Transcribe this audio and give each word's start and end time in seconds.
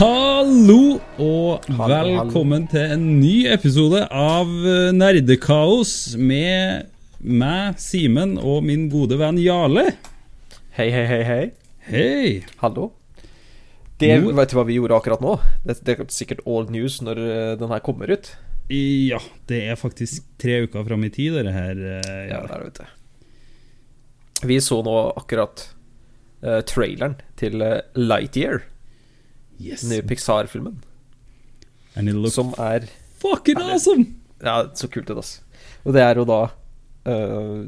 Hallo 0.00 0.96
og 1.20 1.66
velkommen 1.76 2.62
til 2.72 2.92
en 2.94 3.02
ny 3.20 3.42
episode 3.52 3.98
av 4.08 4.48
eh, 4.48 4.86
Nerdekaos 4.96 6.14
med 6.16 6.86
meg, 7.20 7.76
Simen, 7.76 8.38
og 8.40 8.62
min 8.64 8.86
gode 8.88 9.18
venn 9.20 9.36
Jarle. 9.42 9.90
Hei, 10.78 10.86
hei, 10.94 11.04
hei, 11.04 11.20
hei. 11.28 11.42
Hei! 11.90 12.30
Hallo. 12.62 12.86
Det, 14.00 14.08
no. 14.24 14.32
vet 14.40 14.54
du 14.54 14.56
hva 14.56 14.64
vi 14.70 14.78
gjorde 14.78 14.96
akkurat 15.02 15.20
nå? 15.20 15.36
Det, 15.68 15.76
det 15.84 15.98
er 15.98 16.08
sikkert 16.16 16.40
old 16.48 16.72
news 16.72 17.02
når 17.04 17.20
eh, 17.26 17.52
den 17.60 17.76
her 17.76 17.84
kommer 17.84 18.08
ut. 18.08 18.32
Ja, 18.72 19.20
det 19.52 19.60
er 19.68 19.76
faktisk 19.76 20.24
tre 20.40 20.62
uker 20.64 20.88
fram 20.88 21.04
i 21.04 21.12
tid, 21.12 21.36
dette 21.36 21.52
her. 21.52 21.76
eh, 21.76 22.24
Ja, 22.32 22.40
der, 22.40 22.48
det 22.48 22.56
er 22.56 22.64
det, 22.64 22.72
vet 22.72 22.80
du. 22.80 24.48
Vi 24.48 24.62
så 24.64 24.80
nå 24.80 24.96
akkurat 25.12 25.68
uh, 26.40 26.62
traileren 26.64 27.20
til 27.36 27.60
uh, 27.60 27.82
Lightyear, 28.00 28.62
Yes. 29.60 29.84
den 29.84 29.92
nye 29.92 30.06
Pixar-filmen, 30.08 30.80
And 31.94 32.08
it 32.08 32.14
looks 32.14 32.38
som 32.38 32.54
er 32.58 32.86
fucking 33.20 33.58
Er 33.58 33.74
awesome! 33.74 34.06
Ja, 34.40 34.62
så 34.74 34.88
kult 34.88 35.10
ut, 35.10 35.18
altså. 35.20 35.42
Og 35.84 35.94
det 35.96 36.02
er 36.04 36.16
jo 36.16 36.24
da 36.28 36.40
uh, 37.08 37.66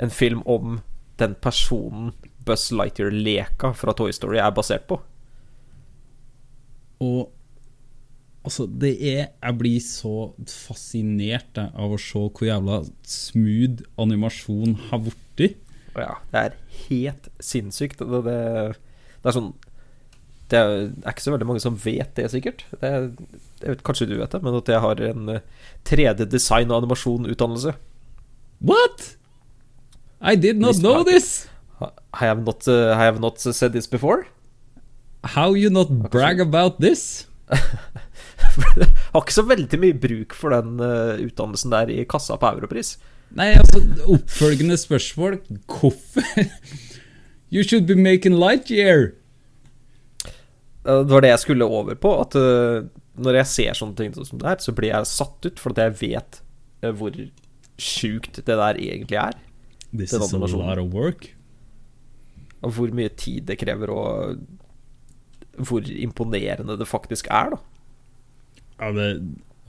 en 0.00 0.12
film 0.12 0.42
om 0.48 0.80
den 1.20 1.34
personen 1.42 2.12
Buzz 2.46 2.70
Lightyear-leka 2.72 3.72
fra 3.76 3.94
Toy 3.96 4.12
Story 4.14 4.40
er 4.40 4.54
basert 4.54 4.86
på. 4.88 4.98
Og 7.02 7.32
altså, 8.44 8.66
det 8.66 8.94
er 9.00 9.26
Jeg 9.42 9.58
blir 9.58 9.80
så 9.84 10.14
fascinert 10.48 11.58
av 11.58 11.92
å 11.92 12.00
se 12.00 12.22
hvor 12.22 12.46
jævla 12.46 12.82
smooth 13.06 13.84
animasjon 14.00 14.78
har 14.88 15.04
blitt. 15.04 15.58
Ja, 15.92 16.16
det 16.32 16.40
er 16.40 16.56
helt 16.88 17.28
sinnssykt. 17.42 18.00
Det, 18.00 18.22
det, 18.24 18.38
det 19.20 19.28
er 19.28 19.36
sånn 19.36 19.52
Det 20.52 20.58
er, 20.60 20.90
ikke 21.08 21.24
så 21.24 21.32
veldig 21.32 21.46
mange 21.48 21.62
som 21.64 21.78
vet 21.80 22.10
det, 22.18 22.26
sikkert. 22.32 22.66
Det, 22.76 22.88
er- 22.88 23.08
jeg 23.62 23.70
vet, 23.70 23.82
kanskje 23.86 24.08
du 24.10 24.16
vet 24.18 24.34
det, 24.34 24.42
men 24.44 24.58
at 24.58 24.68
jeg 24.68 24.82
har 24.84 25.00
en 25.06 25.28
eh, 25.36 25.44
3D-design- 25.88 26.72
og 26.74 26.82
animasjon-utdannelse. 26.82 27.72
What? 28.60 29.06
I 30.20 30.34
did 30.36 30.60
not 30.60 30.76
know 30.82 31.02
this! 31.06 31.48
I 31.80 32.26
have 32.26 32.44
not, 32.44 32.66
uh, 32.68 32.92
I 32.94 33.04
have 33.08 33.18
not 33.20 33.40
said 33.40 33.72
this 33.72 33.88
before. 33.90 34.26
How 35.24 35.54
you 35.54 35.70
not 35.70 36.10
brag 36.10 36.40
about 36.40 36.80
this? 36.80 37.26
har 39.12 39.22
ikke 39.22 39.34
så 39.34 39.44
veldig 39.46 39.78
mye 39.80 39.96
bruk 40.02 40.34
for 40.36 40.54
den 40.54 40.76
uh, 40.82 41.16
utdannelsen 41.22 41.72
der 41.72 41.90
i 41.94 42.04
kassa 42.08 42.36
på 42.40 42.50
Europris. 42.56 42.96
Nei, 43.32 43.52
altså, 43.56 43.80
oppfølgende 44.12 44.76
spørsmål 44.76 45.38
Hvorfor? 45.64 46.26
You 47.52 47.62
should 47.64 47.86
be 47.88 47.94
making 47.96 48.36
Lightyear. 48.40 49.02
Eh, 49.02 49.21
Det 50.82 51.12
var 51.12 51.22
det 51.22 51.30
jeg 51.30 51.42
skulle 51.44 51.68
over 51.68 51.98
på. 51.98 52.14
At 52.24 52.36
eh, 52.38 52.88
når 53.22 53.38
jeg 53.42 53.50
ser 53.52 53.78
sånne 53.78 53.98
ting 53.98 54.14
som 54.16 54.40
det 54.40 54.48
her, 54.48 54.62
så 54.62 54.74
blir 54.74 54.90
jeg 54.90 55.10
satt 55.10 55.46
ut, 55.46 55.62
for 55.62 55.74
at 55.74 55.82
jeg 55.84 55.98
vet 56.00 56.40
eh, 56.82 56.90
hvor 56.90 57.14
sjukt 57.80 58.40
det 58.42 58.58
der 58.58 58.80
egentlig 58.80 59.20
er. 59.20 59.38
This 59.92 60.14
is 60.16 60.32
a 60.32 60.40
lot 60.40 60.80
of 60.80 60.90
work. 60.94 61.30
Og 62.62 62.74
hvor 62.76 62.92
mye 62.94 63.10
tid 63.18 63.46
det 63.50 63.58
krever, 63.60 63.90
og 63.90 64.42
hvor 65.58 65.86
imponerende 65.86 66.78
det 66.78 66.88
faktisk 66.88 67.28
er, 67.30 67.54
da. 67.54 67.60
Ja, 68.82 68.90
det, 68.96 69.08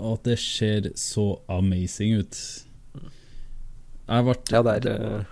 at 0.01 0.25
det 0.25 0.39
ser 0.41 0.89
så 0.97 1.35
amazing 1.51 2.23
ut. 2.23 2.37
Jeg 4.03 4.25
ble 4.27 4.35
Ja, 4.51 4.61
er 4.73 4.87
eh, 4.89 5.25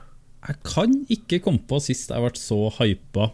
Jeg 0.48 0.56
kan 0.66 0.94
ikke 1.10 1.40
komme 1.44 1.62
på 1.68 1.80
sist 1.84 2.12
jeg 2.12 2.22
ble 2.22 2.40
så 2.40 2.70
hypa. 2.80 3.32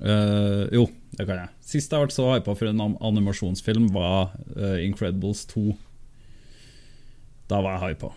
Uh, 0.00 0.64
jo, 0.72 0.86
det 1.20 1.26
kan 1.28 1.40
jeg. 1.42 1.50
Sist 1.72 1.92
jeg 1.92 2.06
ble 2.08 2.14
så 2.14 2.26
hypa 2.32 2.54
for 2.56 2.70
en 2.70 2.80
animasjonsfilm, 2.98 3.90
var 3.94 4.32
uh, 4.56 4.78
Incredibles 4.82 5.44
2. 5.52 5.66
Da 7.50 7.60
var 7.64 7.76
jeg 7.78 7.94
hypa. 7.94 8.12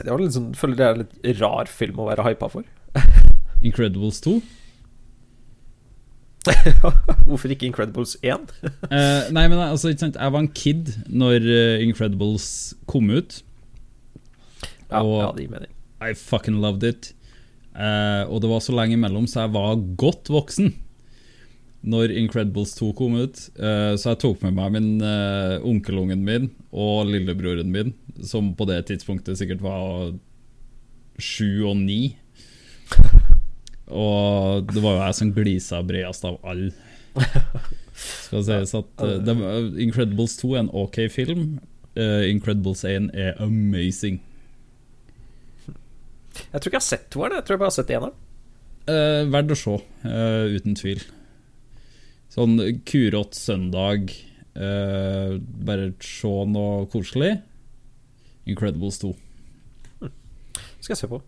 Det 0.00 0.08
var 0.08 0.22
litt 0.22 0.32
sånn, 0.36 0.52
føler 0.56 0.78
det 0.78 0.86
er 0.86 0.94
en 0.96 1.02
litt 1.04 1.40
rar 1.42 1.68
film 1.68 2.00
å 2.00 2.08
være 2.08 2.24
hypa 2.30 2.48
for. 2.52 2.64
Incredibles 3.68 4.22
2? 4.24 4.38
Hvorfor 7.28 7.52
ikke 7.52 7.66
Incredibles 7.68 8.14
1? 8.24 8.46
uh, 8.64 9.28
nei, 9.36 9.44
men 9.52 9.58
altså, 9.60 9.90
ikke 9.92 10.06
sant 10.06 10.16
Jeg 10.16 10.32
var 10.32 10.40
en 10.40 10.48
kid 10.56 10.88
når 11.12 11.44
eh, 11.44 11.82
Incredibles 11.84 12.46
kom 12.88 13.10
ut. 13.12 13.42
Ja, 14.88 15.02
Og- 15.04 15.18
ja, 15.20 15.32
det 15.36 15.44
gir 15.44 15.52
mening. 15.52 15.74
I 16.00 16.14
fucking 16.16 16.62
loved 16.64 16.86
it. 16.88 17.10
Uh, 17.76 18.24
og 18.32 18.40
det 18.40 18.48
var 18.50 18.62
så 18.64 18.72
lenge 18.72 18.96
imellom, 18.96 19.26
så 19.28 19.44
jeg 19.44 19.52
var 19.52 19.76
godt 20.00 20.30
voksen 20.32 20.72
når 21.80 22.12
Incredibles 22.12 22.74
2 22.76 22.90
kom 22.98 23.16
ut. 23.20 23.40
Eh, 23.56 23.94
så 23.96 24.12
jeg 24.12 24.20
tok 24.24 24.42
med 24.44 24.56
meg 24.58 24.74
min 24.76 24.90
eh, 25.04 25.56
onkelungen 25.64 26.24
min 26.26 26.50
og 26.70 27.08
lillebroren 27.08 27.72
min, 27.72 27.94
som 28.22 28.52
på 28.56 28.66
det 28.68 28.82
tidspunktet 28.90 29.40
sikkert 29.40 29.64
var 29.64 30.12
sju 31.20 31.66
og 31.70 31.76
ni. 31.80 32.16
Og 33.90 34.70
det 34.70 34.82
var 34.84 34.96
jo 34.96 35.02
jeg 35.02 35.18
som 35.18 35.34
glisa 35.34 35.82
bredest 35.86 36.26
av 36.28 36.38
alle. 36.46 36.70
Skal 38.00 38.44
sies 38.46 38.72
at 38.78 39.02
uh, 39.02 39.78
Incredibles 39.82 40.36
2 40.40 40.54
er 40.54 40.62
en 40.62 40.72
ok 40.84 41.02
film. 41.12 41.46
Uh, 41.98 42.22
Incredibles 42.30 42.84
1 42.86 43.10
er 43.18 43.34
amazing. 43.42 44.20
Jeg 46.38 46.60
tror 46.62 46.70
ikke 46.70 46.76
jeg 46.78 46.80
har 46.80 46.86
sett 46.86 47.08
toeren, 47.12 47.36
jeg 47.40 47.46
tror 47.46 47.56
jeg 47.56 47.62
bare 47.64 47.72
har 47.72 47.76
sett 47.76 47.94
eneren. 47.96 48.14
Uh, 48.86 49.26
Verdt 49.34 49.54
å 49.54 49.58
se, 49.58 49.74
uh, 50.06 50.44
uten 50.54 50.78
tvil. 50.78 51.02
Sånn 52.30 52.60
kurått 52.86 53.34
søndag, 53.34 54.12
uh, 54.54 55.34
bare 55.66 55.90
se 56.04 56.30
noe 56.46 56.84
koselig. 56.92 57.40
Incredibles 58.46 59.00
2. 59.02 59.10
Skal 60.80 60.94
jeg 60.94 61.00
se 61.02 61.10
på. 61.10 61.20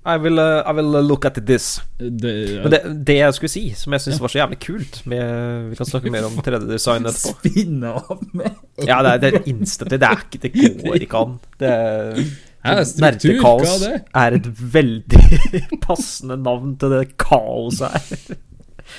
I 0.00 0.16
will, 0.16 0.40
uh, 0.40 0.64
I 0.64 0.72
will 0.72 0.96
look 1.04 1.26
at 1.28 1.36
this. 1.46 1.78
Det, 1.98 2.32
Men 2.64 2.72
det, 2.72 2.80
det 3.06 3.16
jeg 3.18 3.36
skulle 3.36 3.52
si, 3.52 3.64
som 3.76 3.92
jeg 3.92 4.04
syns 4.06 4.20
var 4.22 4.32
så 4.32 4.40
jævlig 4.40 4.58
kult 4.64 5.00
med, 5.12 5.68
Vi 5.70 5.76
kan 5.76 5.88
snakke 5.90 6.12
mer 6.12 6.24
om 6.24 6.38
3D-design 6.40 7.06
etterpå. 7.10 7.34
Spinne 7.42 7.92
av 8.00 8.22
med 8.32 8.86
Ja, 8.88 9.02
det 9.04 9.10
er, 9.12 9.18
det 9.20 9.32
er 9.34 9.50
instant. 9.52 9.92
Det, 9.92 10.00
er 10.00 10.22
ikke, 10.24 10.40
det 10.46 10.52
går 10.80 11.04
ikke 11.04 11.24
an. 11.26 11.36
Det 11.60 11.74
Ja, 12.60 12.82
struktur, 12.84 13.30
Nerdekaos 13.38 13.70
er 13.70 13.84
det? 13.86 13.98
er 14.20 14.34
et 14.36 14.48
veldig 14.74 15.20
passende 15.86 16.36
navn 16.36 16.74
til 16.80 16.92
det 16.92 17.06
kaoset 17.20 17.94
her. 17.94 18.40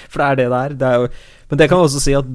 For 0.10 0.22
det 0.22 0.28
er 0.28 0.40
det 0.42 0.50
det 0.52 0.62
er. 0.62 0.76
Det 0.82 0.90
er 0.90 1.00
jo, 1.02 1.10
men 1.52 1.62
det 1.62 1.70
kan 1.72 1.86
også 1.86 2.04
si 2.04 2.16
at 2.18 2.30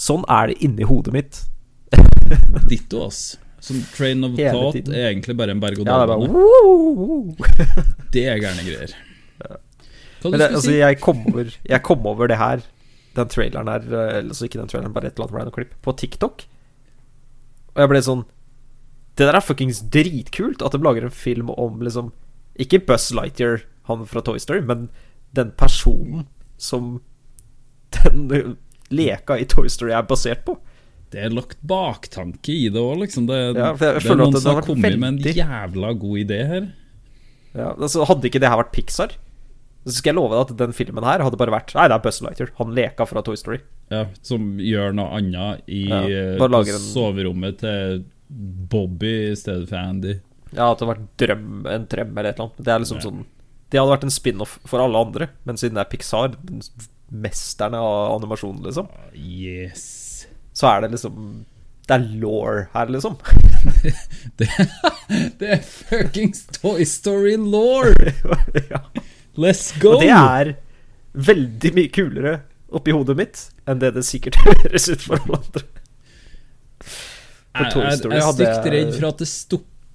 sånn 0.00 0.24
er 0.30 0.50
det 0.52 0.58
inni 0.64 0.88
hodet 0.88 1.14
mitt. 1.14 1.44
Ditto, 2.70 3.06
ass. 3.08 3.38
Sånn 3.60 3.82
Train 3.92 4.24
of 4.24 4.36
Hele 4.38 4.54
Thought 4.56 4.78
tiden. 4.78 4.96
er 4.96 5.10
egentlig 5.10 5.36
bare 5.36 5.52
en 5.52 5.60
er 5.60 5.64
berg-og-dal-bane. 5.66 6.28
Ja, 6.32 7.56
det, 7.60 7.86
det 8.14 8.26
er 8.32 8.40
gærne 8.40 8.64
greier. 8.64 8.94
Ja. 9.44 9.58
Men 10.24 10.36
det, 10.36 10.46
altså, 10.50 10.66
si? 10.68 10.76
jeg 10.76 11.00
kom 11.00 11.22
over 11.30 11.48
Jeg 11.48 11.82
kom 11.86 12.06
over 12.08 12.28
det 12.28 12.36
her 12.36 12.60
Den 13.16 13.30
traileren 13.32 13.70
her 13.72 13.86
eh, 13.88 14.18
Altså 14.20 14.44
ikke 14.44 14.58
den 14.60 14.68
traileren, 14.68 14.92
bare 14.92 15.08
et 15.08 15.16
eller 15.16 15.30
annet 15.30 15.38
random 15.38 15.54
klipp 15.56 15.70
På 15.80 15.94
TikTok 15.96 16.44
Og 17.72 17.80
jeg 17.80 17.88
ble 17.92 18.02
sånn 18.04 18.26
Det 19.16 19.24
der 19.24 19.38
er 19.38 19.44
fuckings 19.44 19.80
dritkult 19.94 20.60
At 20.60 20.76
de 20.76 20.82
lager 20.84 21.06
en 21.08 21.14
film 21.14 21.48
om 21.54 21.80
liksom 21.80 22.12
Ikke 22.60 22.82
Buzz 22.84 23.08
Lightyear 23.16 23.64
Han 23.88 24.04
fra 24.10 24.20
Toy 24.26 24.36
Story 24.42 24.60
Men 24.60 24.90
den 25.36 25.54
personen 25.56 26.28
Som 26.60 26.98
Den 28.04 28.56
leka 28.90 29.36
i 29.38 29.46
Toy 29.48 29.68
Story 29.70 29.92
er 29.96 30.02
basert 30.08 30.44
på 30.46 30.56
Det 31.12 31.24
er 31.24 31.32
lagt 31.34 31.58
baktanke 31.66 32.52
i 32.54 32.68
det 32.70 32.78
òg, 32.82 33.00
liksom. 33.04 33.26
Det, 33.30 33.38
Ja, 33.58 33.72
det 33.78 33.88
er 34.04 34.16
noen 34.18 34.34
det 34.36 34.42
som 34.44 34.58
har 34.58 34.66
kommet 34.66 34.98
med 34.98 35.08
en 35.08 35.18
jævla 35.40 35.92
god 35.98 36.18
idé 36.24 36.40
her. 36.46 36.68
ja, 37.54 37.72
altså, 37.74 38.04
Hadde 38.06 38.28
ikke 38.30 38.42
det 38.42 38.50
her 38.50 38.60
vært 38.62 38.72
Pixar 38.76 39.16
Så 39.86 39.96
skal 39.96 40.12
jeg 40.12 40.18
love 40.20 40.36
deg 40.36 40.50
at 40.52 40.56
den 40.66 40.76
filmen 40.76 41.06
her 41.06 41.22
Hadde 41.24 41.38
bare 41.40 41.54
vært 41.54 41.74
Nei, 41.74 41.88
det 41.90 41.96
er 41.98 42.04
Buzz 42.04 42.20
Lightyear 42.22 42.52
Han 42.60 42.74
leka 42.76 43.06
fra 43.10 43.22
Toy 43.26 43.38
Story 43.40 43.58
Ja, 43.90 44.04
som 44.22 44.52
gjør 44.62 44.92
noe 44.94 45.10
annet 45.18 45.66
i 45.66 45.84
Ja, 45.88 46.02
eh, 46.06 46.38
en- 46.38 46.90
soverommet 46.92 47.58
til 47.64 48.04
Bobby 48.30 49.32
i 49.32 49.34
stedet 49.34 49.66
for 49.68 49.80
Andy. 49.80 50.12
Ja, 50.54 50.68
at 50.70 50.78
det 50.78 50.86
har 50.86 50.92
vært 50.94 51.08
drøm, 51.18 51.64
en 51.66 51.86
drøm 51.90 52.12
eller 52.18 52.28
et 52.30 52.36
eller 52.38 52.44
annet. 52.52 52.60
Det 52.62 52.70
er 52.70 52.78
liksom 52.84 53.00
Ja. 53.00 53.06
sånn 53.08 53.24
Det 53.70 53.78
hadde 53.78 53.92
vært 53.92 54.06
en 54.08 54.12
spin-off 54.14 54.56
for 54.66 54.82
alle 54.82 54.98
andre, 54.98 55.30
men 55.46 55.58
siden 55.60 55.78
det 55.78 55.84
er 55.84 55.90
Pixar, 55.92 56.34
mesterne 57.10 57.78
av 57.78 58.16
animasjonen, 58.16 58.64
liksom, 58.66 58.90
Yes. 59.14 60.26
så 60.54 60.68
er 60.72 60.84
det 60.84 60.92
liksom 60.94 61.44
Det 61.86 61.96
er 61.96 62.04
law 62.22 62.60
her, 62.74 62.90
liksom. 62.94 63.16
Det, 64.38 64.46
det 65.40 65.48
er 65.56 65.62
fuckings 65.66 66.44
Toy 66.54 66.84
Story 66.86 67.36
law! 67.36 67.88
ja. 68.70 68.82
Let's 69.38 69.72
go! 69.80 69.96
Og 69.96 70.04
det 70.04 70.10
er 70.14 70.54
veldig 71.14 71.72
mye 71.74 71.90
kulere 71.90 72.34
oppi 72.70 72.94
hodet 72.94 73.16
mitt 73.18 73.40
enn 73.66 73.80
det 73.82 73.90
det 73.96 74.04
sikkert 74.06 74.38
høres 74.46 74.86
ut 74.92 75.02
for 75.02 75.18
alle 75.18 75.40
andre. 75.40 75.64
For 77.50 77.66
jeg, 77.66 77.72
jeg, 77.74 78.12
jeg 78.14 78.22
er 78.22 78.34
stygt 78.36 78.68
redd 78.70 78.92
for 78.94 79.08
at 79.10 79.22
det 79.22 79.28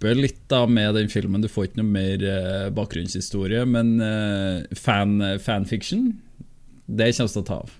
stopper 0.05 0.21
litt 0.21 0.49
da 0.49 0.65
med 0.67 0.95
den 0.95 1.09
filmen. 1.09 1.41
Du 1.41 1.49
får 1.49 1.69
ikke 1.69 1.81
noe 1.81 1.93
mer 1.93 2.23
eh, 2.23 2.69
bakgrunnshistorie, 2.75 3.65
men 3.65 3.99
eh, 4.01 4.75
fan, 4.77 5.17
fanfiction, 5.39 6.13
det 6.85 7.15
kommer 7.15 7.33
til 7.33 7.41
å 7.41 7.45
ta 7.45 7.59
av. 7.63 7.73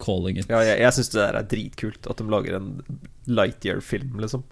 calling 0.00 0.38
it. 0.38 0.48
Ja, 0.48 0.62
jeg, 0.64 0.80
jeg 0.80 0.96
syns 0.96 1.12
det 1.12 1.20
der 1.20 1.36
er 1.36 1.50
dritkult, 1.50 2.06
at 2.08 2.16
de 2.16 2.30
lager 2.30 2.56
en 2.56 2.80
Lightyear-film, 3.28 4.16
liksom. 4.20 4.44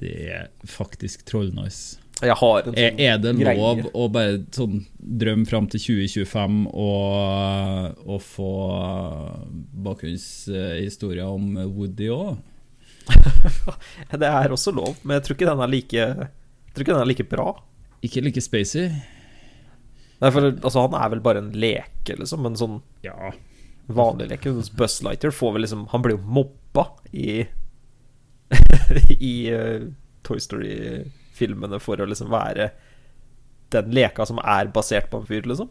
Det 0.00 0.12
er 0.32 0.48
faktisk 0.64 1.24
trollnice. 1.28 1.98
Jeg 2.20 2.36
har 2.36 2.58
en 2.60 2.74
sånn 2.74 3.00
er 3.00 3.16
det 3.20 3.30
greie. 3.38 3.56
lov 3.56 3.86
å 3.96 4.06
bare 4.12 4.42
sånn 4.52 4.82
drømme 5.00 5.48
fram 5.48 5.70
til 5.72 5.80
2025 5.80 6.66
og, 6.68 8.02
og 8.04 8.20
få 8.20 8.50
bakgrunnshistorier 9.86 11.24
om 11.24 11.56
Woody 11.72 12.10
òg? 12.12 12.36
Det 14.20 14.26
er 14.28 14.52
også 14.52 14.72
lov, 14.74 14.96
men 15.02 15.16
jeg 15.18 15.26
tror 15.26 15.36
ikke 15.36 15.48
den 15.50 15.62
er 15.64 15.70
like 15.72 15.96
Jeg 15.96 16.74
tror 16.74 16.84
ikke 16.84 16.94
den 16.94 17.02
er 17.04 17.10
like 17.10 17.26
bra. 17.30 17.46
Ikke 18.06 18.22
like 18.24 18.42
spacey. 18.44 18.90
Nei, 20.20 20.30
for 20.34 20.50
altså, 20.50 20.84
han 20.84 20.96
er 20.98 21.12
vel 21.14 21.22
bare 21.24 21.40
en 21.40 21.52
leke, 21.56 22.16
liksom, 22.18 22.44
en 22.46 22.58
sånn 22.60 22.76
Ja. 23.06 23.32
vanlig 23.88 24.28
leke. 24.30 24.52
Mens 24.52 24.70
Buzz 24.70 25.00
får 25.00 25.52
vel 25.56 25.62
liksom 25.64 25.86
Han 25.92 26.02
blir 26.02 26.16
jo 26.18 26.22
mobba 26.24 26.90
i 27.12 27.46
I 29.20 29.34
uh, 29.54 29.88
Toy 30.26 30.40
Story-filmene 30.42 31.78
for 31.80 32.00
å 32.02 32.08
liksom 32.08 32.30
være 32.30 32.70
den 33.70 33.92
leka 33.94 34.26
som 34.26 34.40
er 34.42 34.66
basert 34.74 35.10
på 35.10 35.20
en 35.20 35.26
fyr, 35.28 35.46
liksom. 35.46 35.68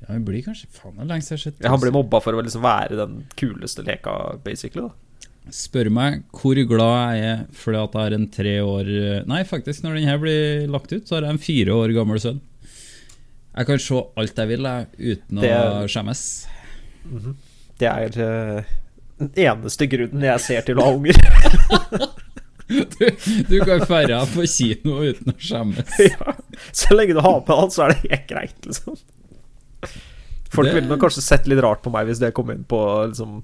Ja, 0.00 0.12
Han 0.12 0.24
blir 0.24 0.44
kanskje 0.46 0.68
Faen, 0.70 0.94
det 0.96 1.02
er 1.02 1.10
lenge 1.10 1.26
siden 1.26 1.36
jeg 1.36 1.42
har 1.42 1.50
sett 1.50 1.64
Ja, 1.64 1.72
han 1.74 1.82
blir 1.82 1.94
mobba 1.94 2.20
for 2.22 2.36
å 2.36 2.44
liksom 2.44 2.62
være 2.62 2.98
den 3.00 3.24
kuleste 3.36 3.82
leka, 3.86 4.36
basically. 4.44 4.86
da 4.86 5.05
Spør 5.54 5.88
meg 5.94 6.22
hvor 6.34 6.58
glad 6.66 7.16
jeg 7.16 7.26
er 7.30 7.42
fordi 7.54 7.78
at 7.78 7.92
jeg 7.94 8.02
har 8.02 8.14
en 8.16 8.24
tre 8.34 8.54
år 8.66 8.88
Nei, 9.30 9.42
faktisk, 9.46 9.84
når 9.84 10.00
denne 10.00 10.16
blir 10.22 10.66
lagt 10.72 10.90
ut, 10.92 11.04
så 11.06 11.16
har 11.18 11.26
jeg 11.28 11.36
en 11.36 11.42
fire 11.42 11.76
år 11.76 11.94
gammel 11.94 12.18
sønn. 12.22 12.40
Jeg 13.56 13.68
kan 13.70 13.78
se 13.80 14.00
alt 14.20 14.36
jeg 14.42 14.50
vil, 14.50 14.66
jeg, 14.66 14.88
uten 15.16 15.40
Det- 15.40 15.52
å 15.54 15.86
skjemmes. 15.88 16.22
Det 17.78 17.88
er 17.88 18.18
eh, 18.26 18.74
den 19.22 19.30
eneste 19.46 19.86
grunnen 19.88 20.26
jeg 20.26 20.40
ser 20.44 20.66
til 20.66 20.80
å 20.82 20.88
ha 20.88 20.96
unger. 20.98 21.16
Du, 22.66 22.82
du 23.46 23.60
kan 23.62 23.84
ferde 23.86 24.16
på 24.32 24.42
kino 24.50 24.96
uten 25.06 25.30
å 25.30 25.34
skjemmes. 25.38 25.92
ja. 26.02 26.32
Så 26.74 26.96
lenge 26.98 27.14
du 27.14 27.20
har 27.22 27.36
på 27.46 27.54
alt, 27.54 27.70
så 27.76 27.84
er 27.84 27.92
det 27.94 28.08
helt 28.10 28.24
greit, 28.32 28.56
liksom. 28.66 28.96
Folk 30.50 30.66
Det- 30.66 30.72
ville 30.74 30.88
nok 30.90 31.04
kanskje 31.04 31.22
sett 31.22 31.46
litt 31.46 31.62
rart 31.62 31.84
på 31.84 31.92
meg 31.94 32.08
hvis 32.10 32.18
det 32.18 32.32
kom 32.34 32.50
inn 32.50 32.64
på 32.66 32.80
liksom, 33.12 33.36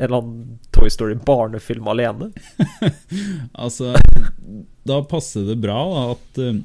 en 0.00 0.06
eller 0.06 0.18
annen 0.18 0.58
Toy 0.72 0.90
Story-barnefilm 0.90 1.88
alene. 1.88 2.30
Altså, 3.52 3.92
da 4.88 5.02
passer 5.04 5.44
det 5.50 5.58
bra 5.60 5.76
da, 5.90 6.04
at 6.14 6.38
eh, 6.40 6.60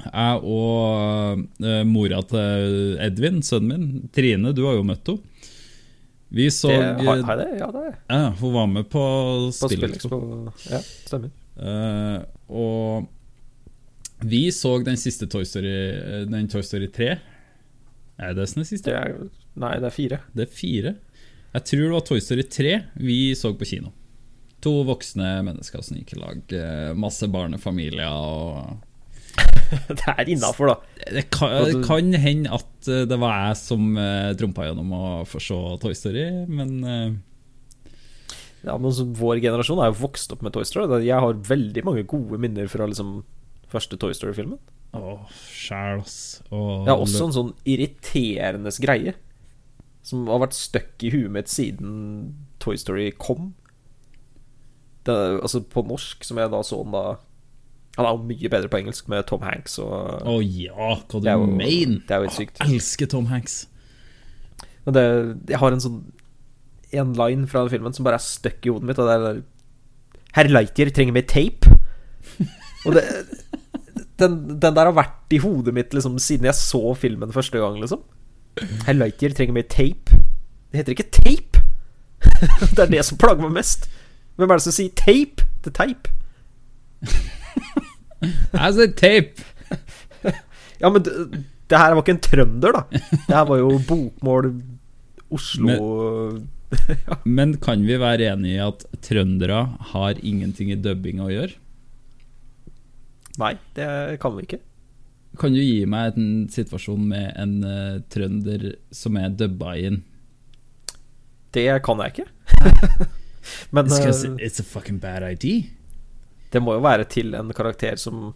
jeg 0.00 0.38
og 0.48 1.42
uh, 1.60 1.82
mora 1.84 2.22
til 2.30 2.94
Edvin, 3.04 3.42
sønnen 3.44 3.68
min, 3.68 4.06
Trine, 4.16 4.54
du 4.56 4.62
har 4.64 4.78
jo 4.78 4.86
møtt 4.88 5.12
henne. 5.12 5.26
Vi 6.30 6.46
så 6.54 6.70
Det, 6.70 7.04
har, 7.04 7.22
har 7.26 7.40
det? 7.42 7.48
Ja, 7.58 7.68
det 7.74 7.80
er 7.88 7.94
ja, 8.06 8.26
Hun 8.38 8.52
var 8.54 8.68
med 8.70 8.84
på 8.86 9.00
På. 9.50 9.66
Spillekspo. 9.66 10.20
Ja, 10.70 10.78
stemmer. 10.80 11.32
Uh, 11.58 12.22
og 12.48 14.24
vi 14.24 14.46
så 14.54 14.76
den 14.86 14.96
siste 15.00 15.26
Toy 15.28 15.44
Story 15.44 15.74
Den 16.30 16.48
Toy 16.48 16.62
Story 16.64 16.88
3. 16.96 17.10
Er 18.20 18.34
det 18.38 18.46
den 18.54 18.64
siste? 18.68 18.88
Det 18.88 18.96
er, 18.96 19.18
nei, 19.58 19.74
det 19.82 19.90
er 19.90 19.96
fire. 19.96 20.20
Det 20.32 20.46
er 20.46 20.54
fire. 20.54 20.94
Jeg 21.50 21.66
tror 21.66 21.82
det 21.82 21.94
var 21.96 22.04
Toy 22.06 22.20
Story 22.22 22.44
3 22.46 22.76
vi 23.02 23.18
så 23.38 23.50
på 23.58 23.66
kino. 23.66 23.90
To 24.62 24.82
voksne 24.86 25.40
mennesker 25.46 25.82
som 25.82 25.96
gikk 25.98 26.14
i 26.14 26.20
lag. 26.20 26.52
eh, 26.54 26.92
Masse 26.94 27.26
barnefamilier 27.32 28.12
og 28.12 28.86
Det 29.88 30.12
er 30.12 30.28
innafor, 30.30 30.72
da. 30.72 30.76
Det 31.14 31.24
kan, 31.32 31.54
det 31.66 31.82
kan 31.86 32.12
hende 32.18 32.52
at 32.54 32.90
eh, 32.90 33.06
det 33.08 33.18
var 33.22 33.34
jeg 33.46 33.58
som 33.62 33.90
uh, 33.96 34.30
trumpa 34.38 34.66
gjennom 34.66 34.94
å 34.94 35.02
få 35.28 35.42
se 35.42 35.58
Toy 35.82 35.94
Story, 35.96 36.24
men 36.50 36.72
eh, 36.84 37.18
Ja, 38.66 38.76
men 38.76 39.14
Vår 39.18 39.40
generasjon 39.42 39.80
er 39.82 39.92
jo 39.92 40.00
vokst 40.02 40.34
opp 40.34 40.42
med 40.44 40.54
Toy 40.54 40.66
Story. 40.68 40.86
Jeg 41.06 41.22
har 41.22 41.44
veldig 41.50 41.86
mange 41.86 42.04
gode 42.10 42.38
minner 42.42 42.70
fra 42.70 42.88
liksom 42.90 43.20
første 43.70 43.98
Toy 43.98 44.14
Story-filmen. 44.16 44.58
Åh, 44.98 45.26
sjæl, 45.54 46.02
ass. 46.02 46.18
Og, 46.50 46.86
Det 46.86 46.92
er 46.92 47.02
også 47.06 47.28
en 47.28 47.36
sånn 47.36 47.52
irriterende 47.62 48.74
greie 48.82 49.14
som 50.02 50.26
har 50.30 50.40
vært 50.42 50.56
stuck 50.56 51.02
i 51.04 51.10
huet 51.12 51.30
mitt 51.34 51.50
siden 51.52 52.34
Toy 52.62 52.76
Story 52.80 53.10
kom. 53.20 53.50
Det, 55.04 55.16
altså 55.40 55.62
på 55.64 55.82
norsk, 55.88 56.24
som 56.28 56.38
jeg 56.40 56.50
da 56.52 56.60
så 56.66 56.82
den 56.84 56.92
da 56.92 57.02
Han 57.96 58.06
er 58.06 58.10
jo 58.14 58.24
mye 58.28 58.50
bedre 58.52 58.68
på 58.70 58.78
engelsk 58.82 59.08
med 59.08 59.24
Tom 59.28 59.40
Hanks 59.42 59.78
og 59.82 60.26
Å 60.28 60.34
ja, 60.44 60.90
hva 61.00 61.20
du 61.20 61.24
Det 61.24 61.32
jo- 61.32 61.46
mener? 61.48 62.02
det 62.06 62.10
er 62.14 62.20
jo 62.20 62.28
helt 62.28 62.36
sykt. 62.36 62.60
Jeg 62.60 62.74
elsker 62.76 63.08
Tom 63.10 63.26
Hanks. 63.32 63.66
Men 64.84 64.94
det, 64.94 65.04
jeg 65.50 65.58
har 65.60 65.72
en 65.72 65.80
sånn 65.80 65.98
En 66.92 67.14
line 67.14 67.46
fra 67.48 67.62
den 67.64 67.70
filmen 67.72 67.92
som 67.96 68.04
bare 68.04 68.14
er 68.20 68.24
stuck 68.24 68.64
i 68.66 68.70
hodet 68.72 68.88
mitt, 68.88 68.98
og 68.98 69.08
det 69.08 69.16
er 69.16 69.42
Herr 70.36 70.48
Lightyear 70.52 70.90
trenger 70.94 71.12
mer 71.16 71.26
tape. 71.26 71.66
Og 72.86 72.94
det 72.94 73.02
den, 74.20 74.58
den 74.60 74.74
der 74.76 74.84
har 74.86 74.92
vært 74.94 75.32
i 75.32 75.38
hodet 75.42 75.72
mitt 75.74 75.94
liksom 75.96 76.18
siden 76.22 76.44
jeg 76.46 76.54
så 76.54 76.92
filmen 76.94 77.32
første 77.32 77.58
gang, 77.58 77.78
liksom. 77.80 78.02
Herr 78.86 78.96
Lightyear 78.96 79.34
trenger 79.36 79.56
mer 79.56 79.68
tape. 79.70 80.20
Det 80.70 80.80
heter 80.80 80.96
ikke 80.96 81.10
tape! 81.14 81.62
det 82.76 82.82
er 82.84 82.90
det 82.92 83.04
som 83.06 83.18
plager 83.20 83.42
meg 83.44 83.54
mest. 83.60 83.88
Hvem 84.36 84.50
er 84.50 84.60
det 84.60 84.66
som 84.66 84.76
sier 84.76 84.92
tape 84.98 85.46
til 85.64 85.74
teip? 85.76 86.10
Jeg 88.20 88.76
sier 88.76 88.92
tape! 88.98 89.46
Ja, 90.80 90.88
men 90.88 91.04
det, 91.04 91.12
det 91.68 91.80
her 91.80 91.94
var 91.94 92.04
ikke 92.04 92.16
en 92.16 92.24
trønder, 92.24 92.76
da. 92.78 93.00
Det 93.12 93.34
her 93.34 93.48
var 93.48 93.60
jo 93.60 93.74
bokmål 93.88 94.50
Oslo 95.30 95.74
Men 97.28 97.54
kan 97.64 97.84
vi 97.86 97.98
være 98.00 98.30
enige 98.32 98.56
i 98.56 98.64
at 98.64 98.86
trøndere 99.04 99.60
har 99.92 100.22
ingenting 100.22 100.72
i 100.72 100.78
dubbinga 100.80 101.26
å 101.26 101.32
gjøre? 101.32 101.54
Nei, 103.40 103.54
det 103.76 103.88
kan 104.22 104.34
vi 104.36 104.46
ikke. 104.46 104.60
Kan 105.38 105.54
du 105.54 105.60
gi 105.62 105.84
meg 105.86 106.16
en 106.18 106.48
situasjon 106.50 107.02
med 107.08 107.30
en 107.38 107.52
uh, 107.64 108.00
trønder 108.10 108.72
som 108.90 109.16
er 109.20 109.30
dubba 109.30 109.76
inn? 109.78 110.00
Det 111.54 111.66
kan 111.86 112.02
jeg 112.02 112.14
ikke. 112.14 112.26
Men 113.74 113.86
It's, 113.86 114.24
eh, 114.24 114.34
it's 114.38 114.60
a 114.60 114.64
fucking 114.66 114.98
bad 115.00 115.24
idea. 115.24 115.62
det 116.50 116.60
må 116.60 116.74
jo 116.74 116.82
være 116.82 117.06
til 117.08 117.34
en 117.34 117.52
karakter 117.56 117.96
som 117.96 118.34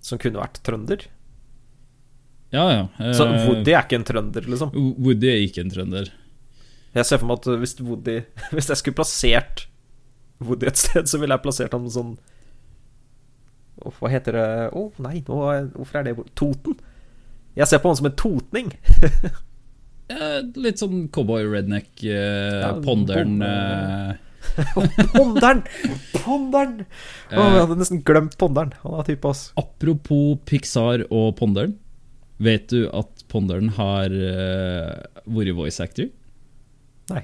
Som 0.00 0.18
kunne 0.18 0.40
vært 0.40 0.62
trønder. 0.64 1.04
Ja, 2.50 2.64
ja. 2.72 2.84
Uh, 2.98 3.12
Så 3.14 3.26
Woody 3.28 3.74
er 3.74 3.84
ikke 3.84 4.00
en 4.00 4.04
trønder, 4.08 4.46
liksom. 4.48 4.72
Woody 4.74 5.28
er 5.28 5.42
ikke 5.44 5.60
en 5.60 5.70
trønder. 5.70 6.08
Jeg 6.96 7.06
ser 7.06 7.20
for 7.20 7.28
meg 7.30 7.38
at 7.44 7.60
hvis 7.60 7.76
Woody 7.84 8.16
Hvis 8.56 8.72
jeg 8.72 8.80
skulle 8.80 8.98
plassert 8.98 9.66
Woody 10.40 10.66
et 10.70 10.80
sted, 10.80 11.04
så 11.06 11.20
ville 11.20 11.36
jeg 11.36 11.44
plassert 11.44 11.76
ham 11.76 11.84
sånn 11.92 12.14
Hva 13.80 14.10
heter 14.12 14.36
det 14.36 14.46
Å, 14.76 14.82
nei, 15.02 15.20
nå, 15.28 15.38
hvorfor 15.76 16.00
er 16.00 16.08
det 16.10 16.16
Toten? 16.38 16.76
Jeg 17.58 17.66
ser 17.66 17.80
på 17.82 17.90
han 17.90 17.98
som 18.00 18.10
en 18.10 18.18
totning. 18.18 18.72
Eh, 20.10 20.40
litt 20.58 20.80
sånn 20.82 21.04
cowboy 21.14 21.44
redneck, 21.46 21.86
eh, 22.02 22.56
Ja, 22.64 22.72
ponderen 22.82 23.36
bonde. 23.38 23.46
eh, 23.46 25.04
Ponderen! 25.14 25.60
Ponderen! 26.16 26.80
Å, 27.30 27.44
jeg 27.44 27.60
hadde 27.60 27.76
nesten 27.78 28.00
glemt 28.02 28.34
Ponderen. 28.40 28.72
Han 28.82 28.96
er 28.98 29.06
type, 29.06 29.30
oss. 29.30 29.44
Apropos 29.60 30.40
Pixar 30.50 31.04
og 31.14 31.36
ponderen. 31.38 31.76
Vet 32.42 32.72
du 32.72 32.88
at 32.90 33.22
ponderen 33.30 33.70
har 33.76 34.10
eh, 34.10 35.22
vært 35.30 35.54
voice 35.60 35.78
actor? 35.84 36.10
Nei. 37.12 37.22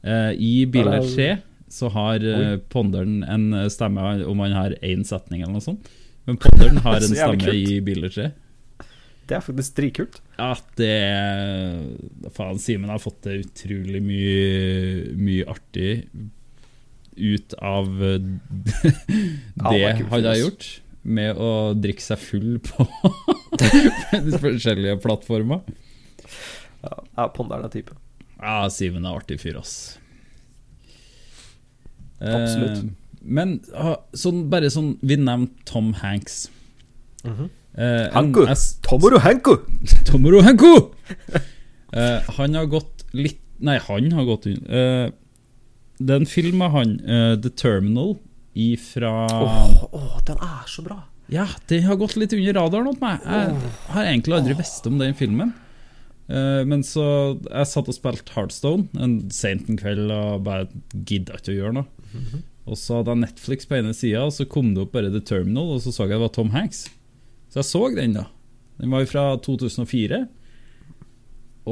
Eh, 0.00 0.32
I 0.32 0.52
Biler 0.72 1.02
Ja, 1.02 1.04
3 1.04 1.28
det 1.34 1.40
så 1.72 1.88
har 1.94 2.20
eh, 2.20 2.52
Oi. 2.52 2.60
ponderen 2.72 3.22
en 3.24 3.48
stemme 3.72 4.04
om 4.28 4.44
han 4.44 4.56
har 4.56 4.76
én 4.84 5.06
setning 5.08 5.40
eller 5.42 5.56
noe 5.56 5.64
sånt. 5.64 5.88
Men 6.28 6.38
ponderen 6.42 6.82
har 6.86 7.00
en 7.00 7.14
stemme 7.14 7.40
kult. 7.40 7.54
i 7.56 7.80
Biler 7.84 8.12
3. 8.12 8.28
Det 9.28 9.38
er 9.38 9.44
faktisk 9.44 9.78
dritkult. 9.78 10.18
Ja, 10.36 10.52
det 10.76 10.90
er 10.90 12.30
Faen, 12.34 12.60
Simen 12.60 12.90
har 12.92 13.00
fått 13.00 13.22
det 13.24 13.38
utrolig 13.46 14.02
mye, 14.04 15.16
mye 15.16 15.46
artig 15.48 15.92
ut 17.16 17.54
av 17.60 17.88
eh, 18.02 18.18
det 19.70 19.78
er 19.78 20.02
han 20.02 20.28
har 20.28 20.40
gjort. 20.40 20.68
Med 21.02 21.34
å 21.34 21.72
drikke 21.74 22.04
seg 22.04 22.20
full 22.22 22.60
på 22.62 22.84
de 23.58 24.38
forskjellige 24.44 25.00
plattformer. 25.02 25.64
Ja, 26.84 26.92
ja 27.16 27.26
Ponderen 27.34 27.66
er 27.66 27.72
type. 27.74 27.96
Ja, 28.36 28.68
Simen 28.70 29.08
er 29.08 29.18
artig 29.18 29.40
fyr, 29.42 29.58
ass. 29.58 29.96
Absolutt. 32.22 32.78
Eh, 32.78 32.90
men 33.24 33.60
sånn, 34.18 34.48
bare 34.50 34.70
sånn 34.70 34.96
Vi 35.02 35.16
nevnte 35.16 35.64
Tom 35.64 35.92
Hanks. 36.00 36.48
Mhm. 37.24 37.50
Eh, 37.74 38.06
en- 38.06 38.12
Hanko! 38.12 38.46
Tomoru 38.82 39.18
Hanko! 39.18 39.56
Tomoru 40.08 40.42
Hanko! 40.42 40.92
Eh, 41.92 42.20
han 42.38 42.54
har 42.54 42.66
gått 42.66 43.04
litt 43.12 43.38
Nei, 43.62 43.78
han 43.78 44.10
har 44.12 44.24
gått 44.26 44.46
un- 44.50 44.66
eh, 44.66 45.10
Det 46.02 46.10
er 46.10 46.16
en 46.20 46.26
film 46.26 46.62
av 46.62 46.72
han, 46.72 46.96
eh, 47.06 47.36
The 47.36 47.50
Terminal, 47.50 48.16
ifra 48.56 49.12
Åh, 49.30 49.84
åh, 49.92 50.16
den 50.26 50.36
er 50.42 50.64
så 50.66 50.82
bra. 50.82 50.96
Ja, 51.30 51.46
den 51.68 51.84
har 51.84 51.96
gått 51.96 52.16
litt 52.16 52.32
under 52.34 52.52
radaren 52.58 52.86
hos 52.90 52.98
meg. 53.00 53.20
Jeg 53.22 53.54
har 53.94 54.04
egentlig 54.04 54.34
aldri 54.34 54.56
visst 54.58 54.86
om 54.86 54.98
den 54.98 55.14
filmen. 55.14 55.52
Eh, 56.32 56.62
men 56.64 56.80
så 56.86 57.04
Jeg 57.44 57.68
satt 57.68 57.90
og 57.90 57.96
spilte 57.96 58.32
Heartstone 58.32 58.88
en 59.02 59.18
sent 59.34 59.68
en 59.68 59.78
kveld 59.80 60.08
og 60.14 60.46
bare 60.46 60.68
gidda 60.92 61.36
ikke 61.38 61.52
å 61.52 61.58
gjøre 61.58 61.76
noe. 61.80 62.42
Og 62.62 62.78
så 62.78 63.00
hadde 63.00 63.16
jeg 63.16 63.24
Netflix 63.24 63.66
på 63.66 63.78
ene 63.80 63.94
sida, 63.96 64.22
og 64.28 64.34
så 64.36 64.46
kom 64.48 64.70
det 64.74 64.84
opp 64.84 64.92
bare 64.94 65.10
The 65.10 65.22
Terminal, 65.26 65.74
og 65.74 65.82
så 65.82 65.90
så 65.90 66.06
jeg 66.06 66.14
det 66.14 66.22
var 66.22 66.30
Tom 66.36 66.52
Hanks. 66.54 66.84
Så 67.50 67.58
jeg 67.58 67.68
så 67.68 67.82
den, 67.96 68.14
da. 68.14 68.28
Den 68.78 68.92
var 68.94 69.02
jo 69.02 69.10
fra 69.10 69.24
2004. 69.42 70.22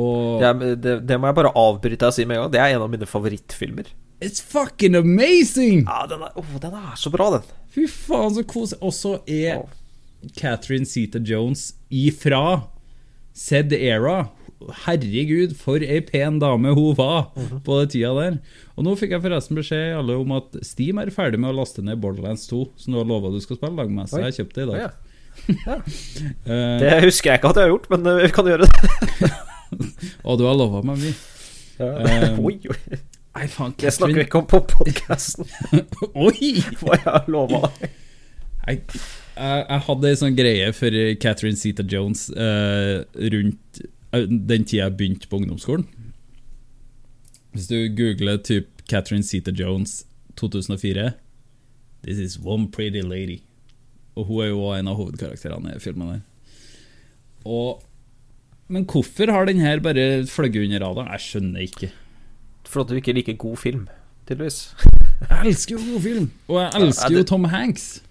Og 0.01 0.43
Det, 0.43 0.75
det, 0.83 0.97
det 1.07 1.19
må 1.19 1.31
jeg 1.31 1.39
bare 1.39 1.55
avbryte 1.59 2.11
og 2.11 2.15
si 2.15 2.27
med 2.27 2.37
en 2.37 2.45
gang. 2.45 2.53
Det 2.55 2.63
er 2.63 2.75
en 2.75 2.85
av 2.85 2.91
mine 2.91 3.09
favorittfilmer. 3.09 3.89
It's 4.21 4.43
fucking 4.43 4.99
amazing! 4.99 5.87
Ja, 5.87 6.05
den 6.11 6.27
er, 6.27 6.35
oh, 6.37 6.59
den 6.61 6.75
er 6.77 6.99
så 7.01 7.11
bra, 7.15 7.31
den. 7.39 7.47
Fy 7.73 7.87
faen, 7.89 8.35
så 8.37 8.45
koselig. 8.45 8.83
Og 8.85 8.93
så 8.95 9.15
er 9.31 9.63
oh. 9.63 9.71
Catherine 10.37 10.85
Zeta 10.85 11.23
Jones 11.25 11.71
ifra 11.89 12.67
Said 13.33 13.73
Era. 13.73 14.27
Herregud, 14.85 15.55
for 15.57 15.81
ei 15.81 16.01
pen 16.05 16.39
dame 16.43 16.75
hun 16.77 16.97
var 16.99 17.31
på 17.65 17.79
den 17.81 17.93
tida 17.95 18.11
der. 18.19 18.41
Og 18.77 18.85
nå 18.87 18.97
fikk 19.01 19.15
jeg 19.17 19.25
forresten 19.25 19.59
beskjed 19.59 19.95
alle 19.97 20.19
om 20.21 20.35
at 20.37 20.59
Steam 20.67 21.01
er 21.01 21.13
ferdig 21.15 21.41
med 21.41 21.55
å 21.55 21.59
laste 21.63 21.85
ned 21.85 22.01
Borderlands 22.03 22.45
2, 22.51 22.65
som 22.81 22.93
du 22.93 23.01
har 23.01 23.09
lova 23.09 23.33
du 23.33 23.41
skal 23.41 23.61
spille 23.61 23.79
lag 23.79 23.93
med, 23.93 24.11
så 24.11 24.21
jeg 24.21 24.31
jeg 24.31 24.43
kjøpte 24.43 24.61
det 24.61 24.67
i 24.67 24.73
dag. 24.73 24.83
ja. 24.89 24.91
Ja. 25.65 25.77
Det 26.83 26.97
husker 27.05 27.31
jeg 27.31 27.41
ikke 27.41 27.53
at 27.53 27.61
jeg 27.61 27.69
har 27.69 27.73
gjort, 27.73 27.87
men 27.93 28.07
eh, 28.11 28.23
vi 28.25 28.33
kan 28.35 28.49
gjøre 28.51 28.67
det. 28.67 29.31
og 30.27 30.41
du 30.41 30.45
har 30.49 30.59
lova 30.59 30.83
meg 30.85 31.01
mye. 31.01 31.15
Um, 31.81 32.43
oi, 32.45 32.59
oi. 32.69 32.99
Nei, 33.31 33.47
faen, 33.49 33.73
Jeg 33.79 33.95
snakker 33.95 34.19
Catherine 34.19 34.27
ikke 34.27 34.41
om 34.43 34.47
på 34.51 34.59
podkasten 34.69 35.47
Oi! 36.27 36.51
hva 36.81 36.97
jeg 36.99 37.05
har 37.07 37.29
lova 37.31 37.61
deg. 37.69 37.95
Jeg, 38.67 38.83
jeg, 38.91 39.63
jeg 39.71 39.83
hadde 39.87 40.11
ei 40.11 40.19
sånn 40.21 40.37
greie 40.37 40.67
for 40.77 40.99
Catherine 41.23 41.57
Zeta 41.57 41.87
Jones 41.89 42.27
uh, 42.35 43.01
rundt 43.33 43.81
eh, 43.81 43.89
den 44.13 44.65
tida 44.65 44.85
jeg 44.85 44.97
begynte 44.97 45.29
på 45.31 45.41
ungdomsskolen. 45.41 45.87
Hvis 47.55 47.67
du 47.71 47.77
googler 47.97 48.39
typ 48.43 48.83
Catherine 48.91 49.27
Zeta 49.27 49.51
Jones 49.51 50.05
2004 50.37 51.13
This 52.03 52.19
is 52.19 52.39
one 52.39 52.71
pretty 52.71 53.03
lady. 53.03 53.43
Og 54.17 54.25
hun 54.25 54.43
er 54.43 54.51
jo 54.51 54.65
en 54.75 54.89
av 54.89 54.97
hovedkarakterene 54.99 55.77
i 55.77 55.83
filmen. 55.83 56.09
der 56.09 56.21
Og 57.45 57.83
Men 58.69 58.85
hvorfor 58.85 59.31
har 59.31 59.45
den 59.45 59.61
her 59.61 59.81
bare 59.81 60.27
fløyet 60.27 60.65
under 60.65 60.87
radaren? 60.87 61.11
Jeg 61.13 61.21
skjønner 61.21 61.61
ikke. 61.61 61.91
For 62.65 62.81
at 62.81 62.89
du 62.89 62.95
ikke 62.95 63.13
liker 63.13 63.35
god 63.35 63.57
film, 63.57 63.89
tydeligvis. 64.29 64.77
Jeg 65.29 65.47
elsker 65.47 65.75
jo 65.75 65.93
god 65.93 66.01
film, 66.01 66.31
og 66.49 66.61
jeg 66.61 66.83
elsker 66.83 67.17
jo 67.17 67.25
Tom 67.25 67.45
Hanks. 67.45 68.03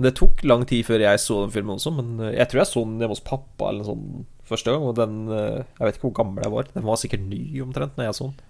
Det 0.00 0.14
tok 0.16 0.44
lang 0.44 0.62
tid 0.68 0.84
før 0.86 1.02
jeg 1.02 1.20
så 1.20 1.42
den 1.42 1.50
filmen 1.52 1.74
også, 1.74 1.90
men 1.90 2.20
eh, 2.20 2.36
jeg 2.38 2.48
tror 2.48 2.60
jeg 2.62 2.70
så 2.70 2.84
den 2.86 3.02
hjemme 3.02 3.16
hos 3.16 3.20
pappa 3.26 3.68
eller 3.68 3.84
sånt 3.84 4.28
første 4.50 4.74
gang. 4.74 4.86
Og 4.86 4.96
den 4.98 5.20
eh, 5.30 5.62
Jeg 5.62 5.86
vet 5.86 5.98
ikke 5.98 6.08
hvor 6.08 6.18
gammel 6.22 6.44
jeg 6.44 6.54
var. 6.54 6.72
Den 6.74 6.86
var 6.88 7.00
sikkert 7.00 7.28
ny 7.30 7.42
omtrent 7.64 7.96
når 7.98 8.10
jeg 8.10 8.18
så 8.18 8.28
den 8.32 8.42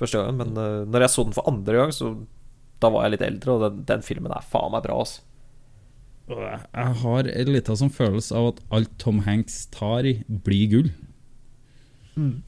første 0.00 0.20
gangen. 0.20 0.40
Men 0.40 0.64
eh, 0.64 0.80
når 0.88 1.06
jeg 1.06 1.14
så 1.14 1.26
den 1.28 1.36
for 1.36 1.50
andre 1.50 1.78
gang, 1.78 1.94
så 1.94 2.14
da 2.82 2.90
var 2.92 3.06
jeg 3.06 3.14
litt 3.14 3.28
eldre, 3.28 3.54
og 3.54 3.62
den, 3.64 3.84
den 3.88 4.02
filmen 4.04 4.34
er 4.34 4.44
faen 4.50 4.72
meg 4.74 4.84
bra, 4.84 4.98
altså. 5.04 5.22
Jeg 6.24 6.92
har 7.02 7.26
en 7.28 7.50
liten 7.52 7.76
sånn 7.76 7.92
følelse 7.92 8.36
av 8.38 8.46
at 8.54 8.60
alt 8.72 8.92
Tom 9.00 9.20
Hanks 9.26 9.66
tar 9.74 10.08
i, 10.08 10.14
blir 10.24 10.70
gull. 10.72 10.88
Mm. 12.16 12.38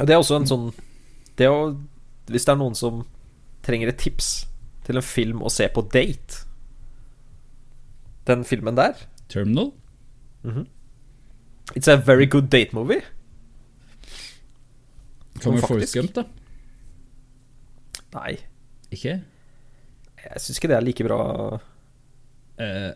Det 0.00 0.12
er 0.12 0.20
også 0.20 0.36
en 0.38 0.46
sånn 0.46 0.66
Det 1.40 1.48
å 1.50 1.72
Hvis 2.30 2.44
det 2.46 2.52
er 2.52 2.58
noen 2.60 2.76
som 2.78 3.00
trenger 3.66 3.90
et 3.90 3.98
tips 3.98 4.28
til 4.86 5.00
en 5.00 5.02
film 5.02 5.40
å 5.42 5.50
se 5.50 5.66
på 5.72 5.82
date 5.90 6.44
Den 8.28 8.44
filmen 8.46 8.78
der 8.78 9.00
Terminal? 9.32 9.72
It's 11.74 11.88
a 11.88 11.96
very 11.96 12.26
good 12.26 12.48
date 12.52 12.72
movie. 12.72 13.02
Få 15.42 15.52
Forrest 15.60 15.94
Gump, 15.94 16.14
da? 16.16 16.22
Nei, 18.16 18.36
Ikke? 18.94 19.18
jeg 20.26 20.40
syns 20.42 20.58
ikke 20.58 20.68
det 20.70 20.76
er 20.78 20.84
like 20.86 21.04
bra. 21.04 21.18
Uh, 22.56 22.92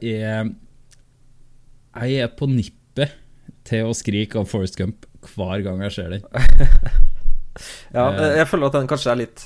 jeg 0.00 0.22
er 0.22 0.48
Jeg 2.00 2.14
er 2.24 2.30
på 2.38 2.46
nippet 2.48 3.12
til 3.68 3.84
å 3.90 3.92
skrike 3.94 4.40
av 4.40 4.48
Forrest 4.48 4.78
Gump 4.80 5.04
hver 5.34 5.60
gang 5.66 5.82
jeg 5.84 5.92
ser 5.98 6.14
den. 6.16 6.24
Ja, 7.92 8.06
uh, 8.08 8.30
jeg 8.38 8.46
føler 8.48 8.70
at 8.70 8.76
den 8.78 8.86
kanskje 8.88 9.10
er 9.12 9.18
litt 9.20 9.42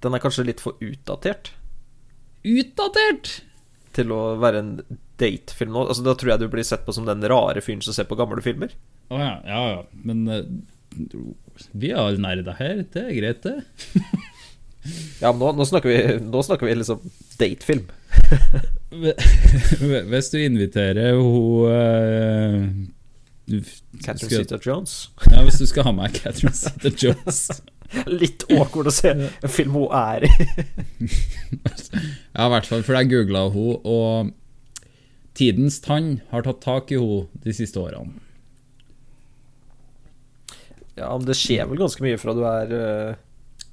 Den 0.00 0.14
er 0.16 0.22
kanskje 0.24 0.46
litt 0.48 0.62
for 0.64 0.78
utdatert 0.80 1.50
Utdatert! 2.40 3.42
til 3.92 4.14
å 4.16 4.20
være 4.40 4.62
en 4.62 4.70
datefilm 5.20 5.72
nå. 5.74 5.86
Altså, 5.88 6.04
da 6.06 6.14
tror 6.18 6.32
jeg 6.34 6.42
du 6.44 6.48
blir 6.52 6.66
sett 6.66 6.84
på 6.86 6.92
som 6.96 7.06
den 7.08 7.24
rare 7.30 7.62
fyren 7.64 7.82
som 7.84 7.94
ser 7.96 8.08
på 8.10 8.18
gamle 8.18 8.42
filmer. 8.44 8.72
Å 9.12 9.20
ja, 9.20 9.34
ja, 9.46 9.60
ja. 9.74 9.82
Men 10.06 10.24
uh, 10.28 10.42
vi 11.72 11.92
alle 11.96 12.20
nerder 12.22 12.56
her. 12.58 12.82
Det 12.92 13.04
er 13.08 13.14
greit, 13.20 13.46
det. 13.46 13.60
Ja, 15.18 15.32
men 15.32 15.40
nå, 15.42 15.48
nå, 15.58 15.64
snakker, 15.66 15.90
vi, 15.90 16.26
nå 16.30 16.42
snakker 16.46 16.68
vi 16.68 16.74
liksom 16.78 17.00
datefilm. 17.40 17.88
Hvis 20.12 20.28
du 20.30 20.36
inviterer 20.44 21.16
hun 21.18 22.86
du- 23.50 23.64
Catherine 24.04 24.30
skal- 24.30 24.44
Zeta 24.44 24.58
Jones. 24.62 24.94
Ja, 25.32 25.42
hvis 25.42 25.58
du 25.58 25.66
skal 25.66 25.88
ha 25.88 25.92
med 25.96 26.14
Catherine 26.14 26.54
Zeta 26.54 26.90
Jones 27.02 27.48
Litt 28.10 28.42
awkward 28.50 28.86
å 28.90 28.94
se 28.94 29.10
en 29.14 29.50
film 29.50 29.74
hun 29.78 29.90
er 29.94 30.26
i. 30.26 30.30
Ja, 31.02 32.46
i 32.46 32.50
hvert 32.54 32.66
fall, 32.70 32.82
for 32.86 32.94
jeg 32.98 33.10
googla 33.12 33.44
henne, 33.50 33.76
og 33.86 34.32
tidens 35.36 35.80
tann 35.84 36.20
har 36.30 36.42
tatt 36.46 36.62
tak 36.64 36.92
i 36.92 36.98
henne 37.00 37.26
de 37.44 37.52
siste 37.56 37.80
årene. 37.82 38.22
Ja, 40.96 41.10
men 41.12 41.26
det 41.28 41.36
skjer 41.36 41.66
vel 41.68 41.80
ganske 41.82 42.00
mye 42.04 42.16
fra 42.20 42.32
du 42.32 42.40
er 42.48 42.70
uh, 42.72 43.16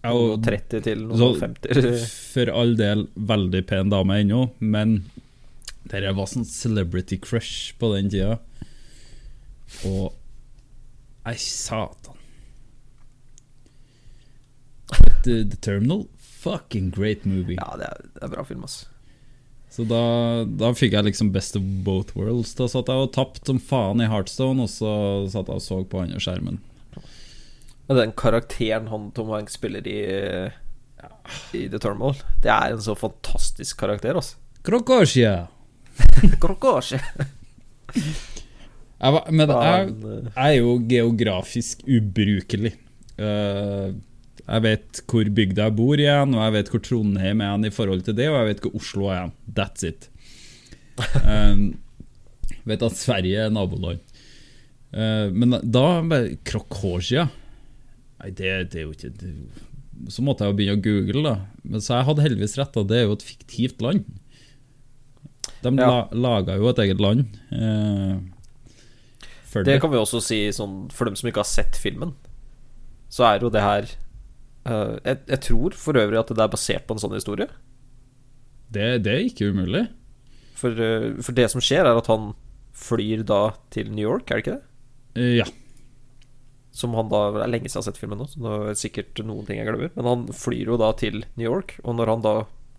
Ja, 0.03 0.11
og 0.11 0.41
30 0.43 0.81
til 0.83 1.05
noen 1.07 1.21
Så- 1.21 1.39
50. 1.39 2.01
for 2.33 2.51
all 2.51 2.73
del 2.75 3.05
veldig 3.15 3.61
pen 3.69 3.93
dame 3.93 4.17
ennå, 4.19 4.41
men 4.59 4.97
dette 5.87 6.11
var 6.17 6.27
sånn 6.27 6.43
celebrity 6.47 7.15
crush 7.23 7.71
på 7.79 7.93
den 7.95 8.11
tida. 8.11 8.39
Og 9.87 10.11
Nei, 11.23 11.37
satan. 11.39 12.17
The, 15.23 15.45
the 15.47 15.55
Terminal, 15.63 16.09
fucking 16.19 16.89
great 16.91 17.23
movie. 17.25 17.55
Ja, 17.55 17.77
det 17.79 17.87
er, 17.87 18.01
det 18.17 18.25
er 18.27 18.33
bra 18.33 18.43
film, 18.43 18.65
altså. 18.67 18.89
Så 19.73 19.87
da, 19.89 20.03
da 20.45 20.69
fikk 20.77 20.93
jeg 20.93 21.07
liksom 21.07 21.31
best 21.33 21.55
of 21.57 21.63
both 21.85 22.13
worlds. 22.17 22.51
Da 22.59 22.67
satt 22.69 22.91
jeg 22.91 23.07
og 23.07 23.13
tapt 23.15 23.49
som 23.49 23.57
faen 23.57 24.03
i 24.03 24.09
Heartstone, 24.11 24.67
og 24.67 24.69
så 24.69 24.91
satt 25.33 25.49
jeg 25.49 25.61
og 25.61 25.65
så 25.65 25.79
på 25.89 26.03
andre 26.03 26.21
skjermen. 26.21 26.59
Men 27.87 27.99
den 27.99 28.13
karakteren 28.15 28.91
han 28.91 29.09
Tom 29.17 29.33
Hanks 29.33 29.57
spiller 29.57 29.87
i 29.89 29.97
I 31.57 31.65
The 31.71 31.81
Terminal, 31.81 32.21
det 32.43 32.51
er 32.53 32.75
en 32.75 32.85
så 32.85 32.93
fantastisk 32.95 33.81
karakter, 33.81 34.15
altså. 34.21 34.37
Krokosje. 34.63 35.33
Krokosje. 36.43 37.01
Men 39.03 39.51
jeg, 39.51 39.89
eh, 39.89 40.29
jeg 40.29 40.45
er 40.45 40.55
jo 40.61 40.77
geografisk 40.87 41.81
ubrukelig. 41.89 42.77
Eh, 43.17 43.89
jeg 44.43 44.63
vet 44.65 45.01
hvor 45.07 45.29
bygda 45.37 45.67
jeg 45.69 45.75
bor 45.77 46.01
igjen, 46.01 46.33
og 46.35 46.41
jeg 46.43 46.53
vet 46.57 46.71
hvor 46.73 46.81
Trondheim 46.83 47.41
er 47.41 47.51
igjen 47.51 47.67
i 47.69 47.73
forhold 47.73 48.01
til 48.07 48.17
det, 48.17 48.25
og 48.31 48.39
jeg 48.41 48.49
vet 48.49 48.65
hvor 48.65 48.73
Oslo 48.79 49.05
er 49.07 49.19
igjen. 49.21 49.35
That's 49.55 49.85
it. 49.87 50.09
Um, 51.23 51.61
vet 52.69 52.83
at 52.85 52.97
Sverige 52.99 53.45
er 53.47 53.53
naboland. 53.53 54.03
Uh, 54.93 55.31
men 55.33 55.55
da 55.63 55.85
bare 56.05 56.35
Krokosia 56.45 57.23
Nei, 58.21 58.27
det, 58.29 58.51
det 58.71 58.77
er 58.77 58.83
jo 58.85 58.91
ikke 58.93 59.09
det, 59.17 59.31
Så 60.13 60.21
måtte 60.21 60.45
jeg 60.45 60.53
jo 60.53 60.57
begynne 60.59 60.75
å 60.77 60.83
google, 60.85 61.23
da. 61.25 61.63
Men 61.65 61.81
så 61.81 61.97
jeg 61.97 62.07
hadde 62.11 62.23
heldigvis 62.27 62.53
rett, 62.59 62.75
da. 62.75 62.83
Det 62.87 62.99
er 62.99 63.07
jo 63.07 63.15
et 63.17 63.25
fiktivt 63.25 63.81
land. 63.83 64.05
De 65.63 65.71
Ja. 65.79 65.87
la, 65.89 65.97
laga 66.13 66.55
jo 66.59 66.69
et 66.69 66.79
eget 66.85 67.01
land. 67.03 67.25
Uh, 67.51 68.21
Det 69.63 69.79
kan 69.81 69.91
vi 69.91 69.99
også 69.99 70.21
si 70.23 70.39
sånn 70.55 70.91
for 70.91 71.05
dem 71.09 71.15
som 71.15 71.29
ikke 71.29 71.41
har 71.43 71.49
sett 71.49 71.75
filmen. 71.79 72.13
Så 73.09 73.25
er 73.27 73.43
jo 73.43 73.51
det 73.53 73.61
her 73.61 73.89
eh, 74.69 74.95
jeg, 75.03 75.19
jeg 75.29 75.41
tror 75.47 75.75
for 75.79 75.99
øvrig 75.99 76.19
at 76.21 76.31
det 76.33 76.43
er 76.43 76.53
basert 76.53 76.87
på 76.87 76.95
en 76.95 77.03
sånn 77.03 77.17
historie. 77.17 77.49
Det, 78.73 78.87
det 79.05 79.13
er 79.13 79.27
ikke 79.27 79.51
umulig. 79.53 79.87
For, 80.57 80.77
uh, 80.77 81.11
for 81.21 81.35
det 81.37 81.49
som 81.51 81.61
skjer, 81.63 81.85
er 81.85 81.99
at 81.99 82.09
han 82.09 82.31
flyr 82.77 83.25
da 83.27 83.41
til 83.73 83.91
New 83.93 84.05
York, 84.05 84.31
er 84.31 84.39
det 84.39 84.45
ikke 84.45 84.55
det? 84.55 84.63
Uh, 85.19 85.33
ja. 85.43 85.47
Som 86.73 86.95
han 86.97 87.11
da 87.11 87.27
Det 87.35 87.43
er 87.43 87.51
lenge 87.53 87.69
siden 87.69 87.83
jeg 87.83 87.83
har 87.83 87.89
sett 87.91 88.01
filmen 88.01 88.21
nå, 88.23 88.25
så 88.31 88.41
det 88.41 88.53
er 88.71 88.79
sikkert 88.79 89.21
noen 89.27 89.45
ting 89.45 89.59
jeg 89.59 89.69
glemmer. 89.69 89.93
Men 89.97 90.09
han 90.09 90.25
flyr 90.33 90.73
jo 90.73 90.79
da 90.81 90.89
til 90.97 91.21
New 91.35 91.45
York, 91.45 91.77
og 91.83 91.99
når 91.99 92.15
han 92.15 92.25
da 92.25 92.35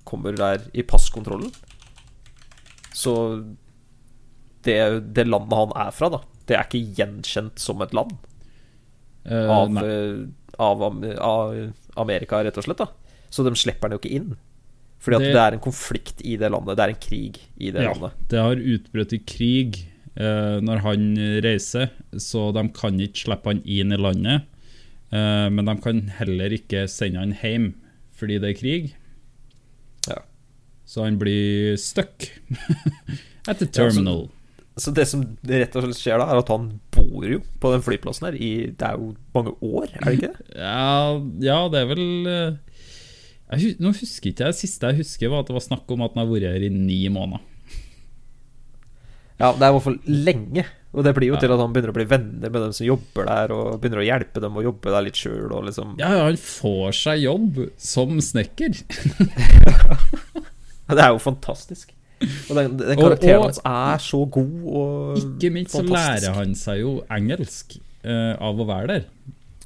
kommer 0.08 0.34
der 0.36 0.66
i 0.76 0.82
passkontrollen, 0.84 1.52
så 2.94 3.14
det, 4.66 4.76
det 5.16 5.24
landet 5.26 5.56
han 5.56 5.72
er 5.80 5.94
fra, 5.94 6.10
da, 6.12 6.20
det 6.48 6.56
er 6.58 6.66
ikke 6.66 6.98
gjenkjent 6.98 7.62
som 7.62 7.80
et 7.82 7.94
land 7.96 8.12
av, 9.24 9.70
nei. 9.72 9.84
Av, 10.58 10.82
av 11.20 11.72
Amerika, 11.96 12.42
rett 12.44 12.56
og 12.58 12.64
slett. 12.64 12.78
da 12.78 12.88
Så 13.30 13.44
de 13.44 13.54
slipper 13.58 13.88
han 13.88 13.96
jo 13.96 14.02
ikke 14.02 14.14
inn. 14.16 14.36
Fordi 15.04 15.16
at 15.16 15.20
Det- 15.22 15.32
det, 15.34 15.40
er 15.42 15.52
en 15.52 15.60
konflikt 15.60 16.22
i 16.24 16.36
det 16.36 16.50
landet. 16.50 16.76
Det 16.76 16.84
er 16.84 16.88
en 16.94 17.02
krig 17.08 17.38
i 17.60 17.70
det 17.70 17.82
ja, 17.82 17.92
landet. 17.92 18.12
det 18.28 18.38
har 18.40 18.56
utbrutt 18.56 19.12
i 19.12 19.18
krig 19.18 19.86
eh, 20.16 20.60
når 20.64 20.78
han 20.80 21.16
reiser, 21.44 21.90
så 22.16 22.52
de 22.54 22.68
kan 22.72 22.96
ikke 22.98 23.24
slippe 23.26 23.44
han 23.50 23.62
inn 23.66 23.92
i 23.92 23.96
landet. 24.00 24.42
Eh, 25.12 25.48
men 25.50 25.64
de 25.66 25.74
kan 25.82 26.00
heller 26.08 26.48
ikke 26.56 26.86
sende 26.88 27.18
han 27.20 27.34
hjem 27.42 27.74
fordi 28.16 28.38
det 28.40 28.54
er 28.54 28.60
krig. 28.60 28.94
Ja. 30.08 30.22
Så 30.86 31.04
han 31.04 31.18
blir 31.18 31.76
stuck 31.76 32.30
at 33.48 33.58
the 33.58 33.66
terminal. 33.66 34.30
Så 34.76 34.90
det 34.90 35.04
som 35.06 35.20
rett 35.46 35.76
og 35.78 35.84
slett 35.84 36.00
skjer 36.00 36.18
da, 36.18 36.24
er 36.34 36.40
at 36.40 36.48
han 36.50 36.64
bor 36.96 37.22
jo 37.30 37.36
på 37.62 37.70
den 37.70 37.84
flyplassen 37.86 38.26
her 38.26 38.34
i 38.34 38.48
Det 38.74 38.88
er 38.88 38.96
jo 38.98 39.12
mange 39.36 39.52
år, 39.62 39.86
er 39.94 40.08
det 40.08 40.14
ikke 40.18 40.30
det? 40.32 40.46
Ja, 40.58 41.14
ja, 41.46 41.58
det 41.70 41.78
er 41.84 41.90
vel 41.92 42.02
eh, 42.26 42.56
jeg, 43.54 43.76
Nå 43.78 43.92
husker 43.94 44.32
ikke 44.32 44.48
jeg 44.48 44.56
Det 44.56 44.62
siste 44.64 44.90
jeg 44.90 45.04
husker, 45.04 45.30
var 45.30 45.44
at 45.44 45.52
det 45.52 45.54
var 45.54 45.62
snakk 45.68 45.94
om 45.94 46.02
at 46.02 46.16
han 46.16 46.24
har 46.24 46.32
vært 46.32 46.48
her 46.56 46.66
i 46.66 46.72
ni 46.74 47.04
måneder. 47.12 47.44
Ja, 49.38 49.52
det 49.54 49.62
er 49.66 49.70
i 49.70 49.74
hvert 49.76 49.86
fall 49.86 49.96
lenge. 50.06 50.64
Og 50.94 51.02
det 51.06 51.10
blir 51.16 51.32
jo 51.32 51.34
Ja. 51.34 51.40
til 51.42 51.50
at 51.54 51.58
han 51.58 51.72
begynner 51.74 51.90
å 51.90 51.96
bli 51.96 52.04
venner 52.06 52.50
med 52.54 52.60
dem 52.62 52.72
som 52.74 52.86
jobber 52.86 53.26
der, 53.26 53.50
og 53.54 53.80
begynner 53.82 53.98
å 54.02 54.06
hjelpe 54.06 54.38
dem 54.42 54.54
å 54.58 54.62
jobbe 54.62 54.92
der 54.94 55.02
litt 55.06 55.18
sjøl, 55.18 55.50
og 55.54 55.64
liksom 55.66 55.96
Ja, 55.98 56.10
ja, 56.14 56.24
han 56.28 56.38
får 56.38 56.94
seg 56.98 57.22
jobb 57.24 57.58
som 57.82 58.14
snekker. 58.22 58.78
Det 60.94 61.00
er 61.02 61.10
jo 61.14 61.18
fantastisk. 61.22 61.90
Og 62.22 62.56
den, 62.56 62.76
den 62.78 62.98
karakteren 62.98 63.38
og- 63.40 63.44
hans 63.48 63.60
er 63.64 63.98
så 64.04 64.20
god 64.30 64.66
og 64.80 65.18
Ikke 65.18 65.50
minst 65.52 65.74
så 65.74 65.82
lærer 65.82 66.32
han 66.38 66.54
seg 66.56 66.80
jo 66.80 66.92
engelsk 67.12 67.74
uh, 68.06 68.34
av 68.40 68.60
å 68.60 68.66
være 68.68 68.86
der. 68.92 69.04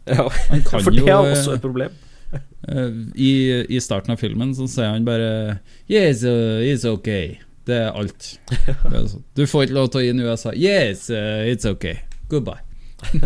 Ja, 0.09 0.25
Han 0.49 0.63
kan 0.65 0.81
for 0.87 0.91
det 0.95 1.03
jo, 1.05 1.07
er 1.13 1.33
også 1.35 1.51
eh, 1.53 1.59
et 1.59 1.63
problem. 1.67 1.93
Uh, 2.69 2.91
I, 3.15 3.31
I 3.69 3.79
starten 3.81 4.13
av 4.13 4.19
filmen 4.21 4.55
så 4.57 4.67
sier 4.69 4.91
han 4.95 5.05
bare 5.07 5.59
Yes, 5.89 6.25
uh, 6.25 6.59
it's 6.65 6.85
okay. 6.89 7.37
Det 7.69 7.77
er 7.85 7.93
alt. 7.93 8.39
Sånn. 8.49 9.23
Du 9.37 9.45
får 9.47 9.67
ikke 9.69 9.77
lov 9.77 9.91
til 9.93 10.01
å 10.01 10.05
inn 10.09 10.21
i 10.23 10.25
USA. 10.25 10.55
Yes, 10.57 11.11
uh, 11.13 11.45
it's 11.45 11.69
okay. 11.69 11.99
Goodbye. 12.33 12.65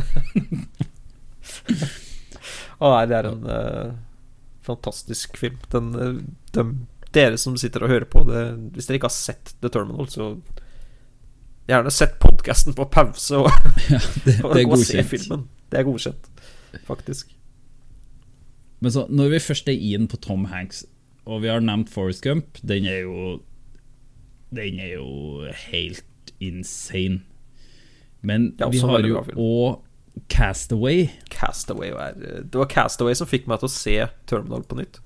Å 2.83 2.89
nei, 2.97 3.05
det 3.11 3.17
er 3.21 3.29
en 3.31 3.45
fantastisk 4.67 5.39
film. 5.39 5.59
Den, 5.71 5.93
dem- 6.55 6.81
dere 7.15 7.39
som 7.41 7.57
sitter 7.61 7.85
og 7.85 7.93
hører 7.93 8.09
på, 8.09 8.25
det, 8.29 8.43
hvis 8.75 8.89
dere 8.89 9.01
ikke 9.01 9.11
har 9.11 9.17
sett 9.17 9.55
The 9.61 9.71
Terminal, 9.73 10.09
så 10.11 10.33
gjerne 11.69 11.93
sett 11.95 12.19
podkasten 12.23 12.77
på 12.77 12.89
pause 12.93 13.43
og, 13.45 13.51
Det, 14.27 14.39
og 14.43 14.55
det 14.55 14.65
er 14.65 14.69
gå 14.69 14.79
og 14.79 14.87
se 14.87 15.05
filmen. 15.07 15.47
Det 15.73 15.81
er 15.81 15.87
godkjent, 15.89 16.29
faktisk. 16.89 17.33
Men 18.83 18.93
så, 18.93 19.07
når 19.09 19.37
vi 19.37 19.45
først 19.45 19.69
er 19.71 19.85
inn 19.95 20.09
på 20.11 20.19
Tom 20.21 20.49
Hanks, 20.51 20.83
og 21.25 21.45
vi 21.45 21.53
har 21.53 21.63
nevnt 21.63 21.91
Forrest 21.93 22.25
Gump, 22.25 22.59
den 22.67 22.87
er 22.91 23.05
jo 23.05 23.43
Den 24.53 24.81
er 24.83 24.99
jo 24.99 25.47
helt 25.71 26.33
insane. 26.41 27.23
Men 28.21 28.53
vi 28.71 28.79
har 28.79 29.07
jo 29.07 29.23
òg 29.33 29.79
Castaway. 30.29 31.09
Castaway 31.31 31.89
er 31.89 32.13
Det 32.45 32.59
var 32.59 32.69
Castaway 32.69 33.15
som 33.17 33.31
fikk 33.31 33.47
meg 33.49 33.63
til 33.63 33.71
å 33.71 33.73
se 33.73 33.97
Terminal 34.29 34.67
på 34.69 34.77
nytt. 34.77 35.01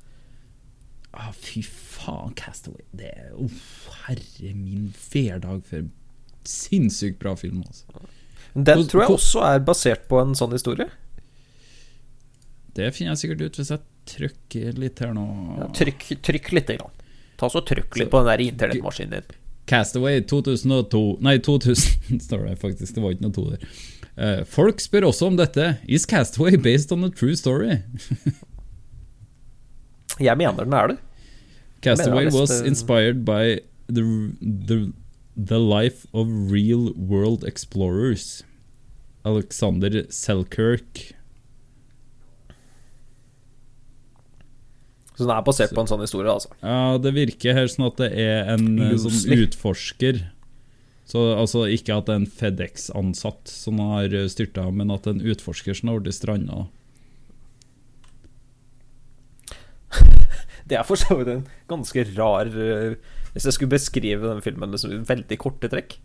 Ah, 1.14 1.30
fy 1.32 1.62
faen, 1.62 1.85
Castaway. 2.38 2.84
Det 2.96 3.10
er 3.12 3.32
uff, 3.42 3.88
Herre 4.06 4.52
min 4.54 4.92
hverdag, 5.08 5.62
for 5.66 5.88
sinnssykt 6.46 7.18
bra 7.22 7.34
film. 7.38 7.62
Altså. 7.66 8.06
Den 8.54 8.86
tror 8.88 9.02
jeg 9.04 9.16
også 9.16 9.42
er 9.48 9.64
basert 9.66 10.06
på 10.10 10.20
en 10.22 10.36
sånn 10.38 10.54
historie. 10.56 10.86
Det 12.76 12.90
finner 12.94 13.14
jeg 13.14 13.22
sikkert 13.24 13.42
ut 13.46 13.58
hvis 13.60 13.72
jeg 13.72 13.82
trykker 14.06 14.78
litt 14.78 15.00
her 15.02 15.12
nå. 15.16 15.24
Ja, 15.58 15.66
trykk, 15.74 16.06
trykk 16.24 16.52
litt. 16.56 16.70
Grann. 16.76 16.92
Ta 17.40 17.50
så 17.52 17.60
Trykk 17.66 17.98
litt 18.00 18.08
Så- 18.08 18.12
på 18.14 18.22
den 18.22 18.30
der 18.32 18.44
internettmaskinen 18.46 19.10
din. 19.18 19.36
Castaway 19.66 20.20
2002 20.22 21.18
Nei, 21.26 21.38
2000 21.42 22.20
står 22.22 22.46
det 22.48 22.58
faktisk. 22.62 22.94
Det 22.94 23.02
var 23.02 23.16
ikke 23.16 23.26
noe 23.26 23.34
to 23.34 23.44
der. 23.50 23.64
Uh, 24.16 24.44
folk 24.48 24.78
spør 24.80 25.08
også 25.10 25.26
om 25.26 25.36
dette. 25.36 25.78
Is 25.88 26.06
Castaway 26.06 26.56
based 26.56 26.92
on 26.94 27.04
a 27.04 27.10
true 27.10 27.34
story? 27.36 27.80
Jeg 30.22 30.38
mener 30.38 30.64
den 30.64 30.72
er 30.72 30.92
det. 30.94 30.98
Castaway 31.86 32.28
was 32.34 32.60
inspired 32.60 33.24
by 33.24 33.60
the, 33.86 34.02
the, 34.40 34.92
the 35.36 35.58
life 35.58 36.06
of 36.12 36.50
real 36.50 36.92
world 36.94 37.44
explorers. 37.44 38.42
Alexander 39.26 40.06
Selkirk. 40.10 41.16
Så 45.16 45.24
den 45.24 45.32
er 45.32 45.44
basert 45.46 45.72
på 45.72 45.80
en 45.80 45.88
sånn 45.88 46.04
historie, 46.04 46.28
altså. 46.28 46.52
Ja, 46.60 46.98
det 47.00 47.14
virker 47.16 47.56
her 47.56 47.70
sånn 47.72 47.88
at 47.88 48.00
det 48.02 48.10
er 48.20 48.50
en 48.52 48.76
eh, 48.76 48.96
sånn 49.00 49.38
utforsker. 49.46 50.26
Så 51.08 51.22
altså 51.38 51.64
ikke 51.72 51.96
at 51.96 52.08
det 52.08 52.14
er 52.14 52.20
en 52.20 52.28
FedEx-ansatt 52.28 53.48
som 53.48 53.80
har 53.80 54.12
styrta, 54.28 54.66
men 54.74 54.92
at 54.92 55.06
det 55.06 55.14
er 55.14 55.18
en 55.20 55.32
utforsker 55.32 55.78
som 55.78 55.92
har 55.92 56.02
blitt 56.02 56.18
stranda. 56.18 56.66
Det 60.66 60.78
er 60.78 60.86
for 60.86 60.98
så 60.98 61.14
vidt 61.18 61.30
en 61.30 61.46
ganske 61.70 62.02
rar 62.16 62.46
eh, 62.50 62.96
Hvis 63.32 63.44
jeg 63.46 63.54
skulle 63.54 63.74
beskrive 63.76 64.28
den 64.30 64.42
filmen 64.42 64.70
liksom, 64.74 64.92
i 64.92 65.08
veldig 65.08 65.38
korte 65.38 65.68
trekk, 65.70 65.98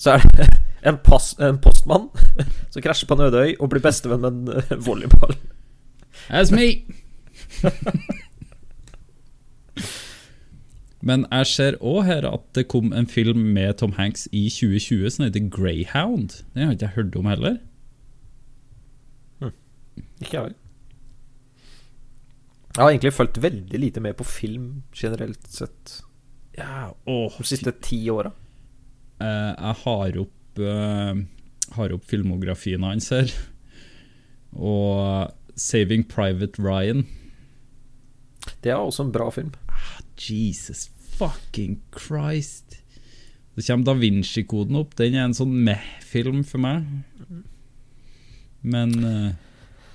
så 0.00 0.10
er 0.16 0.26
det 0.36 0.48
en, 0.88 0.98
pass, 1.04 1.32
en 1.40 1.58
postmann 1.62 2.08
som 2.72 2.82
krasjer 2.84 3.08
på 3.10 3.14
en 3.18 3.26
øde 3.28 3.44
øy 3.44 3.52
og 3.58 3.70
blir 3.72 3.84
bestevenn 3.84 4.22
med 4.24 4.30
en 4.32 4.48
eh, 4.60 4.86
volleyball. 4.86 5.34
That's 6.28 6.54
me! 6.54 6.84
Men 11.00 11.24
jeg 11.30 11.46
ser 11.48 11.78
òg 11.80 12.02
her 12.04 12.26
at 12.28 12.42
det 12.54 12.66
kom 12.68 12.92
en 12.92 13.06
film 13.08 13.38
med 13.56 13.78
Tom 13.80 13.94
Hanks 13.96 14.28
i 14.36 14.50
2020 14.52 15.10
som 15.10 15.24
heter 15.24 15.48
Greyhound. 15.48 16.42
Den 16.52 16.62
har 16.62 16.74
jeg 16.74 16.82
ikke 16.82 16.96
hørt 16.96 17.16
om 17.16 17.26
heller. 17.30 17.56
Ikke 20.20 20.42
jeg. 20.42 20.52
Jeg 22.80 22.86
har 22.86 22.94
egentlig 22.94 23.12
fulgt 23.12 23.38
veldig 23.44 23.78
lite 23.82 24.00
med 24.00 24.14
på 24.16 24.24
film 24.24 24.68
generelt 24.96 25.42
sett 25.52 25.98
Ja, 26.56 26.94
åh, 27.04 27.34
de 27.36 27.44
siste 27.44 27.74
ti 27.84 27.98
åra. 28.08 28.30
Uh, 29.20 29.52
jeg 29.52 29.74
har 29.82 30.16
opp, 30.22 30.60
uh, 30.64 31.18
har 31.76 31.92
opp 31.92 32.06
filmografien 32.08 32.86
hans 32.88 33.10
her. 33.12 33.28
Og 34.56 35.28
'Saving 35.52 36.06
Private 36.08 36.56
Ryan'. 36.56 37.04
Det 38.64 38.72
er 38.72 38.80
også 38.80 39.04
en 39.04 39.12
bra 39.12 39.28
film. 39.28 39.52
Jesus 40.16 40.88
fucking 41.18 41.82
Christ. 41.92 42.80
Så 43.58 43.66
kommer 43.66 43.84
Da 43.84 43.92
Vinci-koden 43.92 44.80
opp. 44.80 44.96
Den 44.96 45.14
er 45.14 45.28
en 45.28 45.36
sånn 45.36 45.52
meh-film 45.52 46.44
for 46.48 46.64
meg. 46.64 46.88
Men 48.62 49.04
uh, 49.04 49.32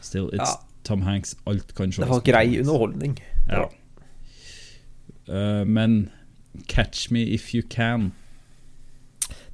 still, 0.02 0.30
it's 0.30 0.54
Ja. 0.54 0.75
Tom 0.86 1.02
Hanks. 1.06 1.36
Alt 1.50 1.74
kan 1.78 1.91
ses. 1.91 2.04
Det 2.04 2.12
var 2.12 2.24
grei 2.26 2.60
underholdning. 2.62 3.17
Ja. 3.50 3.65
Uh, 5.28 5.63
men 5.65 6.10
'Catch 6.67 7.12
Me 7.12 7.24
If 7.36 7.54
You 7.56 7.63
Can', 7.69 8.12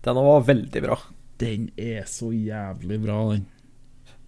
Den 0.04 0.15
var 0.15 0.41
veldig 0.46 0.82
bra. 0.84 0.98
den 1.39 1.70
er 1.78 2.04
så 2.06 2.30
jævlig 2.32 3.00
bra, 3.02 3.34
den. 3.34 3.46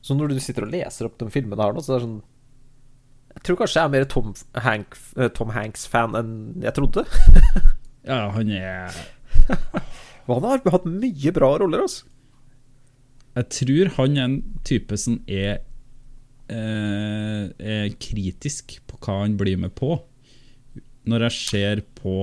Så 0.02 0.16
når 0.18 0.28
du 0.34 0.40
sitter 0.40 0.66
og 0.66 0.72
leser 0.74 1.06
opp 1.06 1.18
de 1.20 1.30
filmene 1.30 1.62
her 1.62 1.74
nå, 1.74 1.82
så 1.84 1.94
er 1.96 2.00
det 2.00 2.08
sånn 2.08 2.22
Jeg 3.36 3.44
tror 3.44 3.58
kanskje 3.60 3.80
jeg 3.80 3.86
er 3.86 3.94
mer 3.94 4.06
Tom, 4.10 4.34
Hank, 4.66 4.98
eh, 5.18 5.30
Tom 5.34 5.50
Hanks-fan 5.54 6.16
enn 6.20 6.34
jeg 6.64 6.74
trodde. 6.78 7.06
Ja, 8.04 8.30
han 8.36 8.50
er 8.52 8.92
han 10.28 10.44
har 10.44 10.60
hatt 10.74 10.86
mye 10.90 11.32
bra 11.32 11.54
roller, 11.62 11.86
altså. 11.86 12.04
Jeg 13.38 13.48
tror 13.56 13.92
han 13.96 14.18
er 14.18 14.26
en 14.28 14.36
type 14.68 14.98
som 15.00 15.22
er, 15.28 15.62
er 16.54 17.94
kritisk 18.02 18.78
på 18.90 19.00
hva 19.04 19.20
han 19.24 19.38
blir 19.40 19.58
med 19.62 19.74
på. 19.78 19.98
Når 21.10 21.26
jeg 21.28 21.36
ser 21.36 21.82
på, 21.98 22.14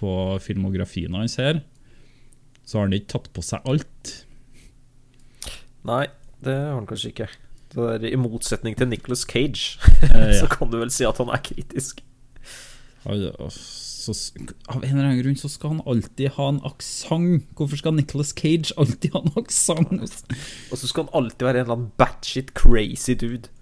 på 0.00 0.12
filmografien 0.40 1.12
hans 1.18 1.36
her, 1.40 1.60
så 2.64 2.78
har 2.78 2.86
han 2.88 2.96
ikke 2.96 3.10
tatt 3.12 3.28
på 3.36 3.44
seg 3.44 3.66
alt. 3.68 4.12
Nei, 5.88 6.06
det 6.46 6.54
har 6.56 6.76
han 6.78 6.86
kanskje 6.88 7.10
ikke. 7.12 7.28
Det 7.72 7.88
er 7.96 8.06
I 8.12 8.18
motsetning 8.20 8.76
til 8.78 8.88
Nicholas 8.92 9.26
Cage, 9.28 9.78
Eh, 10.02 10.32
så 10.40 10.48
kan 10.50 10.70
du 10.72 10.78
vel 10.80 10.90
si 10.92 11.04
at 11.08 11.18
han 11.20 11.30
er 11.32 11.40
kritisk. 11.44 12.00
Al- 13.08 13.28
Så, 14.02 14.14
av 14.66 14.82
en 14.82 14.96
eller 14.96 15.06
annen 15.06 15.20
grunn 15.20 15.36
så 15.38 15.46
skal 15.52 15.76
han 15.76 15.82
alltid 15.86 16.32
ha 16.34 16.48
en 16.50 16.60
aksent. 16.66 17.44
Hvorfor 17.58 17.78
skal 17.78 17.94
Nicholas 17.94 18.32
Cage 18.34 18.74
alltid 18.80 19.14
ha 19.14 19.22
en 19.22 19.36
aksent? 19.38 20.24
Og 20.72 20.80
så 20.80 20.90
skal 20.90 21.06
han 21.06 21.20
alltid 21.20 21.46
være 21.46 21.62
en 21.62 21.66
eller 21.68 21.78
annen 21.78 21.92
batshit 22.00 22.50
crazy 22.58 23.14
dude. 23.14 23.52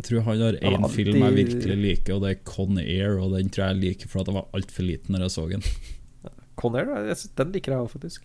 Jeg 0.00 0.08
tror 0.08 0.24
han 0.26 0.40
har 0.40 0.56
én 0.64 0.88
film 0.88 1.22
jeg 1.22 1.36
virkelig 1.36 1.76
liker, 1.76 2.14
og 2.16 2.22
det 2.24 2.30
er 2.32 2.38
Con 2.48 2.78
Air. 2.80 3.18
Og 3.20 3.34
den 3.36 3.50
tror 3.52 3.66
jeg 3.66 3.74
jeg 3.74 3.80
liker 3.82 4.08
for 4.08 4.22
at 4.22 4.30
jeg 4.30 4.36
var 4.38 4.46
altfor 4.56 4.86
liten 4.88 5.12
når 5.12 5.26
jeg 5.26 5.34
så 5.34 5.44
den. 5.50 5.66
Con 6.56 6.78
Air, 6.80 6.94
den 7.36 7.52
liker 7.52 7.74
jeg 7.74 7.84
òg, 7.84 7.90
faktisk. 7.92 8.24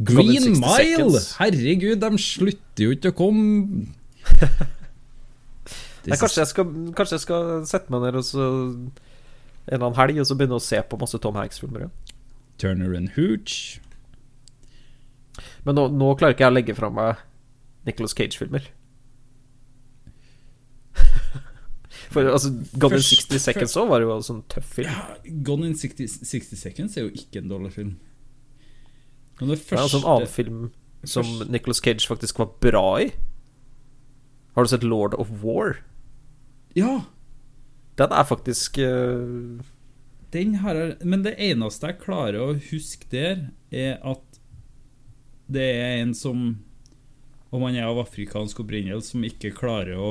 Green 0.00 0.60
Mile! 0.60 0.76
Seconds. 0.76 1.30
Herregud, 1.40 1.96
de 2.04 2.20
slutter 2.20 2.84
jo 2.84 2.92
ikke 2.96 3.14
å 3.14 3.16
komme. 3.16 3.88
Nei, 6.08 6.16
kanskje, 6.16 6.40
jeg 6.40 6.50
skal, 6.52 6.68
kanskje 6.96 7.16
jeg 7.18 7.24
skal 7.26 7.64
sette 7.68 7.92
meg 7.92 8.06
ned 8.06 8.20
og 8.20 8.24
så 8.24 8.44
en 9.70 9.76
eller 9.78 9.86
annen 9.86 9.98
helg 10.00 10.18
og 10.20 10.26
så 10.26 10.34
begynne 10.36 10.58
å 10.58 10.62
se 10.64 10.80
på 10.82 10.98
masse 10.98 11.18
Tom 11.22 11.36
Hanks-filmer. 11.38 11.86
Turner 12.58 12.92
and 12.98 13.12
Hooch. 13.14 13.78
Men 15.64 15.78
nå, 15.78 15.86
nå 15.94 16.10
klarer 16.18 16.34
ikke 16.34 16.44
jeg 16.48 16.52
å 16.52 16.56
legge 16.58 16.74
fra 16.76 16.90
meg 16.92 17.22
Nicholas 17.86 18.12
Cage-filmer. 18.18 18.66
For 22.10 22.26
altså, 22.26 22.50
Gone 22.82 22.98
in 22.98 23.04
60 23.06 23.38
Seconds 23.38 23.76
òg 23.78 23.88
var 23.92 24.02
jo 24.02 24.10
en 24.16 24.26
sånn 24.26 24.42
tøff 24.50 24.66
film. 24.80 24.90
Ja, 24.90 25.16
Gone 25.46 25.70
in 25.70 25.76
60, 25.78 26.10
60 26.26 26.58
Seconds 26.58 26.98
er 26.98 27.06
jo 27.06 27.14
ikke 27.14 27.42
en 27.44 27.50
dårlig 27.52 27.72
film. 27.76 27.92
Men 29.40 29.52
det 29.54 29.60
Det 29.62 29.76
er 29.78 29.84
altså 29.84 30.00
en 30.02 30.10
annen 30.10 30.28
film 30.28 30.60
som 31.04 31.24
først- 31.24 31.50
Nicholas 31.54 31.80
Cage 31.80 32.06
faktisk 32.10 32.38
var 32.42 32.50
bra 32.60 32.84
i. 33.06 33.12
Har 34.56 34.66
du 34.66 34.68
sett 34.68 34.82
Lord 34.84 35.14
of 35.14 35.30
War? 35.44 35.78
Ja, 36.76 37.04
Den 37.98 38.14
er 38.14 38.24
faktisk 38.24 38.78
uh... 38.78 39.60
den 40.32 40.54
har 40.62 40.78
jeg 40.78 40.96
Men 41.04 41.24
det 41.26 41.34
eneste 41.42 41.90
jeg 41.90 42.02
klarer 42.04 42.40
å 42.40 42.58
huske 42.70 43.08
der, 43.10 43.48
er 43.70 43.98
at 44.06 44.40
det 45.50 45.66
er 45.80 46.00
en 46.04 46.14
som 46.14 46.60
Om 47.50 47.64
han 47.66 47.74
er 47.74 47.88
av 47.90 47.98
afrikansk 47.98 48.60
opprinnelse, 48.62 49.10
som 49.10 49.24
ikke 49.26 49.54
klarer 49.56 49.98
å 49.98 50.10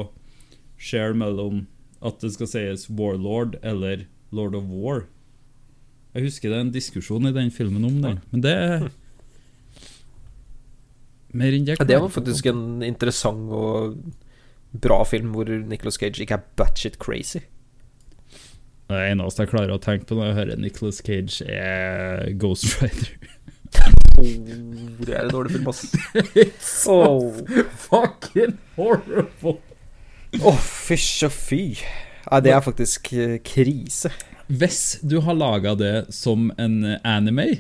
Share 0.79 1.15
mellom 1.15 1.67
at 1.99 2.21
det 2.23 2.31
skal 2.31 2.47
sies 2.47 2.85
Warlord 2.87 3.57
eller 3.59 4.05
Lord 4.31 4.55
of 4.55 4.69
War. 4.71 5.01
Jeg 6.15 6.29
husker 6.29 6.51
det 6.51 6.55
er 6.55 6.63
en 6.63 6.71
diskusjon 6.71 7.27
i 7.27 7.33
den 7.35 7.51
filmen 7.51 7.83
om 7.85 7.97
den, 8.01 8.21
men 8.31 8.43
det 8.45 8.53
er 8.55 8.85
Mer 11.29 11.53
enn 11.53 11.67
det 11.67 11.75
ja, 11.77 11.85
Det 11.85 11.99
var 12.01 12.09
faktisk 12.09 12.47
en 12.49 12.81
interessant 12.85 13.51
og 13.53 13.99
bra 14.73 15.03
film 15.05 15.33
hvor 15.35 15.49
Nicholas 15.49 15.99
Cage 16.01 16.23
ikke 16.23 16.39
er 16.39 16.47
batshit 16.57 16.97
crazy. 17.01 17.43
Det 18.89 18.99
eneste 19.11 19.45
jeg 19.45 19.51
klarer 19.51 19.75
å 19.75 19.81
tenke 19.81 20.07
på 20.09 20.15
når 20.17 20.31
jeg 20.31 20.37
hører 20.39 20.61
Nicholas 20.63 20.99
Cage, 21.05 21.45
er 21.45 22.31
Ghost 22.41 22.79
Rider. 22.81 23.11
Oh, 24.17 24.25
det 25.05 25.13
er 25.13 25.27
en 25.27 25.31
dårlig 25.31 25.53
film, 25.53 25.67
ass. 25.69 25.85
Oh. 26.89 27.37
Fucking 27.85 28.57
horrible! 28.79 29.59
Å, 30.41 30.53
fysj 30.57 31.27
og 31.27 31.35
fy. 31.35 31.61
Nei, 32.25 32.41
det 32.45 32.53
er 32.55 32.65
faktisk 32.65 33.11
eh, 33.13 33.37
krise. 33.45 34.11
Hvis 34.49 34.97
du 35.05 35.19
har 35.25 35.37
laga 35.37 35.75
det 35.77 36.09
som 36.13 36.49
en 36.57 36.81
anime 37.05 37.59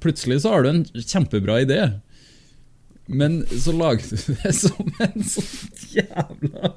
Plutselig 0.00 0.42
så 0.44 0.54
har 0.54 0.64
du 0.64 0.70
en 0.70 0.82
kjempebra 0.96 1.60
idé. 1.64 1.78
Men 3.06 3.38
så 3.46 3.72
lagde 3.76 4.16
du 4.18 4.32
det 4.42 4.52
som 4.56 4.88
en 5.04 5.22
sånn 5.22 5.82
jævla 5.94 6.72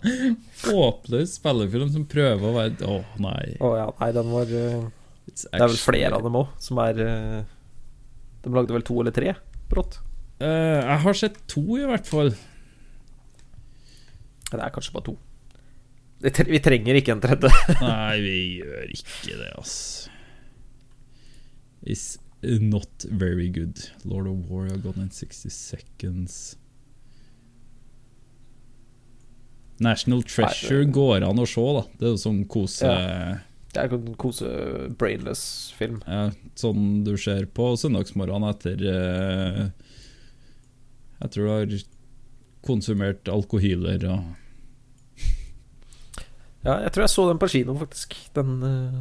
håpløs 0.68 1.38
spillefilm 1.40 1.90
som 1.94 2.06
prøver 2.10 2.46
å 2.46 2.54
være 2.54 2.86
Å, 2.86 3.00
nei. 3.24 3.56
Oh, 3.58 3.74
ja, 3.80 3.88
nei, 3.98 4.10
den 4.14 4.30
var 4.30 4.54
eh, 4.54 4.84
Det 5.26 5.50
er 5.58 5.66
vel 5.66 5.82
flere 5.82 6.20
av 6.20 6.28
dem 6.28 6.38
òg 6.38 6.52
som 6.62 6.82
er 6.86 7.02
eh, 7.02 7.40
De 8.46 8.54
lagde 8.54 8.78
vel 8.78 8.86
to 8.86 9.00
eller 9.02 9.16
tre, 9.16 9.34
brått. 9.72 10.00
Uh, 10.40 10.80
jeg 10.86 11.02
har 11.04 11.18
sett 11.20 11.42
to, 11.52 11.64
i 11.76 11.88
hvert 11.90 12.08
fall. 12.08 12.30
Det 14.50 14.62
er 14.62 14.72
kanskje 14.72 14.94
bare 14.96 15.08
to. 15.10 15.18
Vi 16.24 16.32
Vi 16.54 16.62
trenger 16.64 17.00
ikke 17.00 17.18
en 17.18 17.26
tredje. 17.26 17.52
Nei, 17.82 18.16
vi 18.24 18.38
gjør 18.62 18.94
ikke 18.96 19.36
det, 19.42 19.52
ass. 19.60 19.76
Is 21.84 22.06
not 22.42 23.06
very 23.10 23.50
good. 23.50 23.90
Lord 24.06 24.28
of 24.28 24.50
War 24.50 24.70
har 24.70 24.78
gone 24.78 25.02
in 25.02 25.12
60 25.12 25.50
seconds. 25.50 26.58
National 29.80 30.24
Treasure 30.24 30.86
det- 30.86 30.94
går 30.94 31.24
an 31.24 31.40
å 31.40 31.46
se, 31.48 31.62
da. 31.62 31.84
Det 31.98 32.08
er 32.08 32.16
jo 32.16 32.24
sånn 32.24 32.48
kose... 32.48 32.86
Ja. 32.86 33.38
Det 33.70 33.84
er 33.84 33.92
en 33.94 34.16
kose-brainless-film. 34.18 36.00
Ja, 36.08 36.32
sånn 36.58 37.04
du 37.06 37.14
ser 37.22 37.46
på 37.54 37.68
søndagsmorgenen 37.78 38.50
etter 38.50 38.82
eh, 38.82 39.60
Jeg 41.20 41.30
tror 41.36 41.46
du 41.46 41.52
har 41.52 41.76
konsumert 42.66 43.30
alkohyler 43.30 44.08
og 44.10 44.24
Ja, 46.66 46.80
jeg 46.82 46.92
tror 46.92 47.06
jeg 47.06 47.14
så 47.14 47.28
den 47.30 47.40
på 47.40 47.48
kino, 47.54 47.78
faktisk. 47.80 48.18
Den 48.36 48.58
uh, 48.66 48.98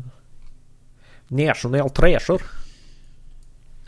National 1.34 1.88
Treasure. 1.90 2.44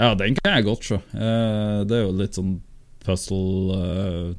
Ja, 0.00 0.14
den 0.16 0.34
kan 0.38 0.54
jeg 0.56 0.64
godt 0.64 0.86
se. 0.88 0.96
Uh, 1.12 1.84
det 1.84 1.98
er 1.98 2.06
jo 2.06 2.12
litt 2.16 2.36
sånn 2.38 2.54
puzzle 3.04 3.76
uh, 3.76 4.30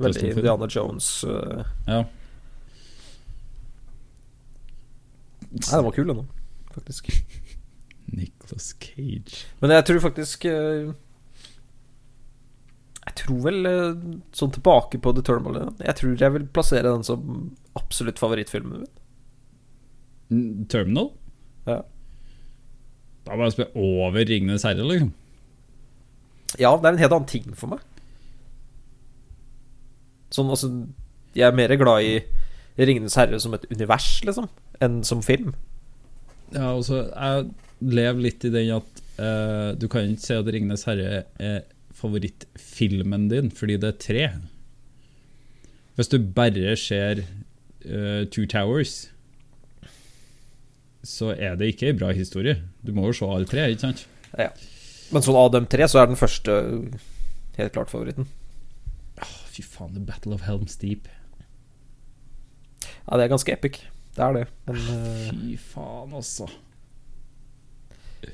Veldig 0.00 0.30
Indiana 0.32 0.68
Jones. 0.70 1.08
Uh. 1.28 1.60
Ja. 1.84 2.00
Nei, 5.54 5.68
den 5.68 5.84
var 5.86 5.94
kul, 5.94 6.08
den 6.08 6.22
òg, 6.24 6.30
faktisk. 6.72 7.12
Nicholas 8.16 8.72
Cage. 8.80 9.44
Men 9.60 9.70
jeg 9.74 9.84
tror 9.88 10.00
faktisk 10.04 10.44
Jeg 10.44 10.92
tror 13.16 13.38
vel 13.46 13.68
sånn 14.36 14.52
tilbake 14.54 15.00
på 15.02 15.12
The 15.16 15.22
Terminal 15.24 15.72
Jeg 15.80 15.96
tror 15.98 16.12
jeg 16.20 16.34
vil 16.34 16.44
plassere 16.52 16.92
den 16.92 17.06
som 17.06 17.20
absolutt 17.80 18.20
favorittfilmen 18.20 18.84
min. 18.84 20.44
Terminal? 20.70 21.08
Ja. 21.66 21.80
Da 23.24 23.36
må 23.36 23.46
jeg 23.46 23.56
spille 23.56 23.80
over 23.80 24.24
Ringenes 24.28 24.66
herre, 24.66 24.84
liksom. 24.84 25.12
Ja, 26.60 26.74
det 26.76 26.86
er 26.86 26.94
en 26.94 27.02
helt 27.02 27.16
annen 27.16 27.30
ting 27.30 27.46
for 27.58 27.72
meg. 27.72 27.82
Sånn, 30.34 30.50
altså 30.50 30.70
Jeg 31.34 31.48
er 31.48 31.56
mer 31.56 31.74
glad 31.78 32.06
i 32.06 32.14
Ringenes 32.78 33.16
herre 33.18 33.38
som 33.42 33.54
et 33.54 33.66
univers, 33.70 34.08
liksom, 34.26 34.48
enn 34.82 35.02
som 35.06 35.22
film. 35.22 35.54
Ja, 36.52 36.72
altså, 36.74 37.04
jeg 37.10 37.48
lever 37.94 38.22
litt 38.22 38.44
i 38.46 38.52
den 38.54 38.72
at 38.76 39.02
uh, 39.18 39.70
du 39.78 39.86
kan 39.90 40.10
ikke 40.10 40.26
si 40.26 40.36
at 40.36 40.50
Ringenes 40.50 40.86
herre 40.88 41.24
er 41.42 41.62
favorittfilmen 41.94 43.28
din, 43.30 43.50
fordi 43.54 43.78
det 43.80 43.90
er 43.90 44.02
tre. 44.02 44.26
Hvis 45.94 46.10
du 46.10 46.18
bare 46.34 46.74
ser 46.78 47.22
uh, 47.86 48.26
Two 48.30 48.46
Towers, 48.50 49.13
så 51.04 51.32
er 51.36 51.56
det 51.60 51.72
ikke 51.74 51.90
ei 51.90 51.96
bra 51.98 52.12
historie. 52.16 52.58
Du 52.84 52.92
må 52.96 53.06
jo 53.10 53.16
se 53.16 53.28
alle 53.28 53.48
tre, 53.48 53.66
ikke 53.72 53.84
sant? 53.86 54.06
Ja. 54.38 54.50
Men 55.12 55.24
sånn 55.24 55.36
av 55.38 55.50
dem 55.54 55.66
tre, 55.70 55.86
så 55.90 56.00
er 56.00 56.08
den 56.10 56.18
første 56.18 56.54
helt 57.58 57.74
klart 57.76 57.92
favoritten. 57.92 58.26
Fy 59.54 59.62
faen, 59.62 59.92
The 59.94 60.02
Battle 60.02 60.34
of 60.34 60.42
Helm's 60.48 60.74
Deep. 60.80 61.06
Ja, 63.04 63.18
det 63.18 63.26
er 63.26 63.32
ganske 63.34 63.52
epic. 63.54 63.82
Det 64.16 64.22
er 64.24 64.38
det. 64.40 64.44
Men 64.66 64.80
eh, 64.94 65.28
Fy 65.30 65.56
faen, 65.70 66.14
altså. 66.16 66.48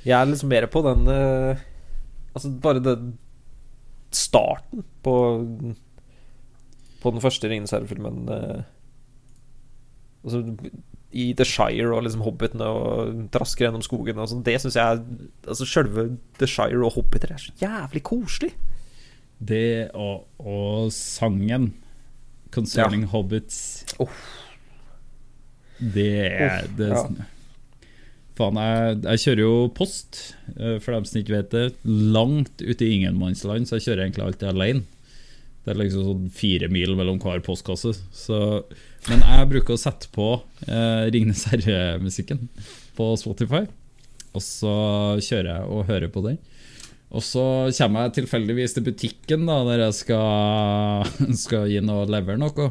jeg 0.04 0.14
er 0.16 0.28
liksom 0.30 0.52
mer 0.52 0.66
på 0.70 0.82
den 0.86 1.08
eh, 1.10 1.62
Altså, 2.30 2.52
bare 2.62 2.78
den 2.84 3.08
starten 4.14 4.84
på 5.02 5.14
På 7.02 7.10
den 7.10 7.22
første 7.24 7.48
Ringenes 7.50 7.72
herre-filmen. 7.74 8.28
eh, 8.30 8.62
altså 10.24 10.42
i 11.10 11.30
The 11.34 11.46
Shire 11.46 11.90
og 11.94 12.04
liksom 12.06 12.22
hobbitene 12.22 12.66
og 12.70 13.22
trasker 13.34 13.66
gjennom 13.66 13.82
skogen 13.84 14.20
og 14.22 14.30
sånn. 14.30 14.44
Det 14.46 14.56
syns 14.62 14.78
jeg 14.78 15.00
Altså 15.50 15.66
Sjølve 15.66 16.06
The 16.38 16.48
Shire 16.50 16.84
og 16.86 16.94
hobbiter 16.98 17.34
er 17.34 17.42
så 17.42 17.54
jævlig 17.60 18.04
koselig. 18.06 18.52
Det 19.40 19.90
og, 19.96 20.28
og 20.38 20.92
sangen 20.94 21.72
Concerning 22.52 23.06
Hobbits 23.08 23.86
oh. 24.02 24.22
Det 25.80 26.10
er 26.28 26.66
oh, 26.66 26.72
det, 26.76 26.90
ja. 26.92 27.28
Faen, 28.36 28.58
jeg, 28.60 28.98
jeg 29.04 29.22
kjører 29.24 29.42
jo 29.42 29.54
post, 29.76 30.20
eh, 30.56 30.76
for 30.80 30.94
dem 30.96 31.06
som 31.08 31.20
ikke 31.20 31.34
vet 31.34 31.50
det, 31.52 31.64
langt 31.84 32.62
ute 32.62 32.86
i 32.86 32.94
ingenmannsland, 32.98 33.68
så 33.68 33.76
jeg 33.76 33.86
kjører 33.88 34.04
egentlig 34.06 34.24
alltid 34.26 34.48
alene. 34.48 34.99
Det 35.70 35.76
er 35.76 35.82
liksom 35.84 36.06
sånn 36.08 36.30
fire 36.34 36.66
mil 36.72 36.96
mellom 36.98 37.20
hver 37.22 37.42
postkasse. 37.46 37.92
Så, 38.10 38.38
men 39.06 39.20
jeg 39.22 39.50
bruker 39.52 39.76
å 39.76 39.80
sette 39.80 40.10
på 40.10 40.32
eh, 40.66 41.04
Ringnes 41.14 41.44
herre-musikken 41.52 42.48
på 42.98 43.06
Spotify, 43.20 43.68
og 44.34 44.42
så 44.42 44.72
kjører 45.22 45.52
jeg 45.52 45.68
og 45.70 45.86
hører 45.86 46.10
på 46.10 46.24
den. 46.26 46.40
Og 47.10 47.22
så 47.26 47.44
kommer 47.78 48.08
jeg 48.08 48.16
tilfeldigvis 48.20 48.74
til 48.74 48.86
butikken 48.86 49.46
da 49.46 49.60
der 49.68 49.84
jeg 49.86 49.96
skal, 50.02 51.06
skal 51.44 51.70
inn 51.70 51.90
og 51.90 52.10
levere 52.10 52.42
noe. 52.42 52.70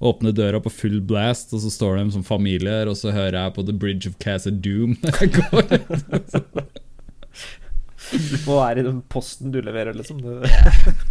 Åpner 0.00 0.32
døra 0.32 0.62
på 0.64 0.72
full 0.72 1.02
blast, 1.04 1.52
og 1.52 1.60
så 1.60 1.68
står 1.72 2.00
de 2.00 2.06
som 2.16 2.24
familie 2.24 2.72
her, 2.72 2.88
og 2.88 2.96
så 2.96 3.12
hører 3.12 3.36
jeg 3.36 3.56
på 3.56 3.68
The 3.68 3.76
Bridge 3.84 4.08
of 4.08 4.16
Casa 4.24 4.48
Doom 4.48 4.96
når 5.04 5.20
jeg 5.20 5.36
går. 5.36 5.76
Du 8.10 8.36
må 8.48 8.56
være 8.62 8.80
i 8.80 8.88
den 8.88 9.04
posten 9.12 9.52
du 9.52 9.60
leverer, 9.60 9.92
liksom. 9.92 10.24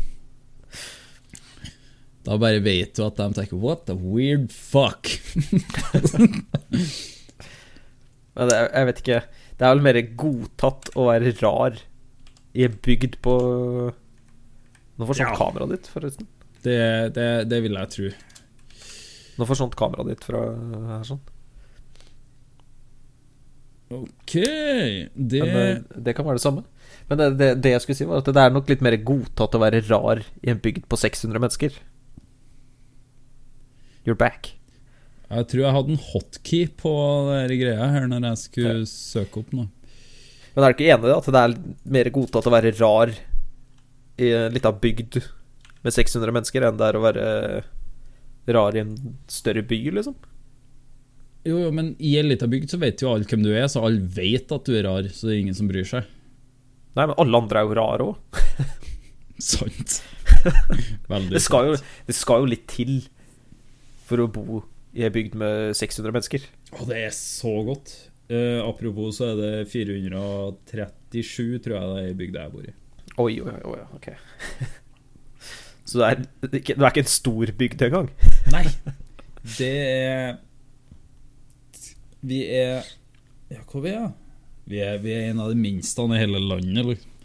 Da 2.29 2.35
bare 2.37 2.61
vet 2.61 2.93
du 2.93 3.01
at 3.07 3.17
de 3.17 3.25
tenker 3.33 3.57
What 3.57 3.87
the 3.89 3.95
weird 3.97 4.51
fuck? 4.53 5.09
Men 8.37 8.51
det, 8.51 8.57
jeg 8.59 8.87
vet 8.89 8.99
ikke. 9.01 9.21
Det 9.57 9.65
er 9.65 9.73
vel 9.73 9.81
mer 9.87 9.97
godtatt 10.21 10.91
å 10.93 11.07
være 11.09 11.33
rar 11.41 11.79
i 12.53 12.65
en 12.67 12.77
bygd 12.85 13.17
på 13.25 13.33
Nå 14.99 15.07
forsvant 15.07 15.31
Ja. 15.31 15.37
kameraet 15.39 15.73
ditt, 15.73 15.89
forresten. 15.89 16.27
Det, 16.63 16.77
det, 17.15 17.27
det 17.49 17.59
vil 17.63 17.77
jeg 17.79 17.91
tro. 17.95 18.09
Nå 19.39 19.47
forsvant 19.47 19.75
kameraet 19.79 20.11
ditt 20.13 20.25
fra 20.27 20.41
her 20.93 21.05
sånn. 21.07 21.21
Ok, 23.89 24.35
det 24.35 25.39
Men 25.41 25.55
eh, 25.57 25.77
det 25.97 26.13
kan 26.13 26.27
være 26.27 26.37
det 26.37 26.43
samme. 26.45 26.61
Men 27.09 27.17
det, 27.17 27.29
det, 27.39 27.47
det 27.63 27.71
jeg 27.73 27.81
skulle 27.81 27.97
si, 27.97 28.05
var 28.05 28.21
at 28.21 28.27
det 28.29 28.43
er 28.43 28.51
nok 28.53 28.69
litt 28.69 28.83
mer 28.85 28.97
godtatt 29.01 29.55
å 29.57 29.61
være 29.63 29.81
rar 29.87 30.21
i 30.43 30.51
en 30.53 30.59
bygd 30.61 30.85
på 30.91 30.99
600 30.99 31.41
mennesker. 31.41 31.79
You're 34.09 34.17
back. 34.17 34.55
Jeg 35.29 35.45
tror 35.51 35.61
jeg 35.61 35.73
hadde 35.75 35.93
en 35.93 35.99
hotkey 36.09 36.63
på 36.79 36.91
den 37.29 37.51
greia 37.61 37.89
her 37.93 38.07
når 38.09 38.23
jeg 38.31 38.39
skulle 38.47 38.77
søke 38.89 39.43
opp 39.43 39.51
noe. 39.53 39.67
Men 40.55 40.65
er 40.65 40.73
du 40.73 40.79
ikke 40.79 40.87
enig 40.95 41.11
i? 41.11 41.13
At 41.13 41.27
det 41.29 41.41
er 41.43 41.53
mer 41.93 42.09
godtatt 42.15 42.47
å 42.49 42.53
være 42.55 42.71
rar 42.79 43.11
i 44.19 44.31
en 44.35 44.55
lita 44.55 44.71
bygd 44.73 45.19
med 45.85 45.93
600 45.95 46.33
mennesker, 46.35 46.65
enn 46.67 46.79
det 46.81 46.87
er 46.89 46.97
å 46.97 47.03
være 47.05 47.27
rar 48.57 48.75
i 48.75 48.81
en 48.81 48.95
større 49.31 49.61
by, 49.69 49.77
liksom? 49.99 50.17
Jo, 51.47 51.59
jo, 51.61 51.69
men 51.71 51.93
i 52.03 52.15
en 52.19 52.27
lita 52.27 52.49
bygd 52.51 52.73
så 52.73 52.79
vet 52.81 52.99
jo 53.05 53.13
alle 53.13 53.29
hvem 53.29 53.45
du 53.45 53.51
er, 53.53 53.69
så 53.71 53.85
alle 53.85 54.01
vet 54.17 54.49
at 54.51 54.65
du 54.67 54.73
er 54.75 54.83
rar, 54.89 55.05
så 55.13 55.29
det 55.29 55.37
er 55.37 55.43
ingen 55.45 55.55
som 55.55 55.69
bryr 55.69 55.85
seg. 55.87 56.09
Nei, 56.97 57.05
men 57.05 57.15
alle 57.21 57.39
andre 57.45 57.61
er 57.61 57.69
jo 57.69 57.77
rare 57.77 58.09
òg. 58.09 58.41
Sant. 59.53 60.01
Veldig 61.13 61.31
Det, 61.37 61.41
skal 61.45 61.69
jo- 61.69 61.77
sant. 61.79 61.95
det 62.09 62.17
skal 62.17 62.41
jo 62.43 62.49
litt 62.51 62.65
til 62.73 62.97
for 64.09 64.23
å 64.23 64.29
bo 64.31 64.63
i 64.97 65.05
ei 65.05 65.13
bygd 65.13 65.37
med 65.37 65.77
600 65.77 66.15
mennesker. 66.15 66.45
Å, 66.73 66.85
det 66.89 67.03
er 67.05 67.13
så 67.15 67.53
godt. 67.67 67.93
Uh, 68.29 68.61
apropos 68.65 69.17
så 69.17 69.31
er 69.31 69.39
det 69.39 69.53
437, 69.71 71.59
tror 71.65 71.75
jeg 71.75 71.89
det 71.89 72.03
er 72.03 72.11
i 72.11 72.17
bygda 72.17 72.45
jeg 72.45 72.53
bor 72.53 72.67
i. 72.67 72.75
Oi, 73.19 73.33
oi, 73.43 73.55
oi, 73.67 73.79
ok. 73.97 74.11
Så 75.89 75.97
det 75.97 76.07
er, 76.07 76.19
det 76.43 76.59
er 76.59 76.83
ikke, 76.91 77.01
en 77.01 77.09
stor 77.09 77.51
bygd 77.57 77.81
engang? 77.87 78.09
Nei, 78.53 78.61
det 79.57 79.69
er 79.81 80.35
Vi 82.21 82.43
er 82.45 82.85
Ja, 83.49 83.63
hva 83.63 83.81
vi 83.81 83.93
er 83.95 84.11
vi? 84.69 84.83
Er, 84.85 84.99
vi 85.01 85.15
er 85.15 85.31
en 85.31 85.41
av 85.41 85.49
de 85.49 85.57
minste 85.57 86.05
i 86.05 86.19
hele 86.19 86.37
landet, 86.43 86.85
liksom. 86.85 87.15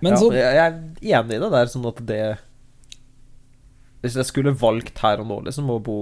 Men 0.00 0.14
ja, 0.14 0.20
så 0.20 0.28
jeg 0.32 0.60
er 0.62 0.76
enig 1.18 1.34
i 1.34 1.40
det 1.42 1.48
der, 1.52 1.72
sånn 1.72 1.88
at 1.90 1.98
det 2.08 2.20
Hvis 4.00 4.16
jeg 4.16 4.28
skulle 4.28 4.56
valgt 4.56 5.02
her 5.04 5.20
og 5.20 5.28
nå, 5.28 5.40
liksom, 5.48 5.70
å 5.72 5.80
bo 5.84 5.98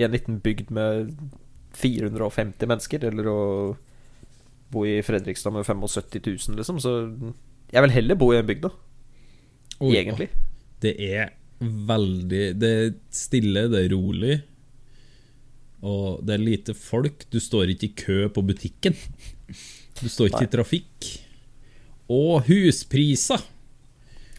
i 0.00 0.04
en 0.04 0.12
liten 0.12 0.40
bygd 0.44 0.72
med 0.74 1.14
450 1.76 2.68
mennesker, 2.68 3.06
eller 3.08 3.30
å 3.30 3.40
bo 4.70 4.84
i 4.86 5.00
Fredrikstad 5.04 5.54
med 5.54 5.66
75 5.66 6.20
000, 6.20 6.60
liksom, 6.60 6.80
så 6.82 6.94
Jeg 7.70 7.82
vil 7.84 7.94
heller 7.94 8.18
bo 8.18 8.32
i 8.32 8.38
en 8.40 8.46
bygd, 8.46 8.66
da. 8.66 8.70
Oh, 9.80 9.92
Egentlig. 9.94 10.28
Det 10.82 10.96
er 10.98 11.30
veldig 11.60 12.44
Det 12.58 12.70
er 12.70 12.94
stille, 13.12 13.68
det 13.70 13.84
er 13.84 13.92
rolig. 13.94 14.40
Og 15.80 16.20
det 16.26 16.34
er 16.34 16.42
lite 16.42 16.74
folk. 16.76 17.24
Du 17.32 17.38
står 17.40 17.72
ikke 17.72 17.88
i 17.88 17.96
kø 17.96 18.18
på 18.28 18.44
butikken. 18.44 18.96
Du 20.00 20.08
står 20.08 20.28
ikke 20.28 20.42
Nei. 20.44 20.48
i 20.48 20.52
trafikk. 20.52 21.08
Og 22.10 22.44
huspriser! 22.48 23.44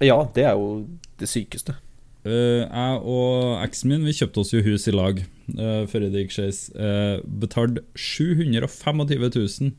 Ja, 0.01 0.17
det 0.33 0.45
er 0.49 0.57
jo 0.57 0.83
det 1.21 1.29
sykeste. 1.29 1.77
Eh, 2.21 2.61
jeg 2.67 2.97
og 3.09 3.63
eksen 3.63 3.89
min 3.89 4.03
Vi 4.05 4.13
kjøpte 4.13 4.43
oss 4.43 4.51
jo 4.53 4.61
hus 4.61 4.83
i 4.85 4.93
lag 4.93 5.23
uh, 5.57 5.87
før 5.89 6.05
det 6.05 6.21
gikk 6.25 6.35
skeis. 6.35 6.59
Uh, 6.75 7.17
betalte 7.25 7.81
725 7.97 9.05
000. 9.09 9.71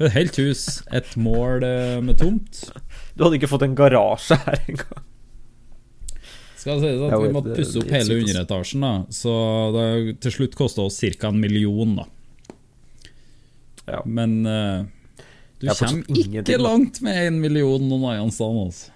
Et 0.00 0.14
helt 0.16 0.38
hus. 0.40 0.62
Et 0.90 1.10
mål 1.20 1.62
eh, 1.62 1.98
med 2.02 2.16
tomt. 2.18 2.64
Du 3.14 3.22
hadde 3.22 3.38
ikke 3.38 3.50
fått 3.52 3.62
en 3.62 3.76
garasje 3.78 4.34
her 4.42 4.64
engang. 4.64 5.04
Skal 6.58 6.80
sies 6.82 7.04
at 7.04 7.14
Vi 7.20 7.30
måtte 7.36 7.54
pusse 7.54 7.78
opp 7.78 7.92
hele 7.92 8.16
underetasjen, 8.24 8.82
da 8.82 8.92
så 9.12 9.34
det 9.76 10.16
til 10.24 10.34
slutt 10.38 10.56
kosta 10.58 10.86
oss 10.88 10.96
ca. 10.98 11.28
en 11.28 11.38
million. 11.38 11.94
da 12.00 12.08
Ja. 13.92 14.00
Men 14.08 14.40
du 15.60 15.68
kommer 15.68 16.24
ikke 16.24 16.58
langt 16.58 17.02
med 17.04 17.28
en 17.28 17.38
million 17.44 17.84
noen 17.84 18.08
andre 18.16 18.32
steder. 18.32 18.64
Altså. 18.64 18.90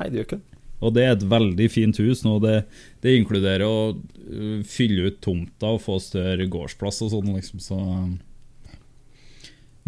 Nei, 0.00 0.08
det 0.08 0.22
gjør 0.22 0.28
ikke 0.30 0.40
det. 0.40 0.51
Og 0.82 0.94
det 0.96 1.06
er 1.06 1.14
et 1.14 1.28
veldig 1.30 1.68
fint 1.72 2.00
hus 2.02 2.24
nå. 2.26 2.36
Det, 2.42 2.56
det 3.04 3.16
inkluderer 3.18 3.64
å 3.66 3.94
uh, 3.94 4.58
fylle 4.66 5.08
ut 5.08 5.22
tomta 5.24 5.72
og 5.76 5.82
få 5.84 6.00
større 6.02 6.48
gårdsplass 6.50 7.02
og 7.06 7.14
sånn, 7.14 7.32
liksom. 7.38 7.62
Så 7.62 7.78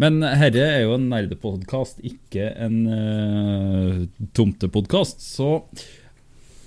Men 0.01 0.23
herre 0.23 0.63
er 0.63 0.81
jo 0.85 0.95
en 0.95 1.09
nerdepodkast, 1.11 1.99
ikke 2.07 2.49
en 2.65 2.79
uh, 2.87 4.01
tomtepodkast. 4.37 5.21
Så 5.23 5.59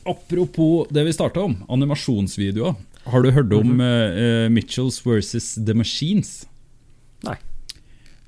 apropos 0.08 0.88
det 0.94 1.04
vi 1.08 1.16
starta 1.16 1.42
om, 1.48 1.58
animasjonsvideoer. 1.72 2.76
Har 3.08 3.24
du 3.24 3.30
hørt 3.32 3.52
om 3.56 3.80
eh, 3.80 4.18
eh, 4.20 4.46
Mitchells 4.52 5.00
versus 5.06 5.54
The 5.56 5.74
Machines? 5.76 6.42
Nei. 7.24 7.38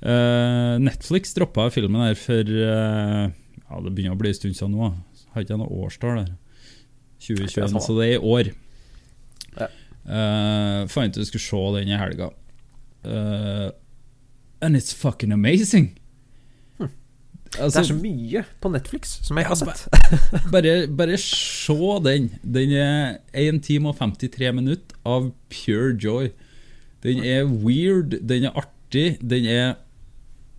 Uh, 0.01 0.81
Netflix 0.81 1.35
droppa 1.37 1.67
filmen 1.69 2.01
her 2.01 2.15
for 2.17 2.47
uh, 2.49 3.27
Ja, 3.29 3.81
det 3.85 3.91
begynner 3.93 4.15
å 4.15 4.17
bli 4.17 4.31
en 4.31 4.37
stund 4.39 4.57
siden 4.57 4.73
nå. 4.73 4.89
Har 5.31 5.45
ikke 5.45 5.59
noe 5.59 5.71
årstall 5.85 6.21
der? 6.21 6.33
2021, 7.21 7.73
Det 7.75 7.83
så 7.85 7.95
det 7.99 8.07
er 8.07 8.17
i 8.17 8.25
år. 8.35 8.51
Ja. 9.59 9.67
Eh, 10.01 10.87
fant 10.89 11.17
ut 11.17 11.21
vi 11.21 11.27
skulle 11.29 11.45
se 11.45 11.63
den 11.77 11.91
i 11.91 11.99
helga. 11.99 12.31
Uh, 13.01 13.71
and 14.61 14.77
it's 14.77 14.93
fucking 14.93 15.31
amazing! 15.33 15.97
Det 17.51 17.59
Altså, 17.59 17.79
er 17.81 17.83
så 17.89 17.95
mye 17.99 18.43
på 18.63 18.69
Netflix 18.71 19.17
som 19.25 19.35
jeg 19.35 19.43
ja, 19.43 19.49
har 19.49 19.57
sett. 19.59 19.81
bare, 20.53 20.75
bare 20.87 21.17
se 21.19 21.75
den. 22.05 22.29
Den 22.43 22.71
er 22.79 23.17
1 23.35 23.59
time 23.65 23.91
og 23.91 23.97
53 23.99 24.53
minutter 24.55 24.95
av 25.03 25.33
pure 25.51 25.97
joy. 25.99 26.29
Den 27.03 27.19
er 27.27 27.43
weird, 27.49 28.15
den 28.29 28.47
er 28.47 28.55
artig, 28.55 29.17
den 29.19 29.49
er 29.51 29.73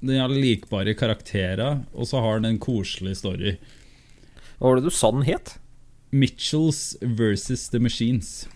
Den 0.02 0.18
har 0.18 0.32
likbare 0.34 0.96
karakterer, 0.98 1.84
og 1.94 2.06
så 2.10 2.18
har 2.20 2.40
den 2.40 2.48
en 2.50 2.58
koselig 2.58 3.16
story. 3.20 3.52
Hva 4.62 4.70
var 4.70 4.78
det 4.78 4.86
du 4.86 4.94
sa 4.94 5.08
den 5.10 5.24
het? 5.26 5.56
Mitchells 6.14 6.94
versus 7.02 7.64
The 7.72 7.80
Machines. 7.82 8.46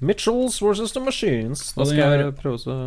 Mitchells 0.00 0.56
versus 0.62 0.94
The 0.96 1.02
Machines. 1.04 1.66
Da 1.76 1.84
skal 1.84 2.14
jeg 2.16 2.30
prøve 2.38 2.56
å 2.56 2.78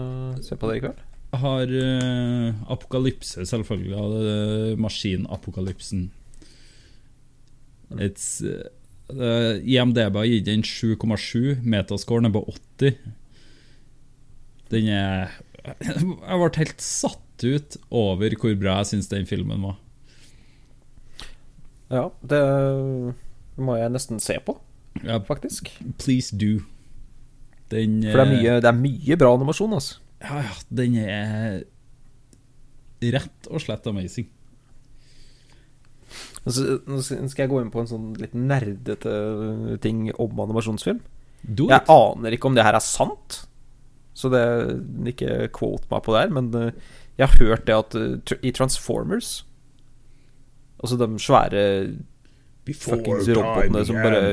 se 0.41 0.57
på 0.57 0.71
det 0.71 0.79
i 0.79 0.81
kveld. 0.87 1.03
Har 1.37 1.69
uh, 1.69 2.65
apokalypse, 2.73 3.45
selvfølgelig. 3.45 3.93
Er 3.93 4.81
maskinapokalypsen. 4.81 6.07
It's 7.93 8.41
uh, 8.41 9.61
IMDb 9.61 10.17
har 10.17 10.29
gitt 10.33 10.49
den 10.49 10.65
7,7. 10.65 11.61
Metascoren 11.61 12.25
er 12.25 12.33
på 12.33 12.41
80. 12.57 12.97
Den 14.73 14.93
er 14.97 15.37
Jeg 15.77 16.39
ble 16.41 16.53
helt 16.57 16.81
satt 16.81 17.45
ut 17.45 17.83
over 17.93 18.33
hvor 18.41 18.57
bra 18.57 18.81
jeg 18.81 18.95
syns 18.95 19.13
den 19.13 19.29
filmen 19.29 19.61
var. 19.61 19.77
Ja, 21.93 22.09
det 22.21 22.41
må 23.57 23.77
jeg 23.79 23.91
nesten 23.93 24.19
se 24.21 24.37
på, 24.43 24.57
Ja, 25.03 25.19
faktisk. 25.23 25.69
please 26.01 26.35
do. 26.35 26.59
Den 27.71 28.01
For 28.03 28.21
det 28.23 28.25
er 28.27 28.31
mye, 28.33 28.55
det 28.63 28.69
er 28.69 28.77
mye 28.79 29.17
bra 29.19 29.33
animasjon, 29.35 29.73
altså. 29.77 29.97
Ja, 30.23 30.41
ja, 30.41 30.53
den 30.73 30.95
er 31.03 31.63
rett 33.13 33.47
og 33.51 33.61
slett 33.61 33.85
amazing. 33.87 34.27
Altså, 36.47 36.77
Nå 36.87 37.01
skal 37.03 37.43
jeg 37.43 37.51
gå 37.51 37.59
inn 37.61 37.71
på 37.73 37.81
en 37.83 37.89
sånn 37.89 38.07
litt 38.21 38.33
nerdete 38.37 39.13
ting 39.83 40.07
om 40.15 40.39
animasjonsfilm. 40.45 41.01
Jeg 41.47 41.83
aner 41.91 42.33
ikke 42.33 42.49
om 42.49 42.55
det 42.57 42.63
her 42.65 42.77
er 42.79 42.83
sant, 42.83 43.43
så 44.17 44.31
det 44.33 44.43
ikke 45.13 45.49
quote 45.53 45.85
meg 45.91 46.01
på 46.07 46.15
det 46.15 46.23
her, 46.23 46.31
men 46.33 46.47
eh, 46.57 46.71
jeg 47.19 47.27
har 47.29 47.43
hørt 47.43 47.67
det 47.67 47.75
at 47.77 47.95
eh, 47.99 48.39
i 48.47 48.51
Transformers 48.55 49.43
Altså 50.77 50.97
de 50.99 51.07
svære 51.21 51.63
fuckings 52.67 53.29
robotene 53.31 53.83
som 53.87 53.99
bare 54.03 54.23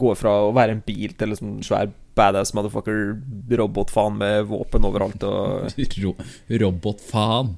går 0.00 0.14
fra 0.18 0.36
å 0.46 0.52
være 0.56 0.76
en 0.76 0.84
bil 0.86 1.12
til 1.18 1.32
liksom 1.32 1.58
svær 1.66 1.90
badass 2.18 2.54
motherfucker 2.56 3.18
robotfaen 3.60 4.16
med 4.20 4.46
våpen 4.50 4.86
overalt 4.88 5.24
og 5.26 5.74
Ro 6.04 6.14
Robotfaen. 6.62 7.52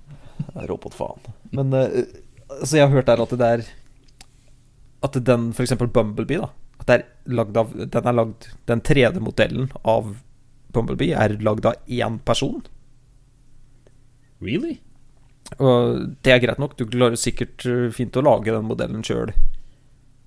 Robotfaen. 0.68 1.30
Men 1.54 1.72
uh, 1.76 2.02
altså, 2.48 2.76
jeg 2.78 2.86
har 2.86 2.92
hørt 2.94 3.10
der 3.10 3.22
at 3.22 3.36
det 3.38 3.48
er 3.48 3.64
At 5.04 5.18
den, 5.28 5.50
eksempel 5.52 5.90
Bumblebee, 5.92 6.40
da 6.40 6.48
At 6.80 6.88
det 6.88 6.96
er 6.96 7.36
lagd 7.38 7.58
av 7.60 7.74
Den 7.76 8.08
er 8.08 8.16
lagd 8.16 8.48
Den 8.70 8.82
3D-modellen 8.82 9.70
av 9.84 10.14
Bumblebee 10.72 11.14
er 11.14 11.36
lagd 11.44 11.66
av 11.68 11.76
én 11.84 12.16
person. 12.24 12.62
Really? 14.40 14.78
Og 15.60 16.04
det 16.24 16.32
er 16.32 16.42
greit 16.42 16.60
nok, 16.62 16.76
du 16.78 16.86
klarer 16.88 17.18
sikkert 17.20 17.66
eh, 17.68 17.88
fint 17.94 18.16
å 18.16 18.24
lage 18.24 18.54
den 18.54 18.68
modellen 18.68 19.04
sjøl. 19.04 19.32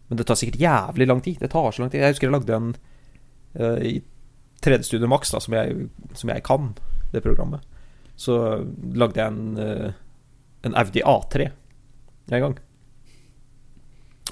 Men 0.10 0.20
det 0.20 0.28
tar 0.30 0.38
sikkert 0.38 0.62
jævlig 0.62 1.08
lang 1.10 1.22
tid. 1.26 1.40
Det 1.42 1.50
tar 1.54 1.72
så 1.72 1.82
lang 1.82 1.92
tid. 1.94 2.04
Jeg 2.04 2.14
husker 2.14 2.28
jeg 2.28 2.36
lagde 2.36 2.58
en 2.60 2.74
uh, 3.58 3.80
i 3.82 3.96
3D-studio 4.62 5.10
Max, 5.10 5.32
da, 5.34 5.42
som 5.42 5.56
jeg, 5.58 5.88
som 6.14 6.30
jeg 6.30 6.44
kan, 6.46 6.76
det 7.14 7.24
programmet. 7.26 7.66
Så 8.20 8.36
lagde 8.94 9.18
jeg 9.18 9.34
en, 9.34 9.58
uh, 9.58 9.90
en 10.68 10.78
Audi 10.78 11.02
A3 11.02 11.50
en 11.50 12.46
gang. 12.46 12.56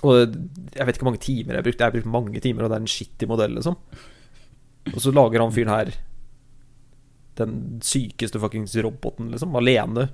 Og 0.04 0.16
jeg 0.20 0.86
vet 0.86 0.96
ikke 0.96 1.06
hvor 1.06 1.12
mange 1.12 1.26
timer 1.26 1.58
jeg 1.58 1.66
brukte. 1.66 1.82
Jeg 1.82 1.90
har 1.90 1.98
brukt 1.98 2.16
mange 2.20 2.44
timer, 2.44 2.66
og 2.66 2.70
det 2.70 2.78
er 2.78 2.86
en 2.86 2.94
skittig 2.94 3.30
modell, 3.30 3.58
liksom. 3.58 3.78
Og 4.94 5.00
så 5.00 5.14
lager 5.16 5.42
han 5.42 5.54
fyren 5.56 5.74
her 5.74 5.94
den 7.40 7.54
sykeste 7.82 8.38
fuckings 8.42 8.76
roboten, 8.84 9.32
liksom, 9.34 9.56
alene, 9.58 10.12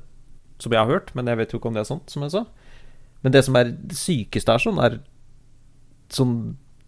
som 0.60 0.74
jeg 0.76 0.82
har 0.82 0.92
hørt. 0.92 1.14
Men 1.18 1.30
jeg 1.30 1.40
vet 1.40 1.54
jo 1.54 1.60
ikke 1.60 1.72
om 1.72 1.78
det 1.78 1.84
er 1.86 1.92
sant, 1.92 2.12
som 2.12 2.26
jeg 2.26 2.36
sa. 2.36 2.46
Men 3.24 3.36
det 3.36 3.44
som 3.48 3.58
er 3.60 3.74
det 3.74 3.98
sykeste 4.00 4.56
her, 4.56 4.64
sånn, 4.64 4.82
er 4.84 5.00
sånn 6.14 6.36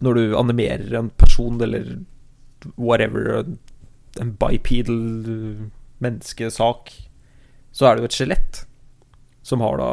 når 0.02 0.18
du 0.18 0.36
animerer 0.38 0.96
en 0.98 1.12
person 1.20 1.60
eller 1.62 2.00
whatever, 2.76 3.44
en 4.20 4.32
bipedal 4.40 5.02
menneskesak, 6.02 6.90
så 7.72 7.88
er 7.88 7.96
det 7.96 8.02
jo 8.02 8.10
et 8.10 8.16
skjelett 8.16 8.62
som 9.46 9.62
har 9.64 9.78
da 9.80 9.90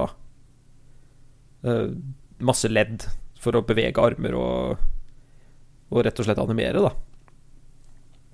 uh, 1.65 1.91
masse 2.39 2.69
ledd 2.69 3.05
for 3.39 3.55
å 3.55 3.63
bevege 3.65 4.01
armer 4.03 4.35
og, 4.37 4.81
og 5.89 6.03
rett 6.05 6.19
og 6.19 6.27
slett 6.27 6.41
animere, 6.41 6.83
da. 6.83 6.91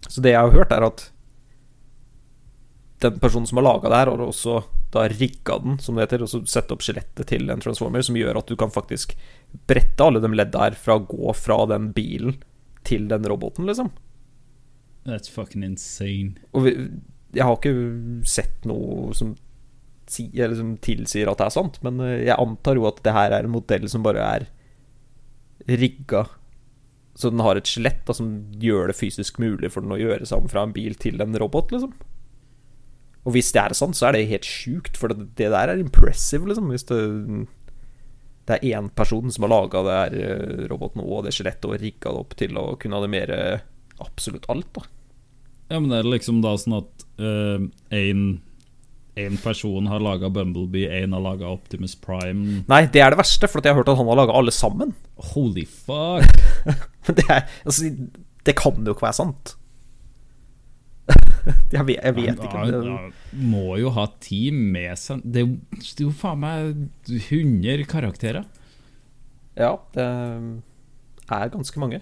Så 0.07 0.21
det 0.21 0.33
jeg 0.33 0.41
har 0.41 0.53
hørt, 0.53 0.73
er 0.73 0.85
at 0.85 1.09
den 3.05 3.21
personen 3.21 3.47
som 3.49 3.59
har 3.59 3.67
laga 3.67 3.91
det 3.91 4.01
her, 4.01 4.11
har 4.13 4.23
også 4.25 4.59
da 4.95 5.05
rigga 5.11 5.57
den, 5.63 5.77
som 5.83 5.97
det 5.97 6.05
heter, 6.05 6.25
og 6.25 6.31
så 6.31 6.41
sette 6.49 6.75
opp 6.75 6.83
skjelettet 6.85 7.27
til 7.31 7.49
en 7.51 7.63
transformer, 7.63 8.03
som 8.05 8.17
gjør 8.19 8.39
at 8.39 8.51
du 8.51 8.55
kan 8.59 8.73
faktisk 8.73 9.15
brette 9.69 10.03
alle 10.03 10.21
de 10.23 10.31
ledda 10.33 10.67
her 10.67 10.77
fra 10.79 10.97
å 10.99 11.05
gå 11.07 11.33
fra 11.37 11.61
den 11.71 11.91
bilen 11.95 12.39
til 12.87 13.09
den 13.11 13.25
roboten, 13.29 13.67
liksom. 13.69 13.91
That's 15.05 15.29
fucking 15.31 15.65
insane. 15.65 16.35
Og 16.55 16.65
vi, 16.65 16.75
jeg 17.35 17.45
har 17.45 17.57
ikke 17.57 17.75
sett 18.29 18.65
noe 18.69 19.13
som, 19.17 19.35
som 20.09 20.71
tilsier 20.85 21.29
at 21.29 21.41
det 21.41 21.49
er 21.49 21.57
sant, 21.57 21.81
men 21.85 22.01
eh, 22.03 22.23
jeg 22.29 22.39
antar 22.39 22.79
jo 22.79 22.87
at 22.89 23.03
det 23.05 23.13
her 23.15 23.35
er 23.35 23.45
en 23.45 23.55
modell 23.57 23.89
som 23.91 24.05
bare 24.05 24.25
er 24.25 24.49
rigga 25.65 26.25
så 27.15 27.31
den 27.31 27.39
har 27.39 27.55
et 27.55 27.69
skjelett 27.69 28.09
som 28.11 28.31
gjør 28.59 28.91
det 28.91 28.97
fysisk 28.99 29.39
mulig 29.39 29.71
for 29.71 29.85
den 29.85 29.95
å 29.95 29.99
gjøre 29.99 30.27
seg 30.27 30.43
om 30.43 30.49
fra 30.51 30.65
en 30.67 30.75
bil 30.75 30.97
til 30.99 31.23
en 31.23 31.37
robot, 31.39 31.71
liksom. 31.71 31.93
Og 33.25 33.33
hvis 33.33 33.51
det 33.55 33.61
er 33.61 33.75
sånn, 33.77 33.95
så 33.97 34.07
er 34.07 34.15
det 34.15 34.27
helt 34.29 34.47
sjukt, 34.47 34.97
for 35.01 35.11
det, 35.11 35.31
det 35.39 35.49
der 35.53 35.73
er 35.73 35.81
impressive, 35.81 36.45
liksom. 36.49 36.69
Hvis 36.73 36.85
det, 36.91 36.99
det 38.45 38.59
er 38.59 38.77
én 38.77 38.91
person 38.93 39.31
som 39.33 39.47
har 39.47 39.53
laga 39.55 39.81
det 39.85 39.99
her 39.99 40.17
eh, 40.21 40.65
roboten 40.69 41.01
og 41.01 41.25
det 41.25 41.33
skjelettet 41.33 41.69
og 41.69 41.79
rigga 41.81 42.13
det 42.13 42.21
opp 42.21 42.35
til 42.37 42.59
å 42.61 42.67
kunne 42.81 42.99
animere 43.01 43.39
absolutt 44.03 44.45
alt, 44.53 44.69
da. 44.77 44.85
Ja, 45.71 45.79
men 45.79 45.89
det 45.89 46.03
er 46.03 46.11
liksom 46.11 46.43
da 46.45 46.51
sånn 46.61 46.77
at 46.77 47.05
én 47.17 49.39
person 49.41 49.87
har 49.89 50.03
laga 50.03 50.29
Bumblebee, 50.29 50.91
én 50.91 51.15
har 51.15 51.23
laga 51.23 51.49
Optimus 51.49 51.95
Prime. 51.97 52.61
Nei, 52.69 52.83
det 52.91 53.01
er 53.01 53.15
det 53.15 53.21
verste, 53.23 53.49
for 53.49 53.63
jeg 53.63 53.73
har 53.73 53.79
hørt 53.79 53.89
at 53.89 53.97
han 53.97 54.11
har 54.11 54.19
laga 54.19 54.35
alle 54.37 54.53
sammen. 54.53 54.93
Holy 55.33 55.65
fuck! 55.65 56.37
Det 57.05 57.21
er 57.29 57.45
Altså, 57.63 57.91
det 58.45 58.55
kan 58.57 58.81
jo 58.81 58.95
ikke 58.95 59.05
være 59.05 59.19
sant. 59.19 59.53
jeg, 61.75 61.85
vet, 61.87 61.99
jeg 61.99 62.15
vet 62.17 62.39
ikke. 62.39 62.57
Han 62.57 62.87
ja, 62.89 62.97
må 63.37 63.77
jo 63.77 63.91
ha 63.93 64.07
team 64.23 64.57
med 64.73 64.97
seg 64.97 65.21
Det 65.21 65.43
er 65.43 65.45
jo, 65.45 65.57
det 65.77 65.99
er 65.99 66.07
jo 66.07 66.13
faen 66.17 66.41
meg 66.41 66.79
100 67.11 67.85
karakterer. 67.91 68.47
Ja, 69.55 69.75
det 69.95 70.05
er 71.31 71.53
ganske 71.53 71.79
mange. 71.79 72.01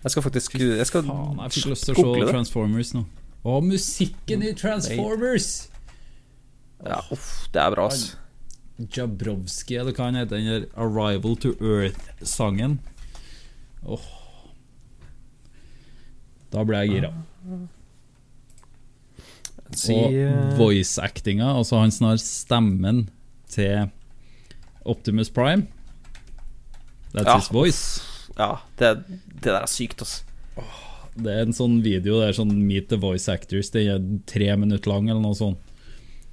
Jeg 0.00 0.14
skal 0.14 0.24
faktisk 0.24 0.54
Jeg 0.58 0.86
skal 0.88 1.04
Faen, 1.04 1.40
jeg 1.44 1.56
fikk 1.56 1.72
lyst 1.74 1.88
til 1.88 1.96
å 1.96 2.04
se. 2.14 2.30
Transformers 2.32 2.94
nå. 2.96 3.04
Og 3.50 3.64
musikken 3.64 4.42
i 4.44 4.52
Transformers! 4.56 5.50
Ja, 6.84 7.00
uff, 7.12 7.48
det 7.52 7.60
er 7.60 7.72
bra, 7.72 7.86
ass. 7.88 8.16
Jabrowski, 8.80 9.76
eller 9.80 9.96
hva 9.96 10.08
han 10.08 10.16
heter, 10.16 10.36
den 10.36 10.46
der 10.48 10.66
'Arrival 10.72 11.36
to 11.40 11.52
Earth'-sangen. 11.60 12.78
Åh 13.84 14.08
Da 16.52 16.64
ble 16.64 16.80
jeg 16.82 16.96
gira. 16.96 17.12
Si, 19.76 19.94
Og 19.94 20.14
eh, 20.14 20.56
voice-actinga, 20.58 21.52
altså 21.60 21.78
han 21.78 21.92
som 21.94 22.08
har 22.10 22.16
stemmen 22.22 23.04
til 23.50 23.90
Optimus 24.84 25.30
Prime 25.30 25.66
That's 27.12 27.26
Ja. 27.26 27.36
his 27.38 27.48
voice. 27.52 28.02
Ja, 28.38 28.60
det, 28.78 28.90
det 29.08 29.42
der 29.42 29.62
er 29.62 29.66
sykt, 29.70 30.00
altså. 30.02 30.22
Det 31.20 31.32
er 31.32 31.42
en 31.42 31.52
sånn 31.56 31.80
video 31.82 32.20
Det 32.20 32.28
er 32.30 32.36
sånn 32.38 32.52
Meet 32.68 32.86
the 32.92 32.96
Voice 33.02 33.26
Actors. 33.28 33.70
Den 33.74 33.88
er 33.90 34.04
tre 34.30 34.52
minutter 34.56 34.90
lang, 34.92 35.08
eller 35.10 35.20
noe 35.24 35.34
sånt. 35.34 35.58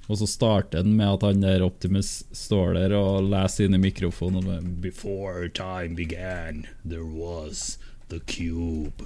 Og 0.08 0.16
så 0.20 0.28
starter 0.30 0.84
den 0.86 0.94
med 0.96 1.10
at 1.18 1.22
han 1.26 1.42
der 1.42 1.64
Optimus 1.66 2.22
står 2.32 2.74
der 2.78 2.94
og 2.96 3.26
leser 3.28 3.66
inn 3.66 3.74
i 3.74 3.82
mikrofonen. 3.82 4.46
og 4.48 4.68
Before 4.80 5.48
time 5.52 5.94
began, 5.98 6.62
there 6.86 7.04
was 7.04 7.76
the 8.08 8.20
cube. 8.20 9.04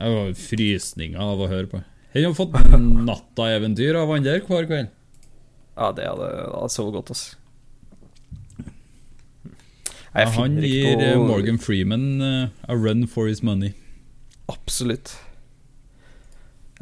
Jeg 0.00 0.16
har 0.16 0.32
frysninger 0.34 1.20
av 1.20 1.44
å 1.44 1.50
høre 1.52 1.68
på. 1.70 1.82
Jeg 2.12 2.26
har 2.28 2.34
fått 2.36 2.52
natta-eventyr 2.52 3.96
av 3.96 4.10
han 4.12 4.24
der 4.26 4.42
hver 4.44 4.66
kveld. 4.68 4.90
Ja, 5.72 5.88
det 5.96 6.04
hadde, 6.04 6.26
hadde 6.52 6.72
sovet 6.74 6.98
godt, 6.98 7.12
altså. 7.14 7.38
Ja, 10.12 10.26
han 10.34 10.58
gir 10.60 10.90
eh, 11.00 11.14
noe- 11.16 11.24
Morgan 11.30 11.56
Freeman 11.62 12.02
uh, 12.20 12.48
a 12.68 12.76
run 12.76 13.06
for 13.08 13.30
his 13.30 13.40
money. 13.42 13.72
Absolutt. 14.52 15.14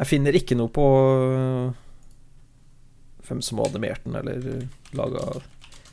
Jeg 0.01 0.09
finner 0.11 0.35
ikke 0.35 0.57
noe 0.59 0.73
på 0.73 0.83
øh, 1.29 1.71
hvem 3.29 3.43
som 3.45 3.61
har 3.61 3.69
animert 3.71 4.03
den, 4.07 4.17
eller 4.19 4.65
laga 4.97 5.27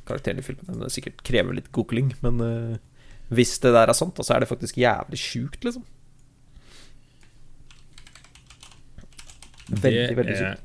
karakteren 0.07 0.39
i 0.41 0.45
filmen. 0.47 0.79
Det 0.81 0.89
sikkert 0.95 1.21
krever 1.27 1.59
litt 1.59 1.69
googling, 1.75 2.13
men 2.23 2.41
uh, 2.41 2.77
hvis 3.29 3.57
det 3.61 3.75
der 3.75 3.91
er 3.91 3.97
sant, 3.99 4.17
så 4.17 4.33
er 4.33 4.41
det 4.41 4.49
faktisk 4.49 4.79
jævlig 4.81 5.19
sjukt, 5.21 5.61
liksom. 5.67 5.85
Veldig, 9.67 10.07
Det 10.09 10.17
veldig 10.17 10.37
sykt. 10.37 10.63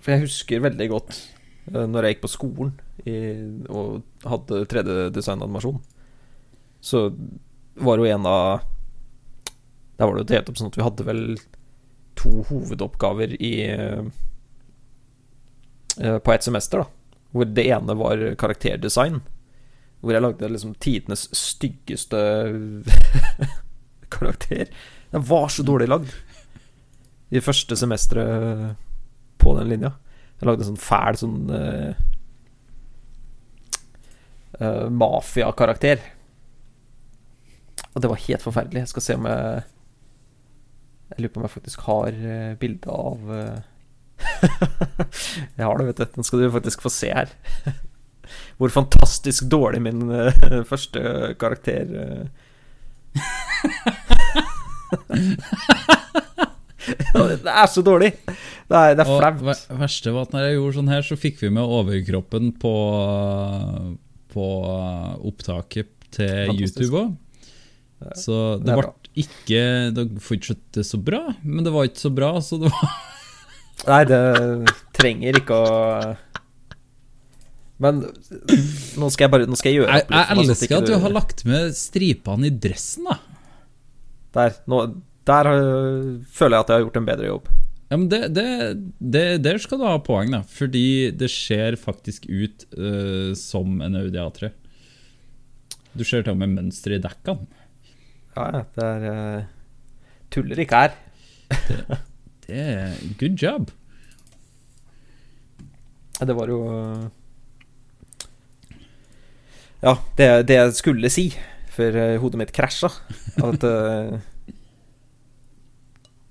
For 0.00 0.14
jeg 0.14 0.22
husker 0.22 0.62
veldig 0.62 0.86
godt 0.92 1.16
øh, 1.74 1.86
når 1.90 2.06
jeg 2.06 2.14
gikk 2.14 2.24
på 2.24 2.30
skolen 2.32 2.72
i, 3.04 3.16
og 3.68 4.02
hadde 4.26 4.62
3D-designanimasjon, 4.70 5.80
så 6.80 7.10
var 7.82 7.98
jo 8.00 8.06
en 8.08 8.26
av 8.30 8.62
Der 9.98 10.06
var 10.06 10.14
det 10.14 10.22
jo 10.24 10.30
delt 10.30 10.48
opp 10.50 10.58
sånn 10.60 10.70
at 10.70 10.78
vi 10.78 10.86
hadde 10.86 11.06
vel 11.08 11.22
to 12.16 12.42
hovedoppgaver 12.48 13.34
i 13.36 13.52
eh, 13.68 14.04
På 16.24 16.32
ett 16.32 16.46
semester, 16.46 16.84
da. 16.84 16.86
Hvor 17.32 17.44
det 17.44 17.66
ene 17.68 17.96
var 17.98 18.22
karakterdesign. 18.40 19.20
Hvor 20.00 20.12
jeg 20.14 20.24
lagde 20.24 20.48
liksom 20.52 20.74
tidenes 20.80 21.26
styggeste 21.36 22.20
karakter. 24.16 24.70
Den 25.10 25.24
var 25.28 25.48
så 25.52 25.64
dårlig 25.66 25.88
lagd. 25.90 26.14
I 27.30 27.42
første 27.42 27.76
semesteret 27.78 28.76
på 29.42 29.54
den 29.58 29.70
linja. 29.70 29.92
Jeg 30.36 30.46
lagde 30.48 30.62
en 30.62 30.70
sånn 30.72 30.80
fæl 30.80 31.16
sånn 31.18 31.48
uh, 31.50 31.94
mafiakarakter. 34.92 36.02
Og 37.94 38.02
det 38.04 38.10
var 38.12 38.24
helt 38.26 38.44
forferdelig. 38.44 38.84
Jeg 38.84 38.92
skal 38.92 39.06
se 39.06 39.16
om 39.18 39.26
jeg 39.30 39.64
Jeg 41.06 41.22
lurer 41.22 41.32
på 41.32 41.38
om 41.40 41.46
jeg 41.46 41.54
faktisk 41.54 41.80
har 41.86 42.10
uh, 42.12 42.58
bilde 42.60 42.90
av 42.90 43.18
Jeg 45.56 45.64
har 45.64 45.78
det, 45.78 45.86
vet 45.86 46.00
du. 46.00 46.06
Den 46.16 46.26
skal 46.26 46.40
du 46.40 46.50
faktisk 46.54 46.82
få 46.84 46.90
se 46.92 47.10
her. 47.14 47.28
Hvor 48.58 48.68
fantastisk 48.74 49.46
dårlig 49.50 49.82
min 49.82 50.00
første 50.66 51.00
karakter 51.38 51.84
eh. 52.02 52.24
Det 57.44 57.52
er 57.52 57.68
så 57.70 57.82
dårlig! 57.84 58.12
Det 58.66 58.78
er, 58.78 58.94
det 58.98 59.04
er 59.04 59.10
flaut. 59.10 59.40
Det 59.42 59.78
verste 59.80 60.14
var 60.14 60.26
at 60.26 60.34
når 60.34 60.46
jeg 60.46 60.56
gjorde 60.58 60.76
sånn 60.78 60.90
her, 60.90 61.04
så 61.06 61.18
fikk 61.20 61.42
vi 61.44 61.52
med 61.54 61.76
overkroppen 61.78 62.52
på, 62.62 62.74
på 64.34 64.46
opptaket 65.30 65.92
til 66.16 66.52
Fantastisk. 66.52 66.82
YouTube 66.82 67.02
òg. 67.02 67.14
Så 68.18 68.36
det 68.60 68.68
det 68.68 68.76
ble 68.76 68.90
ikke 69.16 69.60
Det 69.96 70.02
fortsatte 70.20 70.82
så 70.84 70.98
bra, 71.00 71.22
men 71.40 71.64
det 71.64 71.72
var 71.72 71.86
ikke 71.88 72.02
så 72.02 72.10
bra, 72.12 72.34
så 72.44 72.58
det 72.60 72.68
var 72.68 72.90
Nei, 73.90 74.02
det 74.08 74.20
trenger 74.96 75.38
ikke 75.40 75.56
å 75.56 75.70
Men 77.80 78.02
nå 78.04 79.08
skal 79.12 79.26
jeg 79.26 79.32
bare 79.32 79.48
Nå 79.48 79.56
skal 79.56 79.72
jeg 79.72 79.80
gjøre 79.80 80.02
opp 80.02 80.12
litt 80.12 80.20
jeg 80.20 80.28
sånn 80.28 80.44
elsker 80.44 80.76
at 80.76 80.90
du 80.90 80.94
har 81.06 81.14
lagt 81.16 81.44
med 81.48 81.72
stripene 81.76 82.50
i 82.50 82.52
dressen, 82.52 83.08
da. 83.08 83.16
Der, 84.36 84.58
nå, 84.68 84.82
der 85.26 85.48
øh, 85.52 86.24
føler 86.32 86.56
jeg 86.56 86.64
at 86.64 86.68
jeg 86.70 86.76
har 86.76 86.84
gjort 86.86 87.00
en 87.00 87.08
bedre 87.08 87.26
jobb. 87.26 87.48
Ja, 87.90 87.96
men 87.96 88.08
det, 88.10 88.34
det, 88.34 88.46
det, 88.98 89.24
Der 89.44 89.58
skal 89.62 89.78
du 89.78 89.86
ha 89.86 89.98
poeng, 90.02 90.32
da. 90.34 90.42
Fordi 90.42 91.10
det 91.14 91.30
ser 91.30 91.78
faktisk 91.78 92.26
ut 92.26 92.66
uh, 92.74 93.30
som 93.38 93.80
en 93.82 93.98
Audi 93.98 94.18
A3. 94.18 94.50
Du 95.96 96.02
ser 96.04 96.26
til 96.26 96.34
og 96.34 96.40
med 96.40 96.54
mønster 96.56 96.96
i 96.96 97.02
dekkene. 97.02 97.46
Ja, 98.36 98.64
det 98.74 98.88
er 98.88 99.06
uh, 99.38 99.44
Tuller 100.34 100.58
ikke 100.58 100.82
her. 100.82 100.96
Det 102.46 102.62
er 102.62 102.92
good 103.18 103.34
job. 103.42 103.70
Det 106.20 106.34
var 106.36 106.46
jo 106.46 106.60
Ja, 109.82 109.94
det, 110.18 110.28
det 110.48 110.54
jeg 110.54 110.74
skulle 110.78 111.10
si 111.10 111.26
før 111.74 111.96
øh, 112.02 112.20
hodet 112.22 112.38
mitt 112.40 112.52
krasja, 112.54 112.88
at 113.44 113.64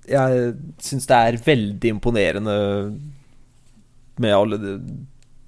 Jeg 0.08 0.54
syns 0.82 1.06
det 1.10 1.16
er 1.16 1.38
veldig 1.44 1.90
imponerende 1.96 2.56
med 4.22 4.32
alle 4.36 4.58
de 4.62 4.72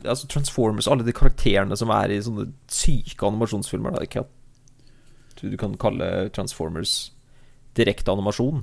Altså 0.06 0.28
Transformers, 0.30 0.86
alle 0.86 1.02
de 1.02 1.10
karakterene 1.12 1.74
som 1.76 1.90
er 1.90 2.12
i 2.14 2.20
sånne 2.22 2.44
syke 2.70 3.26
animasjonsfilmer. 3.26 3.96
Da. 3.96 4.04
Ikke 4.06 4.20
at 4.22 5.40
du 5.42 5.56
kan 5.58 5.72
kalle 5.74 6.28
Transformers 6.30 6.92
direkte 7.74 8.12
animasjon. 8.14 8.60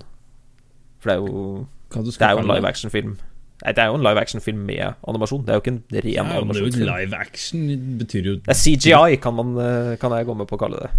For 1.04 1.12
det 1.12 1.16
er 1.18 1.26
jo 1.26 1.68
Det 1.91 2.22
er 2.24 2.32
jo 2.38 2.39
en 2.39 2.48
live 2.48 2.68
action-film. 2.70 3.18
Nei, 3.66 3.72
det 3.76 3.84
er 3.84 3.91
jo 3.91 3.98
en 4.00 4.04
live 4.08 4.20
action-film 4.24 4.64
med 4.68 4.96
animasjon. 5.08 5.43
Det 5.43 5.50
er 5.54 5.60
jo 5.60 5.64
ikke 5.66 5.74
en 5.76 5.84
ren 5.91 6.14
Ja, 6.14 6.24
animasjonsfilm. 6.39 6.88
live 6.96 7.20
action. 7.20 7.68
Betyr 8.00 8.24
jo 8.26 8.36
Det 8.36 8.48
er 8.56 8.62
CGI, 8.64 9.16
kan, 9.22 9.34
man, 9.36 9.58
eh, 9.60 9.98
kan 9.98 10.12
jeg 10.16 10.26
gå 10.26 10.34
med 10.39 10.48
på 10.48 10.56
å 10.56 10.60
kalle 10.64 10.80
det. 10.88 10.89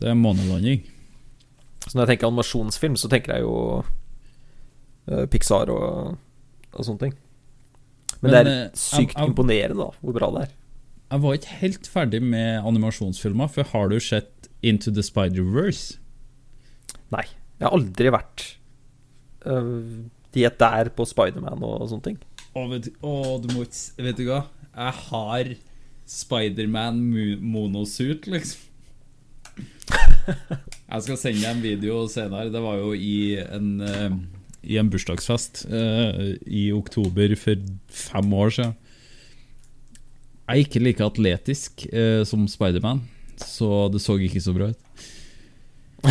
Det 0.00 0.08
er 0.08 0.14
månelanding. 0.14 0.82
Så 1.86 1.94
når 1.98 2.06
jeg 2.06 2.14
tenker 2.14 2.30
animasjonsfilm, 2.30 2.96
så 2.96 3.08
tenker 3.10 3.34
jeg 3.34 3.42
jo 3.42 3.84
Pixar 5.30 5.70
og, 5.74 6.16
og 6.72 6.86
sånne 6.86 7.02
ting. 7.06 7.14
Men, 8.20 8.30
Men, 8.30 8.32
det 8.34 8.40
eh, 8.52 8.62
er 8.66 8.70
sykt 8.76 9.14
jeg- 9.14 9.16
jeg- 9.16 9.30
imponerende, 9.32 9.78
da, 9.80 9.90
hvor 10.04 10.16
bra 10.16 10.30
det 10.36 10.42
er. 10.48 10.56
Jeg 11.10 11.20
var 11.24 11.34
ikke 11.38 11.56
helt 11.64 11.88
ferdig 11.90 12.20
med 12.22 12.60
animasjonsfilmer, 12.68 13.48
for 13.50 13.64
har 13.72 13.88
du 13.90 13.98
sett 13.98 14.48
Into 14.62 14.92
the 14.92 15.02
Spider-Verse? 15.02 15.96
Nei, 17.10 17.24
jeg 17.58 17.66
har 17.66 17.74
aldri 17.74 18.12
vært 18.14 18.44
uh, 19.46 20.04
er 20.36 20.52
der 20.60 20.90
på 20.94 21.06
Spiderman 21.08 21.62
og, 21.64 21.80
og 21.82 21.88
sånne 21.90 22.04
ting. 22.04 22.18
Å, 22.54 22.68
vet, 22.70 22.86
du- 22.86 23.06
å, 23.06 23.40
du 23.42 23.48
må 23.54 23.64
ikke 23.66 24.04
Vet 24.04 24.16
du 24.20 24.26
hva? 24.28 24.44
Jeg 24.76 24.92
har 25.08 25.54
Spiderman 26.10 27.00
mo- 27.10 27.40
monosuit, 27.40 28.26
liksom. 28.30 28.68
Jeg 30.90 31.02
skal 31.06 31.18
sende 31.20 31.40
deg 31.42 31.50
en 31.56 31.62
video 31.62 32.04
senere. 32.10 32.50
Det 32.52 32.62
var 32.62 32.78
jo 32.80 32.92
i 32.94 33.36
en, 33.42 33.68
eh, 33.80 34.10
i 34.62 34.76
en 34.80 34.90
bursdagsfest 34.92 35.64
eh, 35.72 36.36
i 36.46 36.68
oktober 36.74 37.34
for 37.40 37.60
fem 37.88 38.32
år 38.36 38.54
siden. 38.56 38.76
Jeg 40.50 40.56
er 40.56 40.64
ikke 40.66 40.82
like 40.82 41.06
atletisk 41.06 41.86
eh, 41.92 42.22
som 42.26 42.46
Spiderman, 42.50 43.04
så 43.38 43.88
det 43.92 44.02
så 44.02 44.18
ikke 44.18 44.42
så 44.42 44.54
bra 44.56 44.72
ut. 44.72 45.04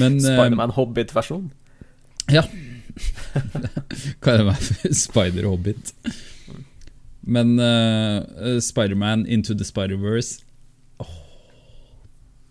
Men 0.00 0.18
eh, 0.20 0.26
Spiderman 0.26 0.74
Hobbit-versjon. 0.76 1.48
ja. 2.30 2.44
Kaller 4.20 4.50
meg 4.50 4.60
for 4.60 4.92
Spider-Hobbit. 4.94 5.94
Men 7.30 7.58
uh, 7.60 8.58
Spiderman 8.64 9.26
Into 9.28 9.54
the 9.54 9.64
Spider-Verse 9.64 10.40
Åh, 10.98 11.12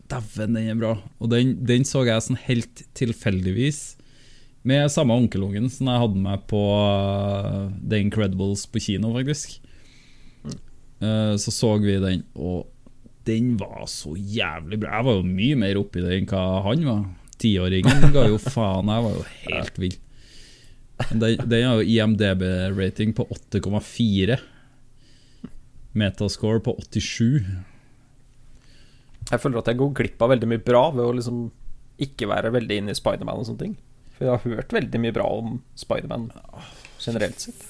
Dæven, 0.09 0.55
den 0.55 0.69
er 0.69 0.77
bra. 0.79 0.93
Og 1.19 1.31
den, 1.31 1.57
den 1.67 1.85
så 1.85 2.05
jeg 2.07 2.23
sånn 2.25 2.39
helt 2.47 2.85
tilfeldigvis. 2.97 3.98
Med 4.67 4.91
samme 4.91 5.15
onkelungen 5.15 5.69
som 5.71 5.87
jeg 5.87 6.01
hadde 6.03 6.21
med 6.23 6.43
på 6.51 6.59
uh, 6.59 7.69
The 7.79 8.01
Incredibles 8.03 8.65
på 8.67 8.81
kino, 8.83 9.13
faktisk. 9.15 9.59
Eh, 10.99 11.35
så 11.39 11.51
så 11.51 11.77
vi 11.79 11.95
den, 11.95 12.25
og 12.35 12.67
den 13.23 13.55
var 13.59 13.85
så 13.87 14.15
jævlig 14.17 14.81
bra. 14.81 14.97
Jeg 14.97 15.07
var 15.07 15.17
jo 15.19 15.25
mye 15.27 15.57
mer 15.59 15.79
oppi 15.79 16.03
det 16.03 16.17
enn 16.17 16.29
hva 16.29 16.43
han 16.65 16.85
var. 16.87 17.03
Tiåringen 17.39 18.11
ga 18.15 18.25
jo 18.27 18.39
faen. 18.41 18.91
Jeg 18.91 19.05
var 19.05 19.15
jo 19.15 19.25
helt 19.47 19.79
vill. 19.79 19.97
Den 21.13 21.63
har 21.63 21.79
jo 21.79 21.87
IMDb-rating 21.87 23.13
på 23.15 23.27
8,4. 23.31 24.39
Metascore 25.99 26.63
på 26.65 26.75
87. 26.91 27.45
Jeg 29.29 29.41
føler 29.43 29.61
at 29.61 29.69
jeg 29.69 29.79
går 29.79 29.93
glipp 30.01 30.25
av 30.25 30.33
veldig 30.33 30.49
mye 30.49 30.63
bra 30.65 30.89
ved 30.91 31.05
å 31.05 31.13
liksom 31.15 31.45
ikke 32.01 32.27
være 32.31 32.51
veldig 32.55 32.81
inne 32.81 32.95
i 32.95 32.97
Spiderman 32.97 33.39
og 33.39 33.47
sånne 33.47 33.63
ting. 33.63 33.77
For 34.19 34.27
jeg 34.27 34.35
har 34.35 34.57
hørt 34.59 34.73
veldig 34.75 34.99
mye 34.99 35.15
bra 35.15 35.25
om 35.31 35.61
Spiderman 35.79 36.25
generelt 36.99 37.39
sett. 37.39 37.61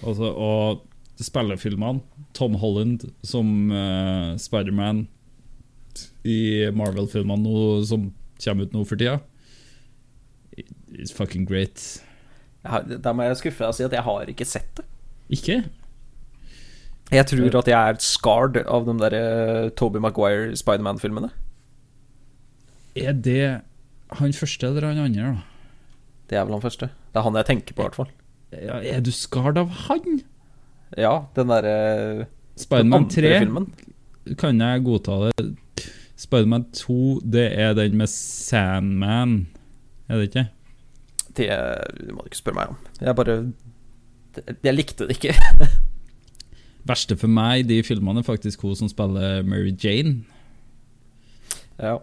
Altså, 0.00 0.30
og 0.32 0.86
spillefilmene 1.20 2.00
Tom 2.32 2.56
Holland 2.62 3.04
som 3.20 3.68
uh, 3.68 4.32
Spiderman 4.40 5.04
i 6.24 6.70
Marvel-filmene 6.72 7.84
som 7.84 8.08
kommer 8.40 8.64
ut 8.64 8.72
nå 8.72 8.86
for 8.88 8.96
tida. 8.96 9.18
It's 10.96 11.12
fucking 11.12 11.44
great. 11.44 12.00
Der 12.64 13.12
må 13.12 13.28
jeg 13.28 13.42
skuffe 13.42 13.60
deg 13.60 13.74
og 13.74 13.76
si 13.76 13.84
at 13.84 13.98
jeg 13.98 14.06
har 14.08 14.32
ikke 14.32 14.48
sett 14.48 14.72
det. 14.80 14.88
Ikke? 15.36 15.60
Jeg 17.12 17.26
tror 17.28 17.60
at 17.60 17.68
jeg 17.68 17.92
er 17.92 18.00
scarred 18.00 18.64
av 18.64 18.88
de 18.88 18.96
der 19.04 19.20
uh, 19.20 19.70
Toby 19.76 20.00
Maguire 20.00 20.56
Spiderman-filmene. 20.56 21.34
Er 22.96 23.12
det 23.12 23.60
han 24.18 24.32
første 24.34 24.66
eller 24.66 24.86
han 24.90 24.98
andre, 25.04 25.30
da? 25.34 25.42
Det 26.30 26.38
er 26.38 26.44
vel 26.46 26.56
han 26.56 26.62
første. 26.64 26.90
Det 27.10 27.18
er 27.20 27.26
han 27.26 27.38
jeg 27.40 27.46
tenker 27.48 27.74
på, 27.74 27.82
i 27.82 27.86
hvert 27.88 27.98
fall. 27.98 28.10
Ja, 28.50 28.80
er 28.82 29.00
du 29.06 29.10
skard 29.14 29.58
av 29.60 29.70
han? 29.86 30.20
Ja, 30.98 31.12
den 31.36 31.50
derre 31.52 31.74
Den 32.26 32.26
Spiderman 32.58 33.08
3 33.10 33.32
filmen. 33.38 33.68
kan 34.38 34.58
jeg 34.60 34.82
godta 34.86 35.30
det. 35.30 35.44
Spiderman 36.18 36.66
2, 36.76 37.20
det 37.24 37.46
er 37.58 37.74
den 37.78 37.96
med 37.96 38.10
Sandman, 38.10 39.46
er 40.08 40.18
det 40.18 40.28
ikke? 40.30 40.46
Det 41.38 41.46
det 41.46 42.10
må 42.14 42.24
du 42.24 42.30
ikke 42.30 42.40
spørre 42.42 42.58
meg 42.58 42.72
om. 42.74 42.78
Jeg 43.00 43.16
bare 43.16 43.36
Jeg 44.64 44.74
likte 44.74 45.06
det 45.06 45.16
ikke. 45.16 45.34
Verste 46.90 47.16
for 47.16 47.28
meg 47.30 47.60
i 47.62 47.68
de 47.68 47.82
filmene 47.86 48.22
er 48.22 48.26
faktisk 48.26 48.62
hun 48.66 48.74
som 48.78 48.88
spiller 48.90 49.42
Mary 49.46 49.72
Jane. 49.84 50.24
ja. 51.78 51.98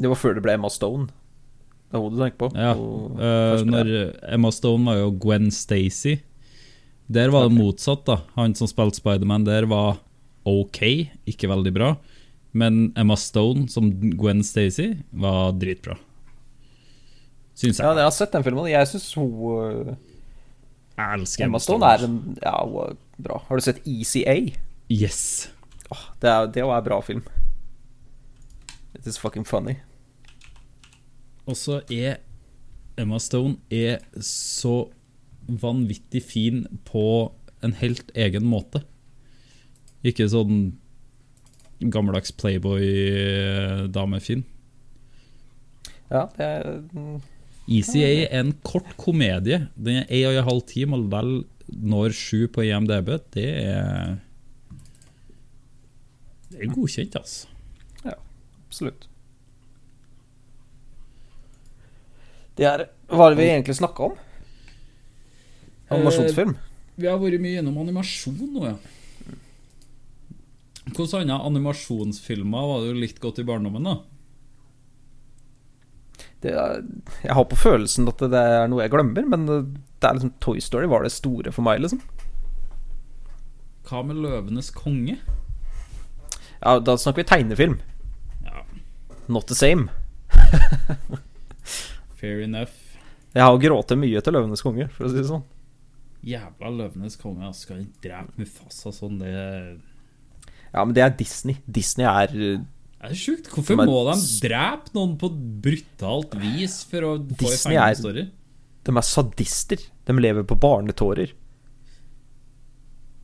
Det 0.00 0.08
var 0.08 0.16
før 0.18 0.34
det 0.34 0.42
ble 0.42 0.54
Emma 0.56 0.70
Stone. 0.72 1.10
Det 1.92 1.98
er 1.98 2.04
hun 2.06 2.14
du 2.14 2.22
tenker 2.22 2.38
på? 2.40 2.48
Ja, 2.56 2.70
eh, 2.72 3.62
når 3.68 3.90
Emma 4.32 4.48
Stone 4.54 4.88
var 4.88 4.96
jo 4.96 5.10
Gwen 5.20 5.50
Stacy. 5.52 6.22
Der 7.12 7.28
var 7.28 7.50
det 7.50 7.58
motsatt. 7.58 8.06
da 8.06 8.22
Han 8.38 8.54
som 8.56 8.70
spilte 8.70 8.96
Spiderman 8.96 9.44
der, 9.44 9.66
var 9.68 9.98
ok, 10.48 10.80
ikke 11.28 11.50
veldig 11.52 11.72
bra. 11.76 11.90
Men 12.56 12.94
Emma 12.96 13.16
Stone 13.20 13.68
som 13.68 13.90
Gwen 14.16 14.40
Stacy 14.40 14.94
var 15.12 15.52
dritbra. 15.52 15.98
Syns 17.52 17.76
jeg. 17.76 17.84
Ja, 17.84 17.92
jeg 17.92 18.08
har 18.08 18.16
sett 18.16 18.32
den 18.32 18.48
filmen. 18.48 18.70
Jeg 18.72 18.88
syns 18.88 19.12
hun 19.20 19.28
uh, 19.36 19.92
jeg 20.96 21.20
elsker 21.20 21.44
Emma 21.44 21.60
Stone 21.60 21.92
er 21.92 22.08
en 22.08 22.18
Ja, 22.40 22.56
hun 22.64 22.88
er 22.88 22.98
bra. 23.20 23.42
Har 23.48 23.60
du 23.60 23.68
sett 23.68 23.84
ECA? 23.84 24.38
Yes. 24.88 25.50
Oh, 25.92 26.08
det 26.24 26.32
er 26.32 26.48
det 26.48 26.64
er 26.64 26.72
en 26.72 26.84
bra 26.88 27.00
film. 27.04 27.24
It 28.96 29.06
is 29.06 29.18
fucking 29.20 29.44
funny. 29.44 29.76
Og 31.48 31.56
så 31.58 31.80
er 31.90 32.16
Emma 33.00 33.18
Stone 33.22 33.56
er 33.72 33.98
så 34.22 34.90
vanvittig 35.48 36.22
fin 36.22 36.66
på 36.86 37.32
en 37.62 37.72
helt 37.80 38.10
egen 38.18 38.44
måte. 38.46 38.82
Ikke 40.06 40.28
sånn 40.30 40.72
gammeldags 41.82 42.32
Playboy-damefin. 42.38 44.44
Ja, 46.12 46.26
det 46.36 46.46
er 46.46 46.82
Easy 47.70 48.02
A 48.02 48.26
er 48.26 48.40
en 48.42 48.52
kort 48.66 48.96
komedie. 49.00 49.58
Den 49.78 49.96
er 50.02 50.06
en 50.10 50.26
og 50.28 50.34
en 50.36 50.48
halv 50.50 50.62
time 50.68 50.96
og 50.98 51.12
vel 51.12 51.30
når 51.72 52.08
sju 52.18 52.40
på 52.52 52.60
IMDb. 52.66 53.08
Det 53.34 53.48
er 53.62 54.16
Det 56.52 56.58
er 56.60 56.66
godkjent, 56.74 57.14
altså. 57.16 57.46
Absolutt. 58.66 59.02
Det 62.58 62.68
er 62.68 62.86
Hva 63.12 63.26
er 63.26 63.34
det 63.34 63.40
vi 63.40 63.48
egentlig 63.48 63.76
snakka 63.78 64.10
om? 64.10 64.18
Animasjonsfilm? 65.92 66.56
Vi 66.96 67.08
har 67.08 67.20
vært 67.20 67.40
mye 67.40 67.56
gjennom 67.56 67.78
animasjon 67.82 68.40
nå, 68.52 68.64
ja. 68.68 68.76
Hvilke 70.82 71.20
andre 71.20 71.38
animasjonsfilmer 71.46 72.66
var 72.68 72.82
det 72.82 72.92
du 72.92 73.00
likte 73.00 73.22
godt 73.22 73.40
i 73.40 73.46
barndommen? 73.48 73.86
da? 73.86 74.00
Det 76.42 76.52
er, 76.58 76.82
jeg 77.22 77.36
har 77.38 77.46
på 77.46 77.56
følelsen 77.56 78.08
at 78.10 78.24
det 78.32 78.40
er 78.40 78.66
noe 78.70 78.82
jeg 78.82 78.92
glemmer, 78.92 79.28
men 79.30 79.46
det 79.46 80.08
er 80.08 80.16
liksom 80.16 80.34
Toy 80.42 80.58
Story 80.60 80.88
var 80.90 81.06
det 81.06 81.12
store 81.14 81.52
for 81.54 81.62
meg, 81.64 81.80
liksom. 81.84 82.02
Hva 83.86 84.02
med 84.06 84.18
'Løvenes 84.18 84.72
konge'? 84.74 85.18
Ja, 86.62 86.78
Da 86.78 86.96
snakker 86.96 87.22
vi 87.22 87.28
tegnefilm. 87.28 87.80
Ja, 88.44 88.64
Not 89.28 89.46
the 89.46 89.54
same. 89.54 89.88
fair 92.22 92.44
enough. 92.46 92.78
Jeg 93.32 93.48
har 93.48 93.58
grått 93.58 93.94
mye 93.96 94.20
til 94.22 94.34
'Løvenes 94.36 94.62
konge', 94.64 94.88
for 94.92 95.08
å 95.08 95.10
si 95.10 95.18
det 95.18 95.28
sånn. 95.30 95.42
Jævla 96.22 96.70
'Løvenes 96.76 97.16
konge'. 97.20 97.50
Skal 97.56 97.82
de 97.82 97.88
drepe 98.04 98.38
Mufasa 98.38 98.92
sånn? 98.94 99.18
Det 99.22 99.32
Ja, 100.72 100.84
men 100.84 100.94
det 100.96 101.02
er 101.04 101.16
Disney. 101.16 101.58
Disney 101.66 102.06
er 102.06 102.30
uh, 102.32 102.62
Det 103.02 103.10
er 103.10 103.18
sjukt. 103.18 103.50
Hvorfor 103.52 103.80
er... 103.80 103.88
må 103.88 103.98
de 104.12 104.16
drepe 104.44 104.94
noen 104.94 105.16
på 105.20 105.32
brutalt 105.64 106.36
vis 106.40 106.82
for 106.88 107.08
å 107.08 107.12
få 107.18 107.26
en 107.26 107.36
Disney 107.42 107.76
er- 107.76 108.28
De 108.82 108.96
er 108.96 109.06
sadister. 109.06 109.82
De 110.06 110.12
lever 110.18 110.44
på 110.44 110.58
barnetårer. 110.58 111.34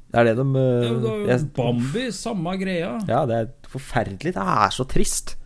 Det 0.09 0.17
er 0.17 0.25
det 0.25 0.37
de 0.39 0.47
uh, 0.57 0.85
Ja, 0.89 0.93
det 0.97 1.35
er 1.37 1.45
Bambi, 1.57 2.07
samme 2.17 2.57
greia. 2.57 2.97
Ja, 3.09 3.27
det 3.29 3.43
er 3.43 3.51
forferdelig. 3.69 4.33
Det 4.35 4.45
er 4.45 4.73
så 4.73 4.87
trist. 4.89 5.37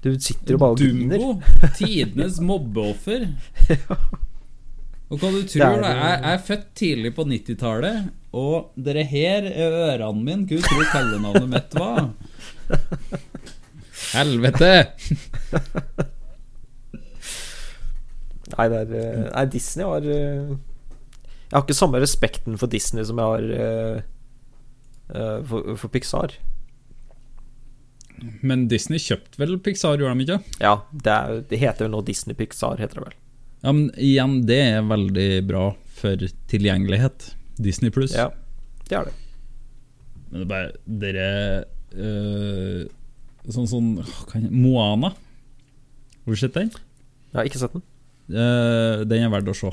Du 0.00 0.14
sitter 0.16 0.54
jo 0.54 0.60
bare 0.60 0.76
og 0.76 0.80
griner. 0.80 1.20
Dumbo. 1.20 1.42
Tidenes 1.78 2.40
mobbeoffer. 2.40 3.28
Og 5.10 5.18
hva 5.18 5.30
du 5.34 5.40
tror 5.42 5.80
da? 5.82 5.88
Jeg, 5.90 6.18
jeg 6.22 6.30
er 6.30 6.42
født 6.46 6.66
tidlig 6.78 7.10
på 7.16 7.24
90-tallet, 7.26 8.10
og 8.38 8.68
dere 8.78 9.02
her 9.10 9.48
er 9.48 9.72
ørene 9.74 10.22
mine. 10.22 10.60
Tror 10.62 10.78
du 10.78 10.86
kallenavnet 10.92 11.48
mitt 11.50 11.74
var? 11.74 12.12
Helvete! 14.14 14.70
Nei, 18.50 18.66
det 18.70 18.78
er 18.78 18.94
eh, 18.98 19.26
Nei, 19.28 19.44
Disney 19.50 19.86
har 19.86 20.06
eh, 20.10 20.48
Jeg 20.50 21.52
har 21.54 21.62
ikke 21.62 21.76
samme 21.78 22.00
respekten 22.02 22.58
for 22.58 22.70
Disney 22.70 23.06
som 23.06 23.20
jeg 23.20 23.34
har 23.34 23.44
eh, 23.66 24.00
for, 25.46 25.74
for 25.74 25.90
Pixar. 25.90 26.38
Men 28.46 28.66
Disney 28.70 29.00
kjøpte 29.02 29.40
vel 29.40 29.56
Pixar, 29.64 29.96
gjorde 30.00 30.14
de 30.18 30.26
ikke? 30.26 30.38
Ja, 30.62 30.74
det, 30.92 31.14
er, 31.14 31.40
det 31.50 31.60
heter 31.62 31.86
vel 31.86 31.94
nå 31.94 32.02
Disney 32.06 32.36
Pixar, 32.38 32.80
heter 32.80 33.00
det 33.00 33.06
vel. 33.08 33.16
Ja, 33.60 33.72
men 33.76 33.90
igjen, 34.00 34.38
det 34.48 34.58
er 34.76 34.86
veldig 34.88 35.28
bra 35.48 35.64
for 36.00 36.22
tilgjengelighet. 36.52 37.30
Disney 37.60 37.92
pluss. 37.92 38.14
Ja, 38.16 38.30
det 38.88 38.96
er 38.96 39.10
det. 39.10 39.16
Men 40.30 40.40
det 40.40 40.46
er 40.46 40.50
bare 40.52 40.70
Dere 41.02 41.26
øh, 41.98 42.84
Sånn 43.50 43.66
sånn 43.68 43.90
jeg, 44.00 44.48
Moana. 44.52 45.10
Har 45.16 46.36
du 46.36 46.38
sett 46.38 46.54
den? 46.56 46.70
Jeg 47.32 47.38
har 47.40 47.48
ikke 47.48 47.60
sett 47.62 47.74
den. 47.76 47.84
Uh, 48.30 49.00
den 49.10 49.24
er 49.26 49.32
verdt 49.32 49.48
å 49.50 49.54
se. 49.56 49.70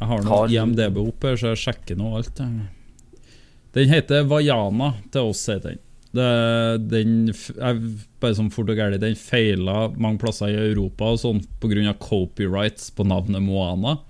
Jeg 0.00 0.08
har 0.08 0.22
noe 0.24 0.32
Har- 0.32 0.54
IMDb 0.54 0.96
oppe, 1.02 1.34
så 1.36 1.50
jeg 1.52 1.60
sjekker 1.66 1.98
nå 2.00 2.14
alt. 2.16 2.40
Den 3.74 3.90
heter 3.92 4.24
Vaiana 4.30 4.94
til 5.12 5.28
oss, 5.34 5.42
heter 5.50 5.74
den. 5.74 5.82
Det, 6.10 6.28
den 6.90 7.30
er 7.30 7.76
bare 8.18 8.34
sånn 8.34 8.50
fort 8.50 8.70
og 8.72 8.80
gærlig 8.80 8.98
Den 8.98 9.14
feila 9.14 9.84
mange 9.94 10.18
plasser 10.18 10.50
i 10.50 10.56
Europa 10.58 11.12
og 11.14 11.20
sånn 11.22 11.42
pga. 11.62 11.92
copyrights 12.02 12.90
på 12.90 13.06
navnet 13.06 13.44
Moana. 13.44 14.00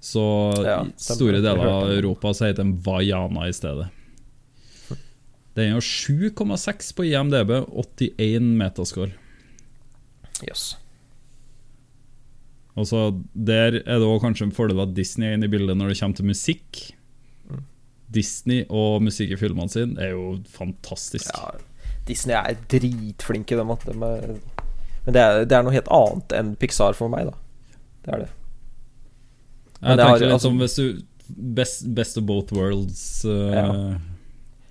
Så 0.00 0.24
Ja, 0.64 0.82
store 1.00 1.40
deler 1.40 1.64
av. 1.64 1.90
Europa 1.90 2.34
så 2.34 2.50
heter 2.50 2.62
den 2.62 2.76
Vaiana 2.84 3.48
i 3.48 3.54
stedet. 3.56 3.88
Den 5.58 5.72
jo 5.74 5.80
7,6 5.82 6.92
på 6.94 7.08
IMDb, 7.08 7.50
81 7.66 8.52
metascore. 8.60 9.16
Jøss. 10.46 10.76
Og 12.78 12.86
så 12.86 13.00
Der 13.34 13.80
er 13.80 13.98
det 13.98 14.06
også 14.06 14.22
kanskje 14.22 14.46
en 14.46 14.54
fordel 14.54 14.84
at 14.84 14.94
Disney 14.94 15.32
er 15.32 15.34
inne 15.34 15.48
i 15.48 15.50
bildet 15.50 15.74
når 15.76 15.90
det 15.90 15.98
kommer 15.98 16.20
til 16.20 16.30
musikk. 16.30 16.82
Disney 18.10 18.64
og 18.70 19.02
musikk 19.04 19.34
i 19.34 19.36
filmene 19.40 19.68
sine 19.72 20.00
er 20.00 20.14
jo 20.14 20.38
fantastisk. 20.48 21.28
Ja, 21.34 21.50
Disney 22.08 22.34
er 22.38 22.56
dritflinke, 22.72 23.56
i 23.58 23.60
at 23.74 23.84
de 23.84 23.92
er, 23.92 24.34
Men 25.04 25.14
det 25.16 25.22
er, 25.22 25.44
det 25.44 25.56
er 25.58 25.62
noe 25.66 25.72
helt 25.76 25.88
annet 25.92 26.32
enn 26.38 26.54
Pixar 26.56 26.96
for 26.96 27.08
meg, 27.12 27.28
da. 27.28 27.36
Det 28.04 28.14
er 28.14 28.18
det. 28.24 28.28
men 29.80 29.90
jeg 29.90 29.96
det 29.98 30.04
har- 30.06 30.18
litt 30.18 30.32
altså- 30.32 30.40
som 30.48 30.58
hvis 30.58 30.78
Best, 31.28 31.82
best 31.94 32.16
of 32.16 32.24
both 32.24 32.52
worlds. 32.56 33.22
uh, 33.26 33.52
Ja. 33.52 33.98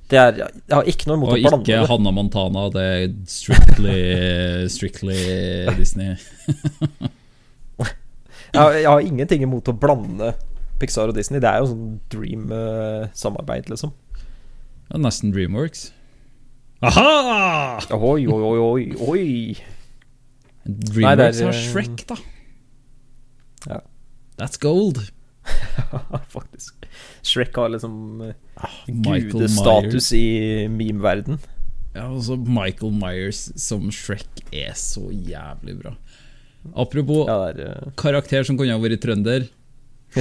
Det 0.10 0.18
er, 0.18 0.32
jeg 0.38 0.74
har 0.74 0.84
ikke 0.90 1.06
noe 1.08 1.18
imot 1.18 1.30
å 1.30 1.36
blande 1.36 1.54
Og 1.54 1.62
ikke 1.62 1.80
det. 1.82 1.88
Hanna 1.90 2.12
Montana, 2.12 2.70
det 2.74 2.82
er 2.82 3.14
strictly, 3.28 4.68
strictly 4.76 5.76
Disney. 5.78 6.16
Jeg 8.54 8.62
har, 8.64 8.72
jeg 8.72 8.88
har 8.88 9.00
ingenting 9.04 9.42
imot 9.44 9.68
å 9.68 9.74
blande 9.78 10.30
Pixar 10.82 11.12
og 11.12 11.18
Disney. 11.18 11.42
Det 11.44 11.50
er 11.50 11.64
jo 11.64 11.72
sånn 11.72 12.00
dream-samarbeid, 12.14 13.72
liksom. 13.74 13.94
Ja, 14.88 15.02
nesten 15.04 15.34
Dreamworks. 15.36 15.90
Aha! 16.86 17.82
Oi, 17.98 18.28
oi, 18.30 18.62
oi, 18.62 18.84
oi. 19.02 19.26
Dreamworks 20.68 21.42
er, 21.42 21.50
har 21.50 21.56
eh, 21.56 21.62
Shrek, 21.72 22.06
da. 22.10 22.20
Ja. 23.68 23.80
That's 24.38 24.62
gold. 24.62 25.02
Faktisk. 26.36 26.88
Shrek 27.26 27.56
har 27.58 27.72
liksom 27.74 28.22
eh, 28.30 28.36
gudestatus 28.88 30.12
i 30.16 30.26
meme-verden. 30.72 31.40
Ja, 31.96 32.06
altså 32.12 32.38
Michael 32.38 32.94
Myers 32.94 33.48
som 33.58 33.88
Shrek 33.94 34.44
er 34.54 34.76
så 34.78 35.08
jævlig 35.10 35.80
bra. 35.82 35.96
Apropos 36.78 37.26
Ja, 37.30 37.38
er 37.50 37.94
karakter 37.98 38.46
som 38.46 38.58
kunne 38.60 38.76
ha 38.76 38.82
vært 38.82 39.02
trønder. 39.02 39.48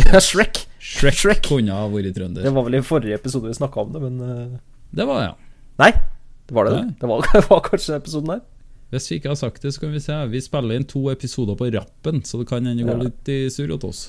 Shrek! 0.29 0.63
Shrek, 0.79 1.17
Shrek. 1.19 1.41
kunne 1.49 1.75
ha 1.75 1.87
vært 1.91 2.15
trønder. 2.17 2.45
Det 2.47 2.53
var 2.55 2.67
vel 2.69 2.79
i 2.79 2.83
forrige 2.85 3.17
episode 3.19 3.49
vi 3.51 3.57
snakka 3.59 3.83
om 3.83 3.95
det, 3.95 4.03
men 4.05 4.21
eh, 4.23 4.59
Det 4.97 5.07
var 5.09 5.19
det, 5.21 5.25
ja. 5.31 5.35
Nei, 5.83 5.91
det 6.47 6.55
var 6.57 6.69
det. 6.69 6.77
Nei. 6.77 6.95
Det 7.01 7.11
var, 7.11 7.27
det 7.35 7.43
var 7.51 7.65
kanskje 7.67 7.93
den 7.95 8.03
episoden 8.05 8.31
der. 8.37 8.45
Hvis 8.95 9.09
vi 9.11 9.17
ikke 9.19 9.33
har 9.33 9.39
sagt 9.41 9.65
det, 9.67 9.73
så 9.75 9.83
kan 9.83 9.91
vi 9.97 10.01
se. 10.05 10.17
Vi 10.31 10.41
spiller 10.45 10.79
inn 10.79 10.87
to 10.87 11.09
episoder 11.11 11.57
på 11.59 11.67
rappen, 11.75 12.23
så 12.25 12.39
det 12.39 12.47
kan 12.53 12.65
hende 12.69 12.87
gå 12.87 12.95
Ja. 12.95 13.03
litt 13.09 13.29
i 13.35 13.39
surr 13.51 13.73
hos 13.75 13.85
oss. 13.89 14.03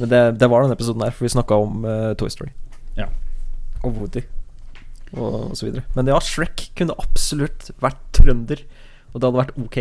Men 0.00 0.08
det, 0.08 0.20
det 0.40 0.48
var 0.48 0.64
den 0.64 0.72
episoden 0.72 1.02
der, 1.04 1.12
for 1.12 1.26
vi 1.26 1.32
snakka 1.34 1.58
om 1.60 1.82
uh, 1.84 2.14
Toy 2.16 2.30
Story. 2.32 2.54
Ja. 2.96 3.10
Og 3.84 3.98
Woody. 3.98 4.22
Og, 5.12 5.50
og 5.50 5.56
så 5.58 5.66
videre. 5.68 5.84
Men 5.98 6.08
ja, 6.08 6.16
Shrek 6.24 6.70
kunne 6.78 6.96
absolutt 7.02 7.68
vært 7.84 8.00
trønder. 8.16 8.62
Og 9.12 9.18
det 9.20 9.26
hadde 9.28 9.40
vært 9.42 9.58
ok. 9.60 9.78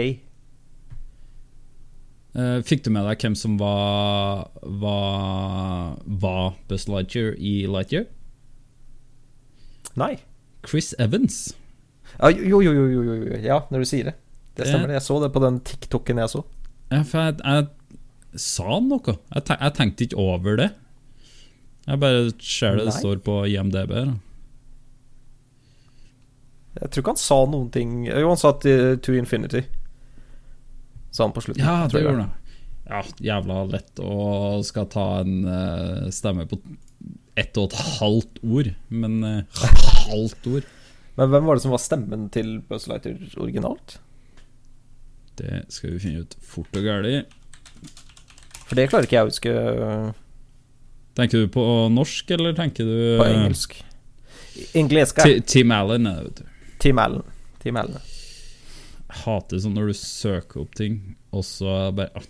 Eh, 2.40 2.60
fikk 2.64 2.86
du 2.86 2.92
med 2.94 3.08
deg 3.10 3.24
hvem 3.24 3.36
som 3.36 3.58
var 3.60 4.48
var, 4.64 5.98
var 6.06 6.54
Buzz 6.70 6.88
Lightyear 6.88 7.36
i 7.36 7.66
Lightyear? 7.68 8.06
Nei. 10.00 10.14
Chris 10.68 10.94
Evans. 11.00 11.56
Ja, 12.20 12.30
jo, 12.32 12.62
jo, 12.64 12.72
jo, 12.72 12.86
jo, 12.94 13.04
jo. 13.16 13.40
Ja, 13.44 13.64
når 13.72 13.84
du 13.84 13.90
sier 13.90 14.12
det. 14.12 14.16
Det 14.60 14.68
stemmer. 14.68 14.92
det 14.92 15.00
Jeg 15.00 15.08
så 15.08 15.20
det 15.24 15.32
på 15.36 15.42
den 15.44 15.60
TikToken 15.66 16.22
jeg 16.22 16.32
så. 16.36 16.44
Ja, 16.92 17.02
for 17.08 17.28
jeg, 17.28 17.40
jeg 17.44 18.40
sa 18.40 18.80
noe. 18.84 19.18
Jeg, 19.34 19.46
tenk, 19.48 19.60
jeg 19.60 19.76
tenkte 19.78 20.08
ikke 20.08 20.24
over 20.24 20.60
det. 20.60 20.70
Jeg 21.90 22.02
bare 22.04 22.26
ser 22.44 22.78
det 22.78 22.90
det 22.90 22.96
står 23.00 23.22
på 23.26 23.42
IMDb. 23.50 23.94
da. 23.96 24.18
Jeg 26.80 26.92
tror 26.92 27.02
ikke 27.04 27.16
han 27.16 27.20
sa 27.20 27.38
noen 27.50 27.72
ting 27.74 27.94
Jo, 28.06 28.28
han 28.30 28.40
sa 28.40 28.54
til 28.62 29.00
To 29.04 29.16
Infinity. 29.18 29.64
Sa 31.12 31.26
han 31.26 31.34
på 31.36 31.42
slutten. 31.42 31.64
Ja, 31.66 31.88
det 31.92 32.04
gjorde 32.04 32.28
han. 32.28 32.36
Ja, 32.90 33.04
jævla 33.22 33.64
lett 33.70 34.02
å 34.02 34.62
skal 34.66 34.88
ta 34.90 35.06
en 35.22 35.44
uh, 35.46 36.10
stemme 36.14 36.48
på 36.50 36.58
ett 37.38 37.58
og 37.62 37.70
et 37.70 37.82
halvt 38.00 38.40
ord, 38.42 38.72
men 38.90 39.20
uh, 39.24 39.62
halvt 40.10 40.48
ord 40.50 40.70
Men 41.20 41.30
hvem 41.32 41.46
var 41.46 41.58
det 41.58 41.64
som 41.66 41.74
var 41.76 41.84
stemmen 41.84 42.30
til 42.34 42.58
Buzz 42.66 42.88
Lightyear 42.90 43.38
originalt? 43.38 44.00
Det 45.40 45.66
skal 45.72 45.94
vi 45.94 46.02
finne 46.04 46.24
ut 46.26 46.36
fort 46.44 46.74
og 46.76 46.88
gæli. 46.88 47.22
For 48.66 48.78
det 48.80 48.90
klarer 48.92 49.08
ikke 49.08 49.18
jeg 49.18 49.28
å 49.28 49.30
huske 49.30 49.54
Tenker 51.20 51.44
du 51.44 51.50
på 51.52 51.64
norsk, 51.92 52.32
eller 52.32 52.54
tenker 52.56 52.88
du 52.88 52.98
på 53.20 53.26
eh, 53.26 53.34
engelsk. 53.36 53.74
Engleska. 54.78 55.26
Team 55.26 55.42
Tim 55.48 55.74
Allen 55.76 56.08
vet 56.08 56.40
du. 56.40 56.46
Tim 56.80 57.02
Allen. 57.02 57.26
Tim 57.60 57.80
Allen. 57.82 58.00
Hater 59.10 59.62
sånn 59.64 59.76
når 59.78 59.92
du 59.92 59.98
søker 59.98 60.64
opp 60.64 60.78
ting, 60.78 61.00
og 61.34 61.46
så 61.48 61.90
bare 61.96 62.14
ah, 62.20 62.30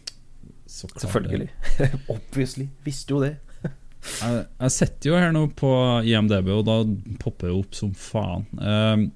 så. 0.69 0.89
Selvfølgelig. 0.95 1.49
Obviously. 2.15 2.69
Visste 2.85 3.15
jo 3.15 3.23
det. 3.23 3.35
Jeg, 4.23 4.43
jeg 4.61 4.71
sitter 4.71 5.09
jo 5.09 5.17
her 5.19 5.33
nå 5.35 5.41
på 5.59 5.69
IMDb, 6.07 6.53
og 6.55 6.61
da 6.69 6.77
popper 7.19 7.49
det 7.49 7.57
opp 7.57 7.75
som 7.75 7.91
faen. 7.97 8.45
Um, 8.55 9.09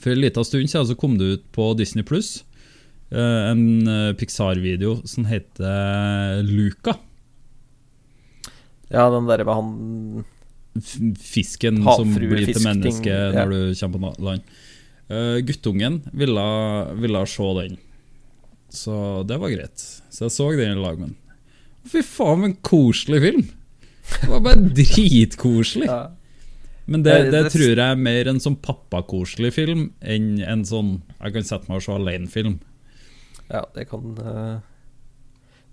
for 0.00 0.14
en 0.14 0.22
liten 0.22 0.46
stund 0.48 0.70
siden 0.72 0.88
så 0.88 0.96
kom 0.96 1.18
det 1.20 1.28
ut 1.28 1.44
på 1.52 1.66
Disney 1.76 2.06
Pluss 2.08 2.38
en 3.12 3.88
eh, 3.88 4.14
Pixar-video 4.16 5.02
som 5.04 5.24
heter 5.24 6.42
Luca. 6.42 6.96
Ja, 8.88 9.08
den 9.10 9.28
derre 9.28 9.44
med 9.48 9.54
han 9.56 10.24
Fisken 10.72 11.16
fisken 11.20 11.82
som 11.84 12.14
blir 12.16 12.46
til 12.48 12.62
menneske 12.64 13.12
ja. 13.12 13.32
når 13.34 13.50
du 13.52 13.74
kommer 13.76 14.14
på 14.16 14.24
land. 14.24 14.54
Eh, 15.10 15.40
guttungen 15.44 16.02
ville, 16.12 16.44
ville 17.02 17.26
se 17.26 17.48
den, 17.58 17.76
så 18.72 19.26
det 19.28 19.38
var 19.42 19.50
greit. 19.52 19.82
Så 20.10 20.24
jeg 20.28 20.30
så 20.32 20.46
den 20.56 20.78
i 20.78 20.82
lag 20.82 20.98
med 20.98 21.08
den. 21.10 21.16
Fy 21.84 22.00
faen, 22.02 22.38
for 22.40 22.44
en 22.46 22.56
koselig 22.62 23.20
film! 23.20 23.42
Det 24.22 24.28
var 24.30 24.40
bare 24.40 24.68
dritkoselig. 24.74 25.86
ja. 25.86 26.10
Men 26.86 27.02
det, 27.04 27.12
Det- 27.12 27.30
det 27.30 27.42
det- 27.44 27.52
tror 27.52 27.76
jeg 27.76 27.78
er 27.92 27.96
mer 27.96 28.28
en 28.28 28.40
sånn 28.40 28.56
pappakoselig 28.60 29.52
film 29.52 29.92
enn 30.02 30.42
en 30.42 30.64
sånn 30.64 31.02
jeg 31.22 31.32
kan 31.32 31.42
sette 31.44 31.68
meg 31.68 31.76
og 31.76 31.82
se 31.82 31.92
alene-film. 31.92 32.60
ja, 33.50 33.64
det 33.74 33.88
kan 33.88 34.16
eh, 34.18 34.60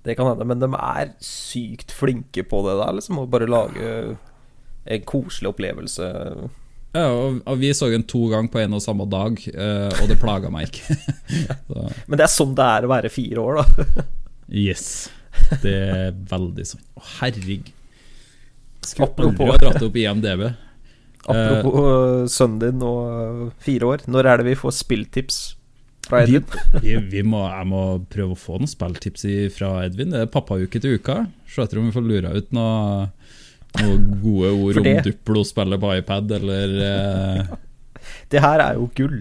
Det 0.04 0.16
kan 0.16 0.28
hende. 0.28 0.46
Men 0.46 0.60
de 0.60 0.70
er 0.74 1.14
sykt 1.20 1.92
flinke 1.92 2.44
på 2.48 2.62
det 2.64 2.78
der, 2.86 2.94
liksom. 2.94 3.18
Å 3.20 3.30
bare 3.30 3.48
lage 3.48 4.18
en 4.86 5.02
koselig 5.02 5.50
opplevelse. 5.54 6.50
Ja, 6.96 7.06
og, 7.14 7.42
og 7.46 7.60
Vi 7.62 7.70
så 7.78 7.90
den 7.92 8.06
to 8.10 8.24
ganger 8.32 8.50
på 8.50 8.62
en 8.64 8.74
og 8.74 8.82
samme 8.82 9.06
dag, 9.10 9.38
eh, 9.52 10.00
og 10.02 10.08
det 10.10 10.18
plaga 10.22 10.50
meg 10.54 10.70
ikke. 10.72 10.96
Men 12.10 12.18
det 12.18 12.26
er 12.26 12.32
sånn 12.34 12.56
det 12.58 12.66
er 12.66 12.88
å 12.88 12.94
være 12.94 13.12
fire 13.14 13.44
år, 13.44 13.60
da. 13.62 14.06
yes. 14.50 14.88
Det 15.62 15.76
er 15.76 16.18
veldig 16.32 16.66
sånn. 16.66 16.82
Å, 16.98 17.04
herregud. 17.20 17.70
Skulle 18.82 19.10
Apropos- 19.12 19.54
aldri 19.54 19.68
dratt 19.68 19.86
opp 19.86 20.02
IMDb. 20.02 20.44
Apropos 21.30 21.78
uh, 21.78 22.26
sønnen 22.32 22.60
din 22.64 22.84
og 22.86 23.50
fire 23.62 23.94
år. 23.94 24.04
Når 24.10 24.30
er 24.32 24.42
det 24.42 24.50
vi 24.50 24.58
får 24.58 24.74
spilltips 24.80 25.40
fra 26.08 26.24
Edvin? 26.26 26.48
vi, 26.84 26.96
vi 27.12 27.22
må, 27.28 27.44
jeg 27.46 27.70
må 27.70 27.84
prøve 28.10 28.34
å 28.34 28.40
få 28.40 28.58
noen 28.58 28.72
spilltips 28.72 29.28
fra 29.54 29.76
Edvin. 29.86 30.16
Det 30.16 30.24
er 30.26 30.32
pappauke 30.34 30.82
til 30.82 30.98
uka. 30.98 31.22
Se 31.52 31.62
etter 31.62 31.82
om 31.82 31.90
vi 31.92 31.96
får 31.96 32.08
lura 32.08 32.34
ut 32.34 32.50
noe, 32.56 33.10
noe 33.78 33.98
gode 34.24 34.52
ord 34.56 34.80
om 34.82 34.88
Duplo-spillet 35.06 35.82
på 35.82 35.92
iPad, 36.00 36.32
eller 36.40 36.76
eh, 36.86 37.52
Det 38.32 38.42
her 38.42 38.64
er 38.64 38.80
jo 38.80 38.90
gull. 38.98 39.20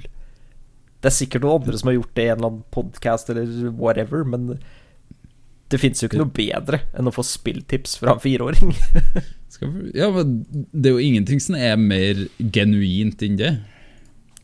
Det 0.98 1.10
er 1.10 1.14
sikkert 1.14 1.44
noen 1.44 1.62
andre 1.62 1.78
som 1.78 1.90
har 1.90 1.98
gjort 1.98 2.14
det 2.16 2.24
i 2.24 2.30
en 2.32 2.38
eller 2.38 2.50
annen 2.52 2.68
podkast 2.74 3.30
eller 3.32 3.72
whatever, 3.78 4.24
men 4.26 4.58
det 5.68 5.80
fins 5.80 6.00
jo 6.00 6.08
ikke 6.08 6.20
noe 6.22 6.32
bedre 6.32 6.80
enn 6.96 7.10
å 7.10 7.12
få 7.14 7.24
spilltips 7.26 7.98
fra 8.00 8.16
en 8.16 8.22
fireåring. 8.24 8.72
Ja, 9.96 10.10
men 10.12 10.44
det 10.70 10.90
er 10.90 10.92
jo 10.92 11.02
ingenting 11.02 11.40
som 11.42 11.56
er 11.56 11.78
mer 11.80 12.20
genuint 12.38 13.22
enn 13.24 13.38
det. 13.40 13.48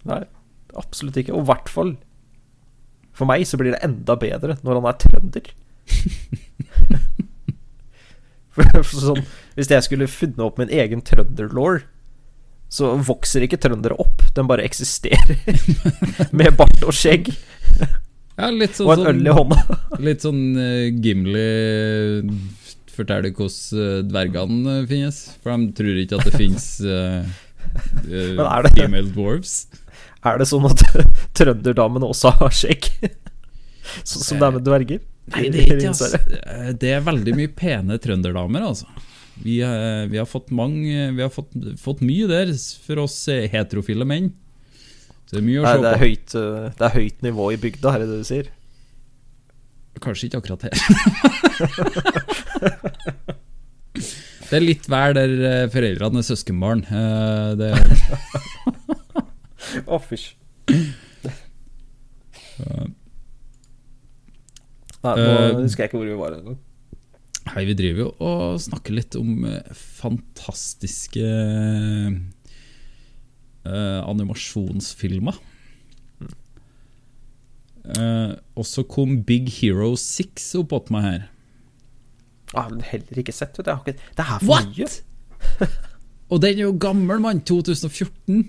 Nei, 0.09 0.23
absolutt 0.81 1.19
ikke. 1.21 1.35
Og 1.37 1.45
i 1.45 1.49
hvert 1.53 1.71
fall 1.71 1.93
For 3.15 3.29
meg 3.29 3.45
så 3.47 3.61
blir 3.61 3.77
det 3.77 3.85
enda 3.85 4.17
bedre 4.19 4.57
når 4.65 4.81
han 4.81 4.89
er 4.91 4.97
trønder. 5.05 5.53
for 8.57 8.91
sånn, 9.05 9.23
hvis 9.55 9.71
jeg 9.71 9.87
skulle 9.87 10.11
funnet 10.11 10.43
opp 10.43 10.59
min 10.59 10.73
egen 10.73 11.03
trønderlaw, 11.07 11.83
så 12.75 12.95
vokser 13.07 13.45
ikke 13.47 13.61
trøndere 13.63 13.97
opp. 14.03 14.25
Den 14.35 14.49
bare 14.51 14.65
eksisterer. 14.67 15.39
Med 16.39 16.57
bart 16.59 16.83
og 16.83 16.95
skjegg 16.97 17.31
Ja, 18.35 18.49
sånn, 18.51 18.89
og 18.89 18.93
en 18.97 19.09
øl 19.13 19.31
i 19.31 19.35
hånda. 19.37 19.79
Litt 20.09 20.25
sånn 20.27 20.43
uh, 20.59 20.91
Gimli 20.91 21.45
forteller 22.95 23.33
hvordan 23.35 23.81
eh, 23.83 24.03
dvergene 24.07 24.75
eh, 24.81 24.85
finnes. 24.91 25.17
For 25.43 25.55
de 25.59 25.73
tror 25.75 25.97
ikke 25.99 26.19
at 26.21 26.29
det 26.29 26.39
finnes 26.39 26.67
uh, 26.87 27.25
er 28.07 28.67
det- 28.69 28.75
female 28.77 29.11
dwarves. 29.11 29.55
Er 30.25 30.39
det 30.41 30.47
sånn 30.49 30.67
at 30.69 30.83
trønderdamene 31.39 32.07
også 32.11 32.33
har 32.39 32.55
skjegg? 32.55 32.87
Sånn 34.03 34.23
som 34.25 34.39
det 34.41 34.47
er 34.47 34.55
med 34.55 34.67
dverger? 34.67 35.03
Nei, 35.35 35.49
det 35.53 35.65
er 35.65 35.79
ikke 35.81 35.91
altså. 35.91 36.23
Det 36.81 36.91
er 36.95 37.03
veldig 37.05 37.35
mye 37.37 37.51
pene 37.57 37.99
trønderdamer, 38.03 38.67
altså. 38.71 38.89
Vi, 39.43 39.57
eh, 39.67 40.05
vi 40.13 40.19
har 40.21 40.29
fått 40.31 40.53
mange 40.55 41.09
Vi 41.17 41.23
har 41.25 41.31
fått, 41.35 41.51
fått 41.83 42.01
mye 42.07 42.27
der 42.31 42.53
for 42.87 42.97
oss 43.03 43.17
eh, 43.33 43.49
heterofile 43.51 44.07
menn. 44.07 44.29
Så 45.27 45.31
det 45.37 45.41
er 45.43 45.47
mye 45.49 45.61
å 45.63 45.65
Nei, 45.65 45.73
se 45.75 45.81
det 45.83 45.89
er, 45.91 45.97
på. 45.97 46.03
høyt, 46.05 46.31
det 46.79 46.85
er 46.87 46.95
høyt 46.99 47.19
nivå 47.27 47.45
i 47.55 47.59
bygda, 47.65 47.89
er 47.97 48.01
det 48.05 48.09
det 48.13 48.19
du 48.21 48.27
sier? 48.29 48.47
Kanskje 50.05 50.27
ikke 50.29 50.41
akkurat 50.43 50.63
her. 50.67 50.75
det 54.51 54.57
er 54.59 54.65
litt 54.65 54.89
vær 54.91 55.15
der 55.17 55.31
eh, 55.49 55.69
foreldrene 55.73 56.19
er 56.21 56.27
søskenbarn. 56.29 56.83
Eh, 56.91 57.51
Det, 57.61 57.71
Å, 59.91 59.97
fysj. 59.99 60.27
Nei, 65.05 65.05
nå 65.05 65.15
Eh, 65.15 65.59
husker 65.61 65.83
jeg 65.85 65.89
ikke 65.91 65.99
hvor 66.01 66.09
vi 66.09 66.17
var 66.21 66.31
engang. 66.39 66.59
Hei, 67.53 67.67
vi 67.69 67.75
driver 67.77 68.07
jo 68.07 68.11
og 68.25 68.61
snakker 68.65 68.95
litt 68.97 69.17
om 69.19 69.45
eh, 69.45 69.75
fantastiske 69.77 71.25
uh, 73.69 74.01
animasjonsfilmer. 74.09 75.37
Uh, 77.85 78.33
og 78.57 78.65
så 78.65 78.87
kom 78.89 79.19
Big 79.29 79.51
Hero 79.59 79.93
6 80.01 80.47
opp 80.63 80.73
åt 80.79 80.89
meg 80.95 81.05
her. 81.05 81.27
Jeg 82.55 82.63
har 82.63 82.89
heller 82.95 83.21
ikke 83.21 83.35
sett, 83.37 83.59
vet 83.59 83.67
du. 83.67 83.71
Jeg 83.71 83.77
har 83.77 83.85
ikke, 83.85 84.13
det 84.17 84.25
er 84.25 84.41
for 84.41 84.49
What? 84.49 84.73
mye. 84.73 84.89
Og 86.33 86.41
den 86.41 86.57
er 86.57 86.65
jo 86.65 86.75
gammel, 86.81 87.21
mann! 87.21 87.43
2014. 87.45 88.41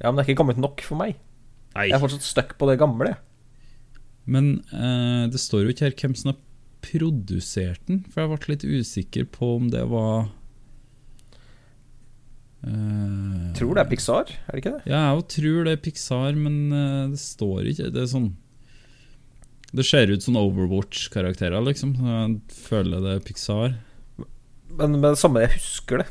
Ja, 0.00 0.08
men 0.08 0.16
det 0.16 0.22
er 0.22 0.30
ikke 0.30 0.40
gammelt 0.40 0.60
nok 0.62 0.80
for 0.86 0.96
meg. 0.98 1.18
Nei. 1.76 1.90
Jeg 1.90 1.98
er 1.98 2.02
fortsatt 2.02 2.24
stuck 2.24 2.56
på 2.56 2.68
det 2.70 2.78
gamle. 2.80 3.12
Men 4.24 4.56
uh, 4.72 5.28
det 5.30 5.40
står 5.42 5.66
jo 5.66 5.74
ikke 5.74 5.90
her 5.90 5.98
hvem 6.00 6.16
som 6.16 6.32
har 6.32 6.40
produsert 6.86 7.82
den, 7.90 8.02
for 8.10 8.22
jeg 8.22 8.32
ble 8.32 8.54
litt 8.54 8.66
usikker 8.66 9.28
på 9.32 9.56
om 9.58 9.68
det 9.72 9.82
var 9.90 10.28
uh, 12.66 13.52
Tror 13.58 13.76
det 13.76 13.84
er 13.84 13.90
Pixar, 13.90 14.32
er 14.46 14.54
det 14.54 14.62
ikke 14.62 14.74
det? 14.78 14.90
Ja, 14.92 15.02
jeg 15.10 15.26
tror 15.36 15.66
det 15.66 15.76
er 15.76 15.84
Pixar, 15.84 16.38
men 16.38 16.58
uh, 16.72 17.12
det 17.12 17.20
står 17.22 17.70
ikke 17.72 17.90
Det 17.94 18.04
er 18.04 18.10
sånn 18.12 18.30
Det 19.76 19.86
ser 19.86 20.12
ut 20.12 20.24
som 20.24 20.38
Overwatch-karakterer, 20.40 21.58
liksom. 21.66 21.96
Så 21.98 22.16
Jeg 22.16 22.62
føler 22.70 23.04
det 23.04 23.16
er 23.16 23.26
Pixar. 23.26 23.76
Men 24.76 24.98
med 25.00 25.10
det 25.12 25.20
samme, 25.20 25.42
jeg 25.44 25.56
husker 25.58 26.02
det. 26.02 26.10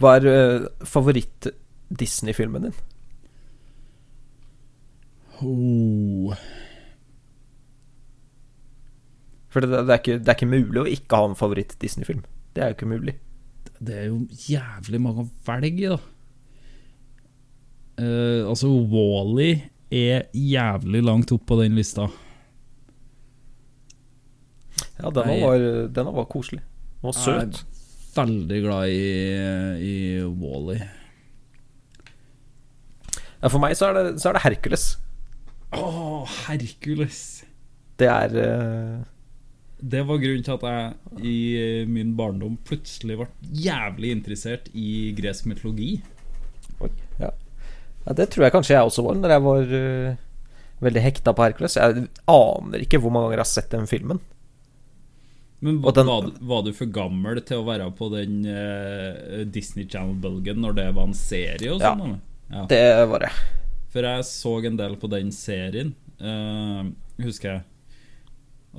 Hva 0.00 0.16
er 0.18 0.26
uh, 0.28 0.68
favoritt-Disney-filmen 0.88 2.68
din? 2.68 2.80
Oh. 5.40 6.34
For 9.50 9.64
det, 9.64 9.72
det, 9.72 9.90
er 9.90 9.98
ikke, 9.98 10.18
det 10.20 10.30
er 10.30 10.38
ikke 10.38 10.50
mulig 10.50 10.80
å 10.82 10.86
ikke 10.90 11.18
ha 11.18 11.28
en 11.30 11.38
favoritt-Disney-film. 11.38 12.22
Det 12.54 12.62
er 12.62 12.70
jo 12.70 12.78
ikke 12.78 12.90
mulig. 12.90 13.16
Det 13.80 13.96
er 13.96 14.08
jo 14.10 14.22
jævlig 14.46 15.00
mange 15.02 15.24
å 15.24 15.30
velge 15.46 15.86
i, 15.86 15.90
da. 15.90 15.98
Uh, 18.00 18.48
altså, 18.48 18.70
Wally 18.70 19.50
er 19.90 20.28
jævlig 20.36 21.02
langt 21.04 21.32
opp 21.34 21.44
på 21.50 21.58
den 21.60 21.74
lista. 21.78 22.06
Ja, 25.00 25.10
denne 25.10 25.36
var, 25.42 25.66
denne 25.90 26.14
var 26.14 26.28
koselig. 26.30 26.62
Den 27.00 27.10
var 27.10 27.16
søt. 27.16 27.62
Veldig 28.14 28.62
glad 28.64 28.90
i, 28.90 29.04
i 29.86 29.94
Wally. 30.40 30.80
Ja, 33.40 33.48
for 33.48 33.60
meg 33.62 33.76
så 33.78 33.88
er 33.90 33.96
det, 33.96 34.04
så 34.20 34.30
er 34.30 34.36
det 34.36 34.44
Hercules. 34.44 34.90
Å, 35.72 35.84
Hercules! 36.46 37.20
Det 38.00 38.08
er 38.08 38.36
eh, 38.40 38.98
Det 39.82 40.02
var 40.06 40.18
grunnen 40.20 40.44
til 40.44 40.52
at 40.58 40.64
jeg 40.68 41.24
i 41.24 41.84
min 41.88 42.14
barndom 42.18 42.58
plutselig 42.68 43.16
ble 43.16 43.26
jævlig 43.64 44.10
interessert 44.12 44.68
i 44.76 45.12
gresk 45.16 45.46
mytologi. 45.48 46.02
Oi, 46.84 46.90
ja. 47.20 47.30
ja, 48.06 48.12
det 48.16 48.28
tror 48.32 48.44
jeg 48.46 48.52
kanskje 48.52 48.74
jeg 48.76 48.84
også 48.88 49.02
var 49.04 49.14
Når 49.20 49.34
jeg 49.34 49.42
var 49.44 49.72
uh, 49.72 50.16
veldig 50.84 51.02
hekta 51.04 51.32
på 51.36 51.44
Hercules. 51.46 51.76
Jeg 51.76 52.06
aner 52.28 52.84
ikke 52.84 53.00
hvor 53.00 53.12
mange 53.12 53.28
ganger 53.30 53.40
jeg 53.40 53.46
har 53.46 53.50
sett 53.54 53.70
den 53.72 53.88
filmen. 53.90 54.20
Men 55.60 55.82
Og 55.84 55.92
den- 55.94 56.06
var, 56.08 56.22
du- 56.28 56.38
var 56.46 56.62
du 56.64 56.72
for 56.72 56.86
gammel 56.88 57.40
til 57.44 57.58
å 57.60 57.66
være 57.66 57.90
på 57.96 58.08
den 58.14 58.38
uh, 58.48 59.44
Disney 59.44 59.86
Channel-bølgen 59.88 60.56
når 60.60 60.72
det 60.78 60.86
var 60.96 61.04
en 61.08 61.14
serie 61.14 61.72
og 61.74 61.80
Ja. 61.80 61.92
sånn? 61.94 62.00
eller? 62.06 62.20
Ja. 62.50 62.66
Det 62.66 63.08
var 63.08 63.18
det. 63.26 63.32
For 63.92 64.02
jeg 64.02 64.24
så 64.24 64.54
en 64.66 64.76
del 64.76 64.96
på 64.96 65.08
den 65.10 65.30
serien, 65.32 65.94
uh, 66.20 66.84
husker 67.22 67.50
jeg. 67.52 67.62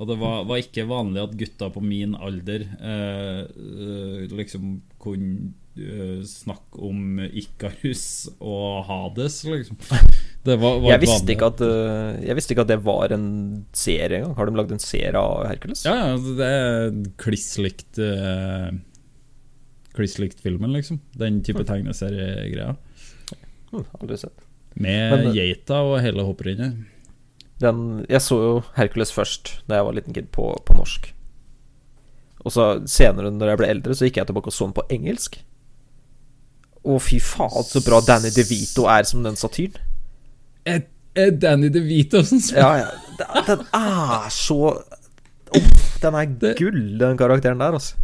Og 0.00 0.08
det 0.08 0.14
var, 0.22 0.44
var 0.48 0.60
ikke 0.62 0.86
vanlig 0.88 1.20
at 1.20 1.34
gutta 1.36 1.66
på 1.74 1.82
min 1.84 2.14
alder 2.16 2.62
eh, 2.80 3.42
eh, 3.44 4.22
liksom 4.32 4.78
kunne 5.02 5.50
eh, 5.76 6.22
snakke 6.24 6.80
om 6.88 7.20
Ikarus 7.28 8.04
og 8.40 8.86
Hades, 8.88 9.42
liksom. 9.44 9.76
Det 10.42 10.56
var, 10.58 10.78
var 10.82 10.94
Jeg 10.94 11.02
visste, 11.04 11.34
ikke 11.36 11.50
at, 11.52 11.60
eh, 11.66 12.22
jeg 12.26 12.38
visste 12.38 12.54
ikke 12.56 12.64
at 12.64 12.70
det 12.72 12.78
var 12.82 13.12
en 13.14 13.26
serie 13.76 14.22
engang. 14.22 14.32
Har 14.40 14.48
de 14.48 14.56
lagd 14.58 14.72
en 14.74 14.82
serie 14.82 15.12
av 15.20 15.44
Hercules? 15.50 15.84
Ja, 15.86 15.92
ja, 16.00 16.16
det 16.40 16.48
er 16.48 16.96
kliss 17.20 17.50
likt 17.60 18.00
eh, 18.02 18.72
Kliss 19.92 20.16
likt 20.16 20.40
filmen, 20.40 20.72
liksom. 20.72 21.02
Den 21.20 21.42
type 21.44 21.66
tegneseriegreier. 21.68 22.78
Mm, 23.72 23.84
aldri 24.00 24.16
sett. 24.24 24.40
Med 24.72 25.12
Men- 25.12 25.34
geita 25.36 25.82
og 25.84 25.98
hele 26.00 26.24
hopprennet. 26.24 26.80
Den, 27.60 28.04
jeg 28.08 28.20
så 28.24 28.38
jo 28.42 28.52
Hercules 28.76 29.12
først 29.14 29.58
da 29.68 29.76
jeg 29.78 29.84
var 29.86 29.92
liten 29.94 30.14
kid 30.16 30.30
på, 30.34 30.48
på 30.66 30.74
norsk. 30.74 31.12
Og 32.42 32.50
så 32.50 32.64
senere, 32.90 33.30
når 33.30 33.52
jeg 33.52 33.58
ble 33.60 33.68
eldre, 33.70 33.94
så 33.94 34.08
gikk 34.08 34.16
jeg 34.18 34.26
tilbake 34.26 34.50
og 34.50 34.56
så 34.56 34.66
den 34.66 34.72
på 34.74 34.82
engelsk. 34.90 35.36
Å, 36.82 36.96
fy 36.98 37.20
faen, 37.22 37.62
så 37.68 37.82
bra 37.86 38.00
Danny 38.02 38.32
DeVito 38.34 38.88
er 38.90 39.06
som 39.06 39.22
den 39.22 39.36
satyren. 39.38 39.78
Er, 40.66 40.80
er 41.14 41.30
Danny 41.38 41.68
DeVito 41.74 42.24
som 42.26 42.40
spiller 42.42 42.82
Ja, 42.82 42.88
ja. 42.88 43.38
Den, 43.46 43.62
er 43.74 44.28
så 44.30 44.58
Åh, 45.52 45.64
Den 46.02 46.14
er 46.18 46.26
Det- 46.40 46.52
gull, 46.58 46.80
den 46.98 47.16
karakteren 47.20 47.58
der, 47.62 47.74
altså. 47.78 47.94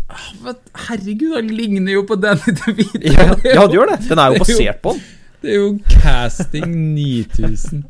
Men 0.45 0.55
Herregud, 0.87 1.35
han 1.35 1.49
ligner 1.51 1.93
jo 1.97 2.03
på 2.07 2.19
Danny 2.23 2.55
DeVito! 2.61 3.01
Ja, 3.03 3.31
ja, 3.43 3.65
den 3.67 3.75
gjør 3.75 3.91
det. 3.97 3.99
Den 4.11 4.19
er 4.23 4.35
jo 4.35 4.39
er 4.39 4.45
basert 4.45 4.83
på 4.85 4.95
han. 4.95 5.03
Det 5.43 5.51
er 5.51 5.59
jo 5.59 5.73
casting 5.89 6.77
9000. 6.95 7.83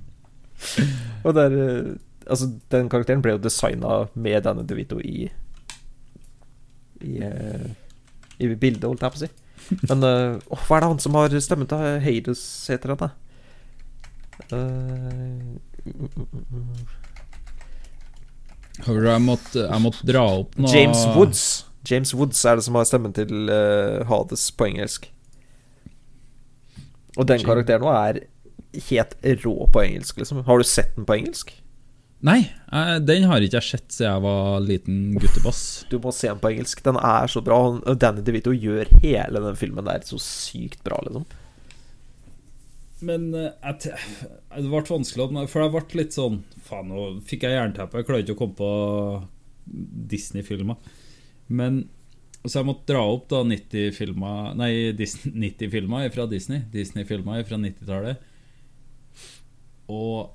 Og 1.24 1.34
det 1.36 1.44
er, 1.48 1.58
eh, 1.64 1.90
altså, 2.26 2.50
den 2.74 2.88
karakteren 2.92 3.22
ble 3.24 3.36
jo 3.36 3.42
designa 3.42 4.00
med 4.14 4.42
denne 4.46 4.66
DeVito 4.68 5.00
i 5.00 5.28
I, 6.98 7.12
eh, 7.22 7.68
i 8.42 8.54
bildet, 8.54 8.84
holdt 8.84 9.02
jeg 9.02 9.14
på 9.14 9.20
å 9.20 9.24
si. 9.26 9.30
Men 9.90 10.02
åh, 10.02 10.62
hva 10.66 10.76
er 10.76 10.80
det 10.82 10.90
han 10.90 11.00
som 11.02 11.16
har 11.18 11.34
stemmen 11.42 11.68
til 11.70 11.82
Hades, 12.02 12.42
heter 12.70 12.94
han 12.94 13.02
da? 13.02 13.10
Hører 18.86 19.02
du, 19.02 19.08
jeg 19.10 19.24
måtte, 19.24 19.64
jeg 19.64 19.82
måtte 19.82 20.06
dra 20.06 20.24
opp 20.38 20.54
noe 20.58 20.70
James 20.72 21.02
Woods. 21.16 21.44
James 21.88 22.12
Woods 22.14 22.44
er 22.46 22.58
det 22.58 22.66
som 22.66 22.76
har 22.78 22.86
stemmen 22.88 23.14
til 23.16 23.50
uh, 23.50 24.04
Hades 24.08 24.48
på 24.54 24.68
engelsk. 24.68 25.08
Og 27.18 27.26
den 27.26 27.42
karakteren 27.42 27.82
nå 27.82 27.90
er 27.90 28.20
helt 28.90 29.16
rå 29.44 29.56
på 29.72 29.82
engelsk, 29.82 30.20
liksom. 30.20 30.44
Har 30.44 30.58
du 30.58 30.64
sett 30.68 30.94
den 30.96 31.06
på 31.08 31.16
engelsk? 31.18 31.54
Nei, 32.26 32.50
eh, 32.72 32.96
den 32.98 33.28
har 33.30 33.44
ikke 33.44 33.60
jeg 33.60 33.68
sett 33.68 33.92
siden 33.94 34.10
jeg 34.10 34.22
var 34.24 34.62
liten 34.64 35.02
guttebass. 35.22 35.60
Du 35.90 36.00
må 36.02 36.10
se 36.14 36.26
den 36.32 36.40
på 36.42 36.50
engelsk. 36.50 36.82
Den 36.82 36.98
er 36.98 37.30
så 37.30 37.42
bra. 37.46 37.60
Danny 37.94 38.24
DeVito 38.26 38.54
gjør 38.54 38.90
hele 39.04 39.42
den 39.44 39.58
filmen 39.58 39.86
der 39.86 40.02
så 40.06 40.18
sykt 40.22 40.82
bra, 40.86 40.98
liksom. 41.06 41.28
Men 43.06 43.28
eh, 43.38 43.52
jeg 43.62 43.92
det 44.58 44.66
ble 44.66 44.82
vanskelig, 44.88 45.28
for 45.52 45.62
jeg 45.62 45.74
ble 45.76 46.00
litt 46.00 46.16
sånn 46.16 46.40
Faen, 46.66 46.88
nå 46.90 47.04
fikk 47.28 47.46
jeg 47.46 47.54
jernteppe. 47.54 48.00
Jeg 48.00 48.08
klarer 48.08 48.24
ikke 48.24 48.34
å 48.34 48.40
komme 48.40 48.58
på 48.58 48.72
Disney-filmer. 50.10 50.80
Men 51.48 51.84
Så 52.42 52.58
jeg 52.58 52.68
måtte 52.68 52.90
dra 52.90 53.04
opp 53.08 53.28
da 53.30 53.40
90-filmer 53.46 54.56
Nei, 54.58 54.90
90-filmer 54.98 56.10
fra 56.14 56.26
Disney. 56.30 56.66
Disney-filmer 56.72 57.46
fra 57.46 57.60
90-tallet. 57.62 58.26
Og 59.88 60.30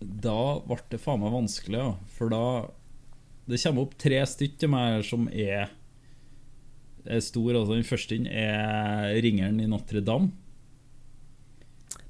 da 0.00 0.58
ble 0.66 0.78
det 0.92 1.00
faen 1.02 1.20
meg 1.24 1.32
vanskelig, 1.34 1.78
ja. 1.80 1.94
For 2.18 2.30
da 2.30 2.42
Det 3.48 3.58
kommer 3.62 3.86
opp 3.86 3.94
tre 3.98 4.20
stykker 4.28 4.58
til 4.60 4.68
meg 4.74 5.04
som 5.08 5.28
er 5.32 5.70
er 7.08 7.20
stor. 7.24 7.54
Altså 7.56 7.74
Den 7.78 7.86
første 7.88 8.18
er 8.28 9.14
Ringeren 9.24 9.60
i 9.64 9.66
Notre-Dame. 9.70 10.28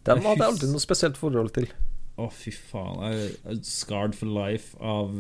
Den 0.09 0.23
hadde 0.25 0.41
jeg 0.41 0.49
aldri 0.49 0.71
noe 0.73 0.83
spesielt 0.83 1.19
forhold 1.21 1.53
til. 1.55 1.69
Å, 2.19 2.27
fy 2.35 2.51
faen. 2.51 2.99
Jeg 3.13 3.31
er 3.53 3.61
scarred 3.69 4.17
for 4.19 4.27
life 4.33 4.75
av 4.83 5.13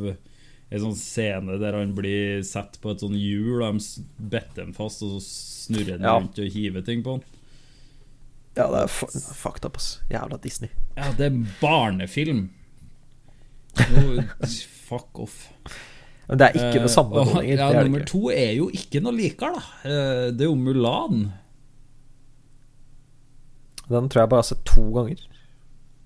en 0.68 0.82
sånn 0.82 0.96
scene 0.99 1.59
der 1.62 1.76
han 1.78 1.94
blir 1.96 2.42
satt 2.44 2.80
på 2.82 2.90
et 2.92 3.05
sånn 3.05 3.14
hjul, 3.16 3.62
og 3.62 3.78
de 3.78 4.05
better 4.32 4.64
han 4.66 4.74
fast, 4.76 5.05
og 5.07 5.14
så 5.16 5.22
snurrer 5.68 5.94
han 6.01 6.05
Ja. 6.09 6.16
rundt 6.18 6.40
og 6.42 6.51
hiver 6.53 6.82
ting 6.84 7.05
på 7.07 7.16
han. 7.16 7.22
Ja, 8.59 8.66
det 8.72 8.80
er 8.84 8.90
fu- 8.90 9.11
fucked 9.38 9.64
up, 9.68 9.76
ass. 9.78 10.00
Jævla 10.11 10.38
Disney. 10.42 10.70
Ja, 10.98 11.12
det 11.18 11.28
er 11.30 11.36
barnefilm. 11.61 12.48
Nå, 13.78 14.24
fuck 14.88 15.20
off. 15.22 15.36
Men 16.28 16.40
det 16.40 16.48
er 16.48 16.56
ikke 16.59 16.82
det 16.84 16.90
samme 16.92 17.22
uh, 17.22 17.30
lenger. 17.38 17.54
Ja, 17.62 17.68
er 17.72 17.86
nummer 17.86 18.02
to 18.09 18.24
er 18.34 18.50
jo 18.59 18.66
ikke 18.74 19.00
noe 19.04 19.14
likere, 19.16 19.54
da. 19.54 19.62
Eh, 19.88 20.24
Det 20.34 20.44
er 20.44 20.50
jo 20.50 20.56
Mulan. 20.59 21.28
Den 23.88 24.09
tror 24.12 24.24
jeg 24.24 24.30
bare 24.32 24.42
har 24.42 24.48
sett 24.50 24.64
to 24.68 24.84
ganger. 24.92 25.22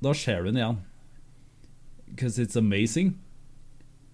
Da 0.02 0.12
ser 0.14 0.42
du 0.44 0.50
den 0.52 0.60
igjen. 0.60 0.78
Because 2.12 2.38
it's 2.42 2.58
amazing. 2.60 3.14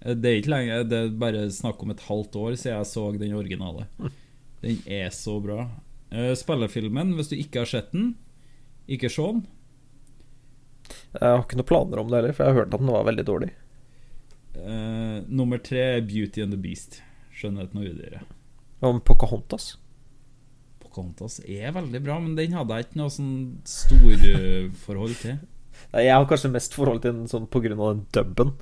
Eh, 0.01 0.15
Det 0.15 0.31
er 0.31 0.39
ikke 0.41 0.53
lenge 0.55 0.79
Det 0.89 0.99
er 1.03 1.11
bare 1.21 1.49
snakk 1.53 1.83
om 1.85 1.91
et 1.93 2.07
halvt 2.07 2.37
år 2.41 2.57
siden 2.57 2.79
jeg 2.79 2.87
så 2.95 3.05
den 3.19 3.35
originale. 3.37 3.89
Den 4.63 4.81
er 4.87 5.11
så 5.15 5.37
bra. 5.45 5.67
Eh, 6.13 6.33
Spillefilmen, 6.39 7.13
hvis 7.19 7.29
du 7.29 7.37
ikke 7.37 7.61
har 7.67 7.69
sett 7.69 7.93
den, 7.93 8.15
ikke 8.89 9.11
se 9.13 9.25
den. 9.25 9.43
Jeg 11.13 11.25
har 11.25 11.43
ikke 11.43 11.59
noen 11.59 11.69
planer 11.69 12.01
om 12.01 12.09
det 12.11 12.21
heller, 12.21 12.37
for 12.37 12.45
jeg 12.45 12.55
har 12.55 12.61
hørt 12.63 12.75
at 12.75 12.83
den 12.83 12.93
var 12.93 13.09
veldig 13.09 13.27
dårlig. 13.29 13.51
Uh, 14.59 15.21
nummer 15.29 15.61
tre 15.63 15.85
er 15.99 16.07
Beauty 16.07 16.43
and 16.45 16.55
the 16.55 16.61
Beast. 16.61 17.01
Skjønnheten 17.37 17.81
og 17.81 17.91
udyret. 17.93 18.33
Om 18.85 19.01
Pocahontas. 19.07 19.77
Pocahontas 20.83 21.41
er 21.45 21.73
veldig 21.77 22.01
bra, 22.05 22.19
men 22.23 22.35
den 22.39 22.57
hadde 22.57 22.77
jeg 22.77 22.89
ikke 22.89 23.01
noe 23.01 23.13
sånn 23.15 23.35
storforhold 23.69 25.17
til. 25.21 25.39
Nei, 25.93 26.07
Jeg 26.09 26.15
har 26.17 26.27
kanskje 26.31 26.51
mest 26.55 26.75
forhold 26.75 27.05
til 27.05 27.15
den 27.15 27.29
sånn 27.31 27.47
på 27.51 27.63
grunn 27.63 27.79
av 27.79 27.93
den 27.93 28.07
dubben. 28.17 28.57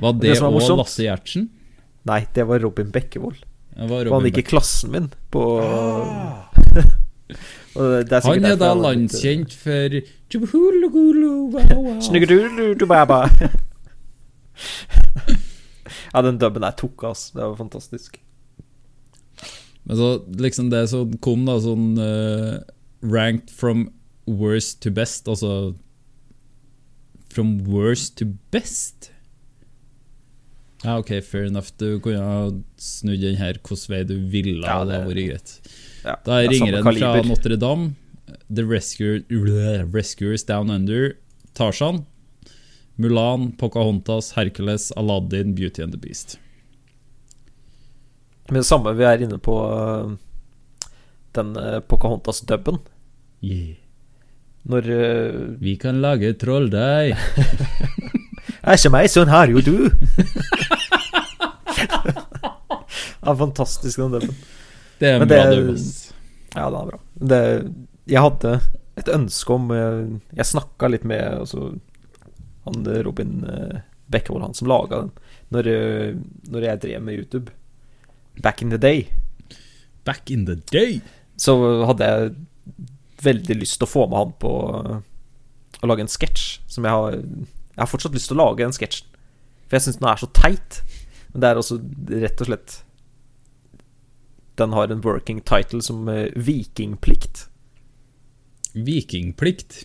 Var 0.00 0.14
det, 0.16 0.38
òg 0.40 0.78
Lasse 0.80 1.04
Gjertsen? 1.04 1.50
Nei, 2.08 2.22
det 2.36 2.46
var 2.48 2.62
Robin 2.64 2.88
Bekkevold. 2.92 3.42
Var 3.76 4.04
Var 4.06 4.14
han 4.14 4.26
ikke 4.30 4.44
i 4.44 4.46
klassen 4.46 4.92
min 4.94 5.08
på 5.34 5.44
det 7.74 8.12
er 8.12 8.26
Han 8.26 8.44
er 8.46 8.58
da 8.58 8.70
landkjent 8.78 9.54
for. 9.58 9.96
Ja, 16.14 16.22
den 16.22 16.38
dubben 16.38 16.62
der 16.62 16.76
tok, 16.78 17.02
ass. 17.08 17.32
Det 17.34 17.42
var 17.42 17.56
fantastisk. 17.58 18.20
Men 19.82 19.96
så 19.96 20.22
liksom 20.38 20.70
det 20.70 20.86
som 20.88 21.16
kom 21.18 21.44
da 21.48 21.58
sånn 21.60 21.98
uh, 21.98 22.62
Ranked 23.04 23.50
from 23.52 23.90
worst 24.24 24.80
to 24.80 24.88
best 24.94 25.28
Altså 25.28 25.74
From 27.28 27.58
worst 27.68 28.16
to 28.16 28.30
best 28.54 29.10
Ja, 30.84 30.98
ok, 31.00 31.10
fair 31.24 31.48
enough 31.48 31.72
Du 31.80 31.98
kunne 32.04 32.20
ha 32.20 32.40
snudd 32.80 33.22
den 33.24 33.38
her 33.40 33.56
hvordan 33.64 33.90
vei 33.90 34.02
du 34.04 34.16
ville 34.30 34.66
Ja, 34.66 34.82
Det 34.84 34.98
hadde 34.98 35.10
vært 35.10 35.28
greit 35.30 35.52
Ja, 36.04 36.16
Da 36.26 36.40
ringer 36.44 36.78
en 36.78 36.88
fra. 36.88 37.12
Notre-Dame 37.24 37.94
The 38.54 38.64
Rescuer, 38.68 39.22
Rescuers 39.94 40.44
Down 40.44 40.70
Under 40.70 41.14
Tarzan 41.56 42.04
Mulan, 42.96 43.52
Pocahontas, 43.58 44.32
Hercules, 44.36 44.92
Aladdin, 44.92 45.54
Beauty 45.54 45.82
and 45.82 45.92
the 45.92 45.98
Beast 45.98 46.38
Men 48.50 48.60
det 48.60 48.68
samme 48.68 48.92
vi 48.92 49.06
er 49.08 49.24
inne 49.24 49.38
på 49.40 49.54
øh, 49.72 50.10
den 51.34 51.54
uh, 51.56 51.80
Pocahontas-dubben. 51.80 52.76
yeah. 53.42 53.80
Når 54.64 54.90
uh... 54.92 55.60
Vi 55.60 55.74
kan 55.80 56.02
lage 56.04 56.34
trolldeig 56.40 57.16
Er 58.64 58.78
ikke 58.78 58.90
meg, 58.94 59.10
sånn 59.12 59.28
har 59.28 59.50
jo 59.52 59.60
du! 59.60 59.74
ja, 63.24 63.34
fantastisk, 63.36 63.98
den 64.00 64.14
dubben. 64.14 64.36
Det 65.00 65.08
er 65.10 65.18
en 65.18 65.28
det, 65.28 65.28
bra 65.28 65.50
det- 65.50 65.58
dub. 65.66 65.78
Ja, 66.54 66.68
den 66.70 66.78
er 66.80 66.86
bra. 66.92 66.98
Det, 67.32 67.40
jeg 68.06 68.22
hadde 68.22 68.52
et 69.00 69.08
ønske 69.10 69.50
om 69.50 69.70
Jeg, 69.74 70.20
Jeg 70.38 70.46
snakka 70.46 70.88
litt 70.92 71.04
med 71.04 71.22
altså, 71.40 71.72
han 72.64 72.86
Robin 73.04 73.44
øh, 73.44 73.80
Bekkevold, 74.08 74.44
han 74.46 74.54
som 74.54 74.68
laga 74.70 75.00
den, 75.02 75.10
når, 75.50 75.66
øh, 75.72 76.16
når 76.52 76.60
jeg 76.68 76.80
drev 76.80 77.02
med 77.02 77.18
YouTube. 77.18 77.52
Back 78.42 78.62
in 78.62 78.70
the 78.70 78.78
day. 78.78 79.08
Back 80.04 80.30
in 80.30 80.46
the 80.46 80.56
day 80.72 81.00
så 81.36 81.56
hadde 81.88 82.06
jeg 82.06 82.34
veldig 83.24 83.56
lyst 83.58 83.80
til 83.80 83.88
å 83.88 83.90
få 83.90 84.06
med 84.06 84.18
han 84.20 84.32
på 84.38 84.50
å 85.82 85.88
lage 85.90 86.04
en 86.04 86.12
sketsj 86.12 86.60
som 86.70 86.84
jeg 86.86 86.94
har 86.94 87.16
Jeg 87.74 87.82
har 87.82 87.90
fortsatt 87.90 88.14
lyst 88.14 88.30
til 88.30 88.38
å 88.38 88.44
lage 88.44 88.62
den 88.62 88.74
sketsjen, 88.74 89.08
for 89.66 89.76
jeg 89.76 89.86
syns 89.86 89.98
den 90.00 90.08
er 90.10 90.20
så 90.20 90.28
teit. 90.36 90.80
Men 91.32 91.42
det 91.42 91.50
er 91.50 91.58
også 91.58 91.80
rett 92.22 92.42
og 92.44 92.46
slett 92.46 92.74
Den 94.54 94.74
har 94.76 94.92
en 94.92 95.00
working 95.02 95.40
title 95.42 95.82
som 95.82 96.06
øh, 96.08 96.28
Vikingplikt. 96.36 97.48
Vikingplikt 98.74 99.80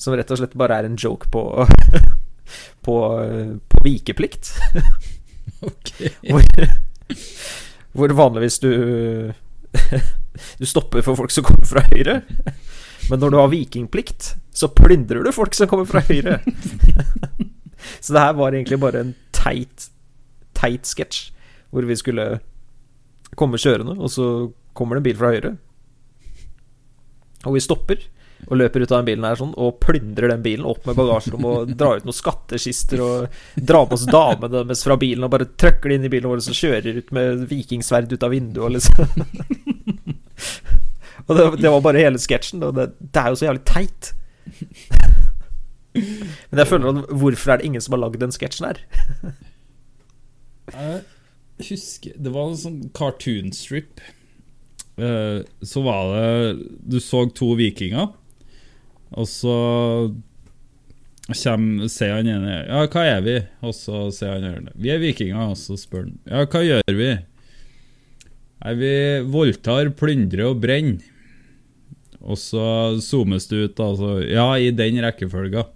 Som 0.00 0.16
rett 0.16 0.32
og 0.32 0.40
slett 0.40 0.56
bare 0.56 0.78
er 0.80 0.88
en 0.88 0.96
joke 0.96 1.28
på 1.32 1.44
På, 2.84 2.94
øh, 3.20 3.56
på 3.68 3.84
vikeplikt. 3.84 4.50
Ok 5.64 5.92
Hvor, 6.32 6.44
hvor 7.92 8.12
vanligvis 8.16 8.58
du 8.64 8.70
Du 10.60 10.66
stopper 10.66 11.04
for 11.04 11.16
folk 11.16 11.30
som 11.30 11.44
kommer 11.46 11.68
fra 11.68 11.84
høyre. 11.92 12.22
Men 13.10 13.20
når 13.20 13.32
du 13.32 13.38
har 13.38 13.52
vikingplikt, 13.52 14.30
så 14.54 14.70
plyndrer 14.72 15.24
du 15.24 15.32
folk 15.34 15.54
som 15.56 15.68
kommer 15.70 15.88
fra 15.88 16.04
høyre. 16.06 16.38
Så 18.00 18.14
det 18.14 18.22
her 18.22 18.36
var 18.38 18.54
egentlig 18.54 18.78
bare 18.80 19.02
en 19.04 19.12
teit, 19.36 19.90
teit 20.56 20.88
sketsj. 20.88 21.28
Hvor 21.74 21.84
vi 21.84 21.96
skulle 22.00 22.26
komme 23.36 23.58
kjørende, 23.60 23.96
og 23.98 24.10
så 24.14 24.26
kommer 24.78 24.96
det 24.96 25.02
en 25.02 25.06
bil 25.08 25.18
fra 25.18 25.32
høyre. 25.34 25.54
Og 27.44 27.56
vi 27.56 27.62
stopper 27.64 28.04
og 28.44 28.58
løper 28.60 28.84
ut 28.84 28.92
av 28.92 29.00
den 29.00 29.08
bilen 29.08 29.26
her 29.26 29.38
sånn 29.40 29.54
og 29.60 29.78
plyndrer 29.82 30.30
den 30.32 30.42
bilen 30.44 30.66
opp 30.68 30.84
med 30.88 30.96
bagasjerom 30.98 31.46
og 31.48 31.74
drar 31.78 32.00
ut 32.00 32.08
noen 32.08 32.16
skattkister 32.16 33.00
og 33.04 33.36
drar 33.56 33.86
med 33.88 33.96
oss 33.96 34.06
damene 34.10 34.50
deres 34.52 34.84
fra 34.84 34.98
bilen 35.00 35.24
og 35.24 35.32
bare 35.32 35.48
trøkker 35.48 35.90
det 35.90 35.98
inn 35.98 36.08
i 36.08 36.12
bilen 36.12 36.28
vår 36.28 36.42
og 36.42 36.58
kjører 36.60 37.00
ut 37.00 37.12
med 37.16 37.46
vikingsverd 37.48 38.12
ut 38.12 38.26
av 38.26 38.34
vinduet 38.34 38.66
og 38.66 38.74
liksom. 38.76 39.06
og 41.28 41.36
det, 41.38 41.44
det 41.62 41.70
var 41.72 41.80
bare 41.84 42.02
hele 42.04 42.18
sketsjen, 42.20 42.60
det, 42.60 42.90
det 43.00 43.20
er 43.22 43.28
jo 43.32 43.38
så 43.40 43.46
jævlig 43.48 43.64
teit. 43.68 44.10
Men 45.94 46.58
jeg 46.60 46.66
føler 46.68 46.90
at 46.90 47.12
hvorfor 47.14 47.52
er 47.54 47.60
det 47.60 47.68
ingen 47.68 47.80
som 47.84 47.94
har 47.94 48.02
lagd 48.02 48.18
den 48.20 48.32
sketsjen 48.34 48.66
her? 48.66 48.80
Jeg 50.74 51.68
husker 51.68 52.16
Det 52.18 52.32
var 52.34 52.48
en 52.50 52.58
sånn 52.58 52.78
cartoon 52.96 53.52
strip 53.54 54.00
Eh, 54.94 55.40
Så 55.66 55.82
var 55.82 56.12
det 56.14 56.68
Du 56.86 57.00
så 57.02 57.24
to 57.34 57.48
vikinger 57.58 58.12
Og 59.18 59.26
så 59.26 59.54
Kjem, 61.34 61.64
Ser 61.90 62.12
han 62.14 62.28
ene 62.30 62.60
Ja, 62.68 62.84
hva 62.86 63.02
er 63.16 63.24
vi? 63.26 63.34
Og 63.66 63.74
så 63.74 64.04
ser 64.14 64.36
han 64.36 64.46
ene 64.52 64.74
Vi 64.78 64.92
er 64.94 65.02
vikinger 65.02 65.50
Og 65.50 65.56
så 65.58 65.74
spør 65.80 66.06
han 66.06 66.14
Ja, 66.30 66.44
hva 66.46 66.62
gjør 66.62 66.94
vi? 67.00 67.10
Nei, 68.64 68.74
vi 68.80 68.92
voldtar, 69.34 69.90
plyndrer 69.98 70.46
og 70.52 70.62
brenner 70.62 71.02
Og 72.24 72.38
så 72.40 72.64
zoomes 73.04 73.46
det 73.50 73.56
ut 73.66 73.80
altså. 73.84 74.14
Ja, 74.24 74.46
i 74.56 74.70
den 74.72 74.96
rekkefølga 75.04 75.66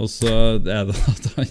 Og 0.00 0.08
så 0.08 0.30
er 0.56 0.86
det 0.88 0.96
at 0.96 1.26
han 1.36 1.50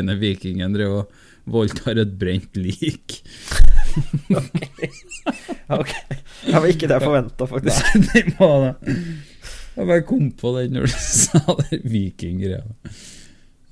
ene 0.00 0.16
vikingen 0.20 0.72
driver 0.76 1.02
og 1.04 1.26
voldtar 1.50 1.98
et 2.00 2.14
brent 2.20 2.56
lik 2.56 3.20
Ok, 5.70 5.92
Det 6.46 6.54
var 6.54 6.66
ikke 6.70 6.88
det 6.88 6.96
jeg 6.96 7.04
forventa, 7.04 7.46
faktisk. 7.48 7.94
Nei, 8.00 8.22
det 8.26 8.34
var 8.38 8.64
det. 8.64 8.94
Jeg 9.76 9.86
bare 9.88 10.04
kom 10.06 10.30
på 10.38 10.52
den 10.56 10.74
når 10.76 10.88
du 10.90 10.94
sa 11.20 11.42
det 11.60 11.80
vikinggreia. 11.90 12.64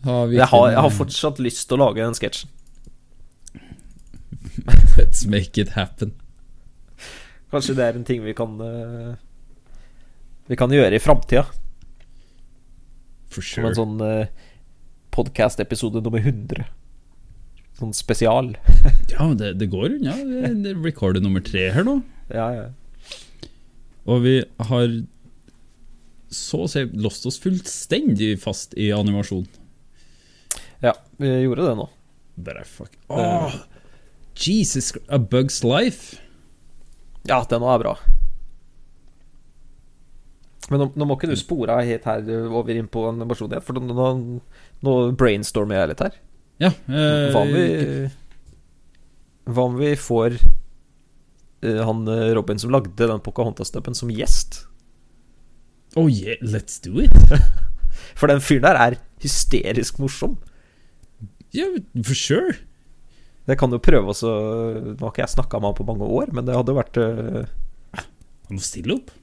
Ha, 0.07 0.17
Jeg 0.31 0.47
har, 0.53 0.67
jeg 0.75 0.83
har 0.85 0.95
fortsatt 0.95 1.41
lyst 1.43 1.65
til 1.69 1.79
å 1.79 1.87
lage 1.87 2.05
den 2.05 2.19
sketsjen. 2.19 2.51
Let's 4.99 5.25
make 5.27 5.59
it 5.61 5.75
happen. 5.79 6.13
Kanskje 7.53 7.75
det 7.79 7.87
er 7.87 7.99
en 7.99 8.07
ting 8.07 8.23
vi 8.27 8.35
kan 8.37 8.59
eh, 8.63 9.15
Vi 10.49 10.57
kan 10.57 10.73
gjøre 10.73 10.97
i 10.97 11.03
framtida. 11.03 11.45
For 13.29 13.45
sure. 13.45 13.61
Som 13.61 13.69
en 13.69 13.77
sånn 13.77 14.01
uh, 14.01 14.49
podkast-episode 15.15 16.01
nummer 16.05 16.23
100. 16.25 16.65
Sånn 17.79 17.95
spesial. 17.97 18.55
Ja, 19.09 19.25
det, 19.35 19.55
det 19.59 19.71
går 19.73 19.97
unna. 19.97 20.13
Det 20.21 20.51
det 20.63 20.73
er 20.75 20.83
recorder 20.85 21.23
nummer 21.25 21.43
tre 21.43 21.71
her 21.75 21.85
nå. 21.87 21.99
Ja, 22.31 22.49
ja. 22.55 22.67
Og 24.09 24.21
vi 24.25 24.35
har 24.69 24.85
så 26.33 26.61
å 26.67 26.69
si 26.71 26.85
låst 26.93 27.25
oss 27.29 27.41
fullstendig 27.41 28.35
fast 28.43 28.77
i 28.77 28.91
animasjon. 28.93 29.47
ja, 30.85 30.93
vi 31.17 31.33
gjorde 31.43 31.65
det 31.71 31.75
nå. 31.81 31.89
Bare 32.39 32.63
fuck 32.69 32.93
Åh, 33.11 33.57
Jesus 34.39 34.93
A 35.09 35.19
Bug's 35.19 35.65
Life. 35.65 36.21
Ja, 37.27 37.41
den 37.51 37.65
er 37.65 37.81
bra. 37.83 37.97
Men 40.69 40.83
nå, 40.83 40.89
nå 41.01 41.09
må 41.09 41.17
ikke 41.17 41.31
du 41.31 41.37
spore 41.39 41.79
helt 41.87 42.07
her 42.09 42.25
uh, 42.29 42.57
over 42.61 42.77
inn 42.77 42.89
på 42.93 43.07
animasjon 43.09 43.55
igjen, 43.55 43.65
for 43.65 43.81
nå, 43.81 44.09
nå, 44.85 44.97
brainstormer 45.19 45.81
jeg 45.81 45.93
litt 45.93 46.05
her. 46.05 46.19
Ja, 46.59 46.73
øh, 46.91 47.29
Hva 47.31 47.45
om 47.45 47.53
vi 47.55 47.67
Hva 49.47 49.67
om 49.69 49.77
vi 49.79 49.93
får 49.95 50.35
uh, 50.43 51.83
han 51.87 52.03
eh, 52.11 52.33
Robin 52.35 52.59
som 52.59 52.73
lagde 52.75 52.99
den 52.99 53.23
Pocahontas-dubben, 53.25 53.97
som 53.97 54.11
gjest? 54.13 54.65
Oh 55.97 56.11
yeah, 56.11 56.37
let's 56.43 56.83
do 56.83 57.01
it. 57.01 57.15
For 58.19 58.29
den 58.31 58.43
fyren 58.45 58.67
der 58.67 58.79
er 58.79 58.99
hysterisk 59.23 59.99
morsom. 60.03 60.37
Ja, 61.55 61.65
for 62.05 62.19
sure. 62.19 62.59
Det 63.49 63.57
kan 63.57 63.73
jo 63.73 63.81
prøve 63.81 64.13
også 64.13 64.29
Nå 64.29 65.01
har 65.01 65.13
ikke 65.15 65.23
jeg 65.23 65.33
snakka 65.33 65.57
med 65.57 65.71
han 65.71 65.79
på 65.79 65.87
mange 65.89 66.09
år, 66.19 66.29
men 66.37 66.45
det 66.45 66.57
hadde 66.59 66.75
vært 66.77 66.99
uh, 67.01 67.49
Han 67.97 68.59
må 68.59 68.63
stille 68.63 68.99
opp. 68.99 69.15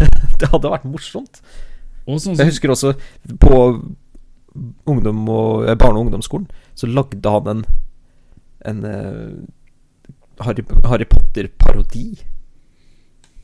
Det 0.40 0.48
hadde 0.52 0.72
vært 0.72 0.88
morsomt. 0.88 1.42
Sånn 2.10 2.38
Jeg 2.38 2.48
husker 2.48 2.72
også 2.72 2.94
på 3.38 3.56
ungdom 4.88 5.20
og, 5.28 5.68
eh, 5.68 5.76
barne- 5.78 6.00
og 6.00 6.08
ungdomsskolen 6.08 6.48
så 6.74 6.88
lagde 6.90 7.30
han 7.30 7.48
en 7.52 7.62
En 8.60 8.84
uh, 8.84 10.44
Harry, 10.44 10.60
Harry 10.84 11.06
Potter-parodi. 11.08 12.18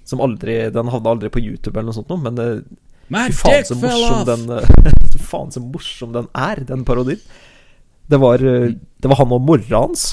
Som 0.05 0.21
aldri 0.21 0.59
Den 0.71 0.91
havna 0.93 1.15
aldri 1.15 1.31
på 1.33 1.41
YouTube 1.41 1.79
eller 1.79 1.89
noe 1.89 1.97
sånt 1.97 2.11
noe, 2.13 2.21
men 2.21 2.37
uh, 2.37 2.61
My 3.09 3.29
fy 3.31 3.39
faen 3.39 3.65
så 3.65 3.79
morsom 3.81 4.27
den 4.29 4.45
Så 5.13 5.21
faen 5.23 5.55
så 5.55 5.63
morsom 5.63 6.13
den 6.13 6.29
er, 6.35 6.61
den 6.69 6.85
parodien. 6.85 7.23
Det 8.07 8.19
var, 8.23 8.43
eh, 8.43 8.75
det 8.75 9.11
var 9.11 9.19
han 9.19 9.33
og 9.35 9.43
mora 9.43 9.83
hans 9.83 10.13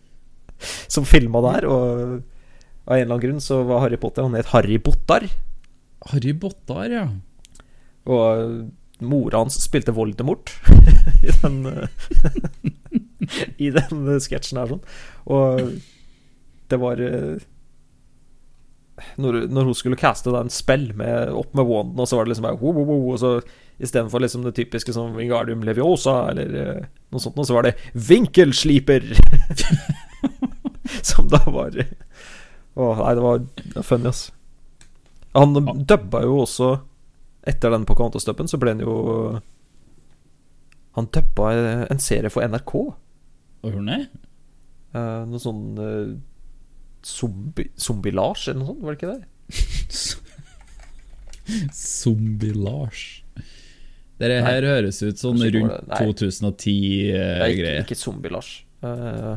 som 0.94 1.06
filma 1.08 1.40
der, 1.42 1.66
og 1.66 1.80
av 2.86 2.96
en 2.96 3.00
eller 3.00 3.14
annen 3.14 3.22
grunn 3.24 3.42
så 3.42 3.62
var 3.66 3.84
Harry 3.84 3.98
Potter 4.00 4.26
Han 4.26 4.36
het 4.38 4.52
Harry 4.52 4.78
Bottar. 4.82 5.26
Harry 6.08 6.32
Bottar, 6.32 6.88
ja. 6.90 7.06
Og 8.10 8.70
mora 9.00 9.40
hans 9.42 9.56
spilte 9.62 9.94
Voldemort 9.96 10.52
i 11.26 11.32
den 11.42 11.62
eh, 11.68 11.88
I 13.66 13.70
den 13.74 14.08
sketsjen 14.22 14.60
her 14.60 14.72
sånn. 14.72 14.84
Og 15.30 15.74
det 16.70 16.78
var 16.80 17.00
eh, 17.04 17.42
når, 19.20 19.44
når 19.52 19.70
hun 19.70 19.76
skulle 19.76 19.98
caste 20.00 20.32
da 20.32 20.42
en 20.44 20.52
spill 20.52 20.90
med, 20.98 21.30
opp 21.36 21.54
med 21.56 21.68
wanden, 21.68 22.00
og 22.00 22.08
så 22.08 22.18
var 22.18 22.26
det 22.26 22.34
liksom 22.34 22.48
bare 22.48 22.60
wo, 22.60 22.72
wo, 22.76 22.84
wo, 22.88 22.98
Og 23.14 23.20
så 23.22 23.32
istedenfor 23.80 24.20
liksom 24.20 24.44
det 24.44 24.54
typiske 24.58 24.92
som 24.92 25.14
Wingardium 25.16 25.62
Leviosa 25.64 26.16
eller 26.32 26.50
uh, 26.52 26.82
noe 27.12 27.22
sånt, 27.22 27.38
og 27.40 27.48
så 27.48 27.56
var 27.56 27.68
det 27.68 27.76
Vinkelsliper! 27.94 29.06
som 31.10 31.30
da 31.32 31.40
var 31.48 31.78
Å, 31.80 32.90
nei, 33.00 33.14
det 33.16 33.24
var 33.24 33.40
funny, 33.86 34.10
ass. 34.10 34.28
Han 35.36 35.54
dubba 35.86 36.24
jo 36.24 36.40
også 36.42 36.72
Etter 37.46 37.70
den 37.72 37.86
Pocahontas-dubben 37.88 38.50
så 38.50 38.58
ble 38.60 38.74
han 38.74 38.82
jo 38.82 38.94
Han 40.98 41.06
dubba 41.14 41.52
en 41.86 42.02
serie 42.02 42.30
for 42.32 42.42
NRK. 42.44 42.74
Hun 43.62 43.88
er? 43.94 44.08
Eh, 44.90 45.22
noe 45.30 45.38
sånn 45.38 45.78
uh, 45.78 46.18
zombie, 47.06 47.70
Zombie-Lars, 47.78 48.48
eller 48.50 48.58
noe 48.64 48.72
sånt, 48.72 48.82
var 48.82 48.96
det 48.96 48.98
ikke 48.98 49.12
det? 49.14 49.22
Zombie-Lars. 51.78 53.04
Dette 54.20 54.40
her 54.44 54.66
høres 54.66 54.98
ut 55.00 55.20
som 55.20 55.38
sånn 55.38 55.46
rundt 55.54 55.70
var 55.70 55.78
det- 55.78 55.86
nei. 55.86 56.00
Nei, 56.00 56.08
ikke, 56.10 56.18
2010-greier. 56.26 57.80
ikke 57.86 58.00
Zombie-Lars. 58.02 58.50
Uh, 58.82 59.36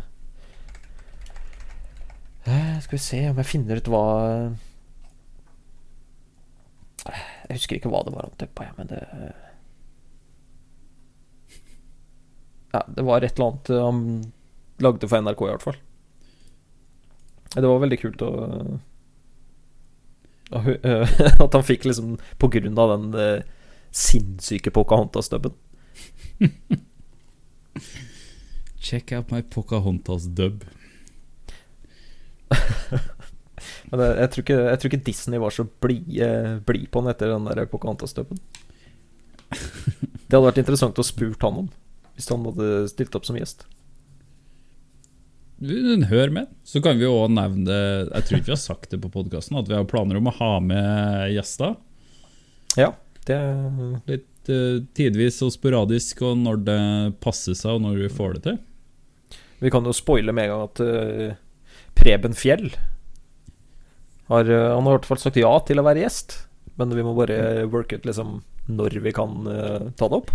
eh, 2.49 2.75
skal 2.83 2.97
vi 2.97 3.03
se 3.05 3.21
om 3.29 3.39
jeg 3.43 3.51
finner 3.53 3.79
ut 3.79 3.91
hva 3.93 4.05
Jeg 7.03 7.57
husker 7.57 7.77
ikke 7.77 7.91
hva 7.91 8.03
det 8.05 8.13
var 8.15 8.29
han 8.29 8.37
dubba, 8.39 8.67
jeg, 8.67 8.75
men 8.77 8.91
det 8.91 9.01
Ja, 12.73 12.81
det 12.87 13.03
var 13.05 13.21
et 13.21 13.35
eller 13.35 13.51
annet 13.51 13.69
eh, 13.69 13.83
han 13.85 13.99
lagde 14.81 15.07
for 15.09 15.21
NRK, 15.21 15.41
i 15.45 15.51
hvert 15.51 15.65
fall. 15.67 15.79
Det 17.53 17.67
var 17.69 17.83
veldig 17.83 17.99
kult 18.01 18.23
å 18.25 18.29
eh, 20.57 21.13
At 21.43 21.53
han 21.53 21.65
fikk 21.65 21.85
liksom 21.85 22.15
På 22.41 22.49
grunn 22.49 22.79
av 22.81 22.95
den 22.95 23.19
eh, 23.19 23.43
sinnssyke 23.93 24.73
Pocahontas-dubben. 24.73 25.53
Check 28.81 29.11
out 29.11 29.29
my 29.31 29.41
Pocahontas 29.41 30.25
dub. 30.33 30.65
Men 33.93 34.01
jeg, 34.17 34.29
tror 34.33 34.41
ikke, 34.41 34.57
jeg 34.57 34.79
tror 34.81 34.89
ikke 34.89 35.05
Disney 35.05 35.41
var 35.41 35.53
så 35.53 35.67
blid 35.85 36.15
eh, 36.25 36.55
blid 36.65 36.87
på 36.89 37.03
den 37.03 37.11
etter 37.11 37.29
den 37.29 37.45
der 37.45 37.67
Pocahontas-dubben. 37.69 38.39
Det 40.25 40.33
hadde 40.33 40.47
vært 40.47 40.61
interessant 40.63 40.97
å 40.97 41.05
spurt 41.05 41.45
han 41.45 41.59
om, 41.61 41.69
hvis 42.15 42.31
han 42.31 42.45
hadde 42.47 42.69
stilt 42.89 43.13
opp 43.13 43.27
som 43.27 43.37
gjest. 43.37 43.67
Hør 46.09 46.33
med. 46.33 46.49
Så 46.65 46.81
kan 46.83 46.97
vi 46.97 47.05
òg 47.07 47.29
nevne 47.31 47.63
det 47.67 47.83
Jeg 48.09 48.25
tror 48.25 48.39
ikke 48.39 48.49
vi 48.49 48.55
har 48.55 48.63
sagt 48.63 48.89
det 48.91 48.99
på 49.03 49.11
podkasten, 49.13 49.59
at 49.61 49.69
vi 49.69 49.77
har 49.77 49.85
planer 49.87 50.17
om 50.17 50.27
å 50.27 50.33
ha 50.39 50.51
med 50.59 51.35
gjester. 51.35 51.77
Ja, 52.79 52.89
det 53.29 53.37
Litt 54.09 54.49
uh, 54.49 54.81
tidvis 54.97 55.37
og 55.45 55.53
sporadisk, 55.53 56.25
og 56.25 56.41
når 56.41 56.63
det 56.65 56.79
passer 57.23 57.55
seg, 57.55 57.77
og 57.77 57.85
når 57.85 58.01
vi 58.01 58.09
får 58.17 58.39
det 58.39 58.43
til. 58.49 58.57
Vi 59.61 59.71
kan 59.71 59.85
jo 59.85 59.93
spoile 59.95 60.33
med 60.35 60.49
en 60.49 60.55
gang 60.55 60.65
at 60.65 60.83
uh, 60.83 61.37
Preben 61.95 62.35
Fjell 62.35 62.73
har, 64.33 64.49
eh, 64.49 64.71
Han 64.73 64.87
har 64.87 64.95
i 64.95 64.97
hvert 64.97 65.11
fall 65.11 65.21
sagt 65.21 65.39
ja 65.39 65.51
til 65.67 65.81
å 65.81 65.85
være 65.85 66.03
gjest, 66.03 66.37
men 66.79 66.93
vi 66.95 67.05
må 67.05 67.13
bare 67.17 67.67
worke 67.71 67.99
ut 67.99 68.07
liksom 68.07 68.41
når 68.73 68.95
vi 69.03 69.11
kan 69.11 69.43
uh, 69.43 69.91
ta 69.99 70.07
det 70.07 70.21
opp. 70.21 70.31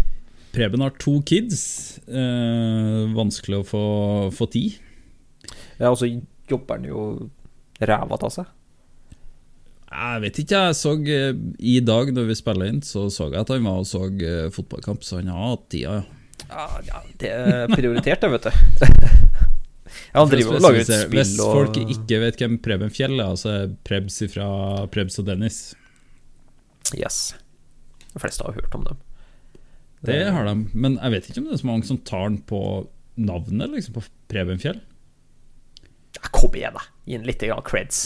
Preben 0.53 0.83
har 0.85 0.93
to 1.01 1.19
kids. 1.29 1.63
Eh, 2.09 3.09
vanskelig 3.17 3.63
å 3.63 3.67
få, 3.67 3.83
få 4.35 4.49
tid. 4.53 4.77
Ja, 5.79 5.91
og 5.91 5.99
så 6.01 6.09
jobber 6.49 6.79
han 6.79 6.89
jo 6.89 7.03
ræva 7.81 8.19
av 8.19 8.33
seg. 8.35 8.49
Jeg 9.89 10.23
vet 10.25 10.41
ikke, 10.43 10.63
jeg 10.69 10.77
så 10.77 10.93
eh, 11.01 11.37
I 11.65 11.79
dag 11.81 12.13
når 12.13 12.29
vi 12.29 12.37
spiller 12.37 12.73
inn, 12.73 12.83
så 12.85 13.07
så 13.13 13.31
jeg 13.31 13.41
at 13.41 13.53
han 13.55 13.65
var 13.65 13.81
og 13.81 13.89
så 13.89 14.05
fotballkamp, 14.53 15.05
så 15.05 15.23
han 15.23 15.33
har 15.33 15.55
hatt 15.55 15.69
tida, 15.73 16.01
ja. 16.01 16.15
Ja, 16.49 16.67
ja, 16.87 17.01
det 17.21 17.31
er 17.35 17.73
prioritert, 17.73 18.23
det, 18.25 18.29
vet 18.37 18.47
du. 18.47 19.09
Ja, 20.13 20.21
han 20.23 20.31
driver 20.33 20.57
og 20.59 20.65
lager 20.65 20.81
et 20.83 20.91
spill 20.91 21.21
Hvis 21.21 21.35
og 21.43 21.53
folk 21.57 21.77
ikke 21.83 22.21
vet 22.23 22.41
hvem 22.41 22.57
Preben 22.65 22.93
Fjell 22.95 23.21
er, 23.21 23.35
så 23.41 23.53
er 23.55 23.75
Prebz 23.87 24.21
fra 24.33 24.49
Prebz 24.93 25.19
og 25.21 25.29
Dennis. 25.29 25.61
Yes. 26.97 27.35
De 28.15 28.23
fleste 28.23 28.47
har 28.47 28.57
hørt 28.57 28.75
om 28.75 28.87
dem. 28.89 29.01
Det 30.07 30.21
har 30.31 30.47
de, 30.47 30.55
men 30.79 30.97
jeg 31.01 31.15
vet 31.15 31.29
ikke 31.29 31.43
om 31.43 31.49
det 31.49 31.57
er 31.57 31.63
så 31.63 31.69
mange 31.69 31.89
som 31.89 31.99
tar 32.07 32.29
den 32.31 32.39
på 32.47 32.61
navnet, 33.19 33.73
liksom, 33.75 33.99
på 33.99 34.05
Preben 34.31 34.61
Fjell. 34.63 34.79
Ja, 36.17 36.31
kom 36.35 36.55
igjen, 36.57 36.77
da. 36.79 36.85
Gi 37.09 37.19
ham 37.19 37.27
litt 37.27 37.43
grann 37.43 37.67
creds. 37.67 38.05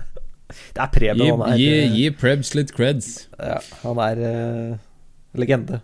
det 0.76 0.82
er 0.84 0.92
Preben. 0.94 1.24
Gi, 1.24 1.32
han 1.32 1.44
er, 1.48 1.58
gi, 1.60 1.68
eh, 1.74 1.98
gi 1.98 2.06
Prebz 2.16 2.54
litt 2.58 2.72
creds. 2.76 3.10
Ja, 3.40 3.58
han 3.82 4.00
er 4.06 4.22
uh, 4.22 4.78
legende. 5.38 5.82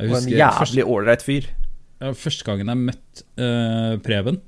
Og 0.00 0.16
en 0.20 0.30
jævlig 0.30 0.86
ålreit 0.88 1.24
fyr. 1.24 1.48
ja, 2.00 2.12
første 2.16 2.46
gangen 2.48 2.70
jeg 2.72 2.84
møtte 2.88 3.26
uh, 3.40 3.96
Preben, 4.04 4.40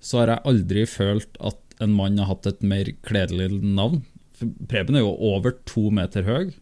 så 0.00 0.22
har 0.22 0.34
jeg 0.34 0.46
aldri 0.52 0.84
følt 0.90 1.40
at 1.40 1.80
en 1.82 1.92
mann 1.96 2.18
har 2.20 2.30
hatt 2.30 2.48
et 2.48 2.62
mer 2.64 2.90
kledelig 3.06 3.50
navn. 3.60 4.02
For 4.36 4.52
Preben 4.68 4.96
er 4.96 5.04
jo 5.04 5.14
over 5.32 5.56
to 5.68 5.88
meter 5.94 6.26
høy. 6.26 6.54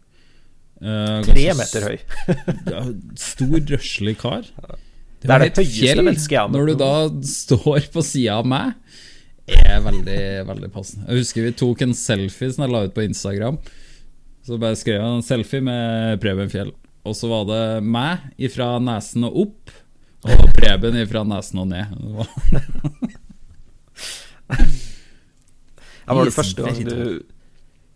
Uh, 0.83 1.23
Tre 1.23 1.45
meter 1.55 1.87
høy. 1.87 1.97
Stor, 3.29 3.59
røslig 3.71 4.17
kar. 4.19 4.47
Det 5.23 5.31
er 5.31 5.41
det 5.41 5.51
et 5.53 5.61
høyeste 5.63 6.03
mennesket 6.03 6.51
Når 6.53 6.69
du 6.69 6.73
da 6.77 6.91
står 7.25 7.87
på 7.93 8.03
sida 8.05 8.39
av 8.41 8.49
meg, 8.49 8.75
er 9.45 9.81
veldig, 9.85 10.21
veldig 10.49 10.69
passende. 10.73 11.07
Jeg 11.09 11.23
husker 11.23 11.45
vi 11.45 11.55
tok 11.57 11.83
en 11.85 11.95
selfie 11.97 12.51
som 12.53 12.65
jeg 12.65 12.73
la 12.73 12.85
ut 12.87 12.95
på 12.95 13.05
Instagram. 13.05 13.59
Så 14.45 14.59
bare 14.61 14.77
skrev 14.77 14.99
jeg 14.99 15.17
en 15.19 15.25
selfie 15.25 15.63
med 15.65 16.21
Preben 16.21 16.51
Fjell. 16.51 16.73
Og 17.05 17.17
så 17.17 17.29
var 17.29 17.45
det 17.49 17.63
meg 17.85 18.25
ifra 18.41 18.75
nesen 18.81 19.27
og 19.27 19.37
opp, 19.45 19.75
og 20.25 20.49
Preben 20.57 20.97
ifra 20.97 21.21
nesen 21.27 21.61
og 21.61 21.69
ned. 21.69 21.93
Ja, 26.05 26.13
var 26.13 26.27
det 26.27 26.35
første 26.35 26.61
gang 26.61 26.77
du 26.85 27.23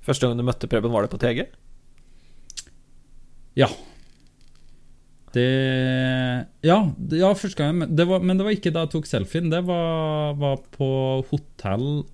Første 0.05 0.25
gang 0.25 0.39
du 0.39 0.45
møtte 0.47 0.69
Preben, 0.69 0.89
var 0.89 1.05
det 1.05 1.11
på 1.11 1.19
TG? 1.21 1.43
Ja. 3.59 3.67
Det 5.35 5.45
Ja, 6.65 6.77
ja 7.13 7.33
første 7.37 7.59
gang 7.59 7.75
men 7.77 7.91
det, 7.95 8.07
var, 8.09 8.23
men 8.23 8.39
det 8.39 8.47
var 8.47 8.55
ikke 8.55 8.73
da 8.73 8.87
jeg 8.87 8.93
tok 8.95 9.09
selfien. 9.09 9.51
Det 9.51 9.61
var, 9.67 10.33
var 10.39 10.63
på 10.73 10.89
hotell 11.29 12.05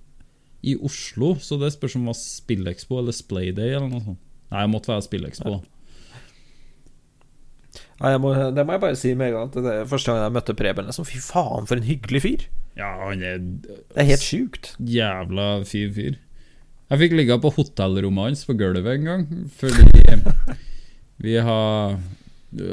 i 0.66 0.76
Oslo. 0.76 1.36
Så 1.40 1.56
det 1.62 1.72
spørs 1.72 1.96
om 1.96 2.04
det 2.04 2.12
var 2.12 2.20
Spillekspo 2.20 3.00
eller 3.00 3.16
Splayday 3.16 3.78
eller 3.78 3.88
noe 3.88 4.04
sånt. 4.04 4.22
Nei, 4.50 4.60
det 4.62 4.72
måtte 4.74 4.92
være 4.92 5.06
Spillekspo. 5.06 5.56
da. 5.56 5.62
Ja, 7.96 8.12
jeg 8.12 8.20
må, 8.20 8.34
det 8.52 8.66
må 8.66 8.76
jeg 8.76 8.82
bare 8.82 8.98
si 8.98 9.14
med 9.16 9.30
en 9.30 9.38
gang. 9.38 9.50
Det 9.54 9.72
er 9.72 9.88
første 9.88 10.12
gang 10.12 10.26
jeg 10.26 10.36
møtte 10.36 10.56
Preben, 10.58 10.88
liksom, 10.90 11.08
fy 11.08 11.22
faen, 11.24 11.68
for 11.68 11.80
en 11.80 11.88
hyggelig 11.88 12.22
fyr. 12.26 12.46
Ja, 12.76 12.90
han 13.00 13.22
er 13.24 13.40
Det 13.40 13.96
er 13.96 14.10
helt 14.12 14.24
sjukt. 14.24 14.74
jævla 14.78 15.64
fin 15.64 15.92
fyr. 15.96 16.18
Jeg 16.86 17.00
fikk 17.00 17.16
ligge 17.18 17.38
på 17.42 17.50
hotellrommet 17.56 18.28
hans 18.28 18.44
på 18.46 18.54
gulvet 18.54 18.86
en 18.92 19.08
gang, 19.08 19.24
fordi 19.58 20.04
vi 21.24 21.34
har, 21.42 21.96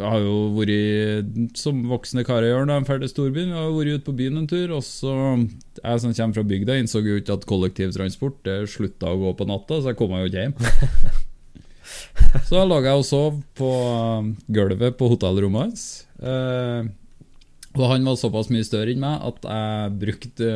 har 0.03 0.19
jo 0.21 0.35
vært 0.53 1.57
som 1.57 1.79
voksne 1.89 2.25
karer 2.27 2.51
gjør 2.51 2.67
når 2.69 2.83
de 2.83 2.89
drar 2.91 3.01
til 3.01 3.09
storbyen. 3.09 3.49
Vi 3.55 3.57
har 3.57 3.73
vært 3.73 3.95
ute 3.95 4.05
på 4.05 4.17
byen 4.19 4.43
en 4.43 4.47
tur, 4.51 4.75
og 4.77 4.83
så 4.85 5.15
Jeg 5.79 6.03
som 6.03 6.13
kommer 6.13 6.37
fra 6.37 6.45
bygda, 6.51 6.77
innså 6.77 7.01
jo 7.01 7.17
ikke 7.17 7.39
at 7.39 7.47
kollektivtransport 7.49 8.43
det 8.45 8.59
slutta 8.69 9.09
å 9.09 9.17
gå 9.23 9.33
på 9.39 9.49
natta, 9.49 9.81
så 9.81 9.93
jeg 9.93 10.01
kom 10.03 10.13
meg 10.13 10.27
jo 10.27 10.33
ikke 10.33 10.45
hjem. 10.45 10.57
Så 12.47 12.55
da 12.55 12.63
lå 12.65 12.79
jeg 12.81 12.97
og 12.97 13.03
sov 13.05 13.35
på 13.59 13.69
gulvet 14.55 14.95
på 14.97 15.09
hotellrommet 15.11 15.67
hans. 15.67 15.83
Eh, 17.73 17.79
og 17.81 17.89
han 17.89 18.05
var 18.05 18.15
såpass 18.21 18.49
mye 18.53 18.65
større 18.67 18.93
enn 18.93 19.01
meg 19.01 19.21
at 19.29 19.47
jeg 19.49 19.95
brukte 20.03 20.49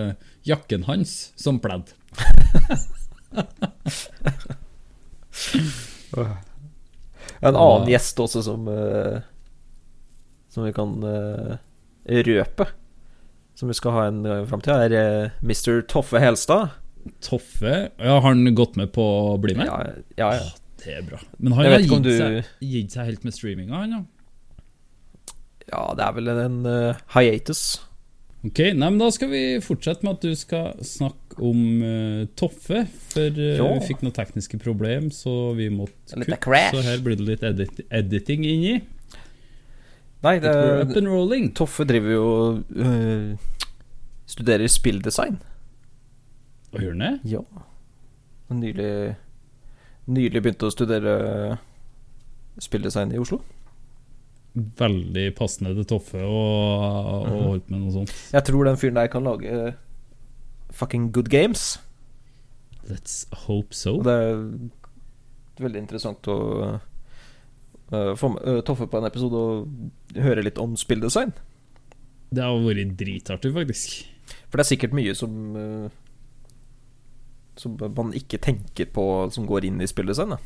jakken 0.48 0.84
hans 0.90 1.18
som 1.40 1.60
pledd. 1.64 1.94
En 7.42 7.54
annen 7.56 7.90
gjest 7.92 8.18
også 8.24 8.42
som 8.46 8.68
eh, 8.72 9.20
Som 10.50 10.66
vi 10.66 10.72
kan 10.74 10.96
eh, 11.06 11.58
røpe. 12.26 12.66
Som 13.58 13.70
vi 13.70 13.76
skal 13.78 13.94
ha 13.96 14.06
en 14.10 14.24
gang 14.26 14.44
i 14.44 14.50
framtida, 14.50 14.80
er 14.88 14.96
eh, 14.98 15.36
Mr. 15.46 15.82
Toffe 15.90 16.22
Helstad. 16.22 16.74
Toffe 17.24 17.74
ja, 17.92 18.16
Har 18.18 18.26
han 18.32 18.48
gått 18.58 18.76
med 18.80 18.92
på 18.96 19.04
å 19.04 19.38
bli 19.42 19.56
med? 19.58 19.70
Ja, 19.70 19.78
ja, 20.20 20.32
ja. 20.40 20.48
Det 20.82 20.94
er 21.00 21.06
bra. 21.08 21.20
Men 21.42 21.56
han 21.58 21.66
har 21.72 21.82
gitt, 21.82 22.04
du- 22.06 22.14
seg, 22.18 22.50
gitt 22.64 22.94
seg 22.94 23.10
helt 23.12 23.24
med 23.28 23.34
streaminga, 23.36 23.84
han 23.84 23.96
ja. 23.98 24.02
Ja 25.72 25.84
det 25.98 26.06
er 26.06 26.16
vel 26.18 26.32
en 26.34 26.58
uh, 26.66 27.06
hiatus. 27.16 27.64
Ok, 28.46 28.60
nei, 28.78 28.90
men 28.92 29.00
Da 29.02 29.10
skal 29.12 29.32
vi 29.32 29.42
fortsette 29.64 30.06
med 30.06 30.20
at 30.20 30.28
du 30.28 30.36
skal 30.38 30.78
snakke 30.86 31.40
om 31.44 31.64
uh, 31.82 32.28
Toffe. 32.40 32.86
For 33.12 33.34
uh, 33.34 33.64
vi 33.64 33.88
fikk 33.90 34.06
noen 34.06 34.16
tekniske 34.16 34.60
problem, 34.62 35.10
så 35.12 35.54
vi 35.58 35.72
måtte 35.74 36.22
kutte. 36.22 36.62
Så 36.72 36.86
her 36.86 37.04
blir 37.04 37.20
det 37.20 37.28
litt 37.32 37.48
edit 37.48 37.82
editing 37.90 38.46
inni. 38.48 38.78
Nei, 40.26 40.40
det. 40.42 40.54
Toffe 41.56 41.86
driver 41.86 42.12
jo 42.12 42.30
øh, 42.74 43.36
studerer 44.26 44.68
spilldesign. 44.68 45.38
Og 46.74 46.82
gjør 46.82 46.96
han 46.96 47.04
det? 47.06 47.12
Ja. 47.32 47.44
Nylig 48.50 49.16
Nylig 50.08 50.42
begynte 50.42 50.70
å 50.70 50.72
studere 50.72 51.14
spilldesign 52.64 53.12
i 53.12 53.20
Oslo. 53.20 53.42
Veldig 54.58 55.26
passende 55.38 55.74
til 55.78 55.86
Toffe 55.86 56.22
å 56.24 56.38
Mhm. 57.28 57.34
å 57.34 57.42
holde 57.52 57.70
med 57.70 57.80
noe 57.84 57.92
sånt. 57.94 58.14
Jeg 58.34 58.44
tror 58.48 58.66
den 58.66 58.78
fyren 58.80 58.96
der 58.98 59.08
kan 59.14 59.24
lage 59.28 59.46
uh, 59.46 59.72
fucking 60.72 61.12
good 61.12 61.30
games. 61.30 61.78
Let's 62.90 63.26
hope 63.46 63.74
so. 63.76 63.98
Og 64.00 64.04
det 64.08 64.16
er 64.16 65.64
veldig 65.68 65.82
interessant 65.84 66.28
å 66.32 66.38
uh, 67.92 68.16
få 68.16 68.30
med 68.34 68.42
øh, 68.48 68.62
Toffe 68.64 68.88
på 68.88 68.98
en 68.98 69.06
episode 69.08 69.36
og 69.36 69.68
høre 70.16 70.44
litt 70.44 70.58
om 70.58 70.76
spilldesign. 70.80 71.34
Det 72.34 72.44
har 72.44 72.58
vært 72.60 72.98
dritartig, 73.00 73.54
faktisk. 73.56 74.06
For 74.50 74.58
det 74.58 74.66
er 74.66 74.76
sikkert 74.76 74.94
mye 74.98 75.14
som 75.16 75.92
Som 77.58 77.78
man 77.80 78.12
ikke 78.14 78.38
tenker 78.44 78.86
på 78.94 79.32
som 79.34 79.48
går 79.48 79.66
inn 79.66 79.82
i 79.82 79.88
spilldesign. 79.88 80.30
Da. 80.36 80.38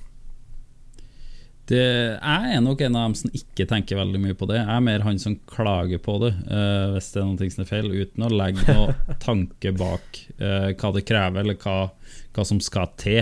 Det, 1.69 1.77
jeg 1.77 2.55
er 2.55 2.63
nok 2.63 2.81
en 2.83 2.95
av 2.97 3.05
dem 3.05 3.15
som 3.19 3.33
ikke 3.37 3.67
tenker 3.69 3.99
veldig 3.99 4.19
mye 4.23 4.37
på 4.37 4.47
det. 4.49 4.57
Jeg 4.59 4.73
er 4.73 4.83
mer 4.83 5.03
han 5.05 5.19
som 5.21 5.37
klager 5.49 6.01
på 6.03 6.17
det 6.23 6.31
uh, 6.49 6.95
hvis 6.95 7.11
det 7.13 7.21
er 7.21 7.27
noe 7.29 7.51
som 7.53 7.63
er 7.63 7.69
feil, 7.69 7.91
uten 7.93 8.25
å 8.25 8.31
legge 8.33 8.65
noe 8.75 8.95
tanke 9.27 9.73
bak 9.77 10.23
uh, 10.41 10.71
hva 10.73 10.91
det 10.97 11.05
krever, 11.07 11.43
eller 11.43 11.59
hva, 11.61 11.77
hva 12.35 12.47
som 12.47 12.59
skal 12.63 12.91
til. 13.01 13.21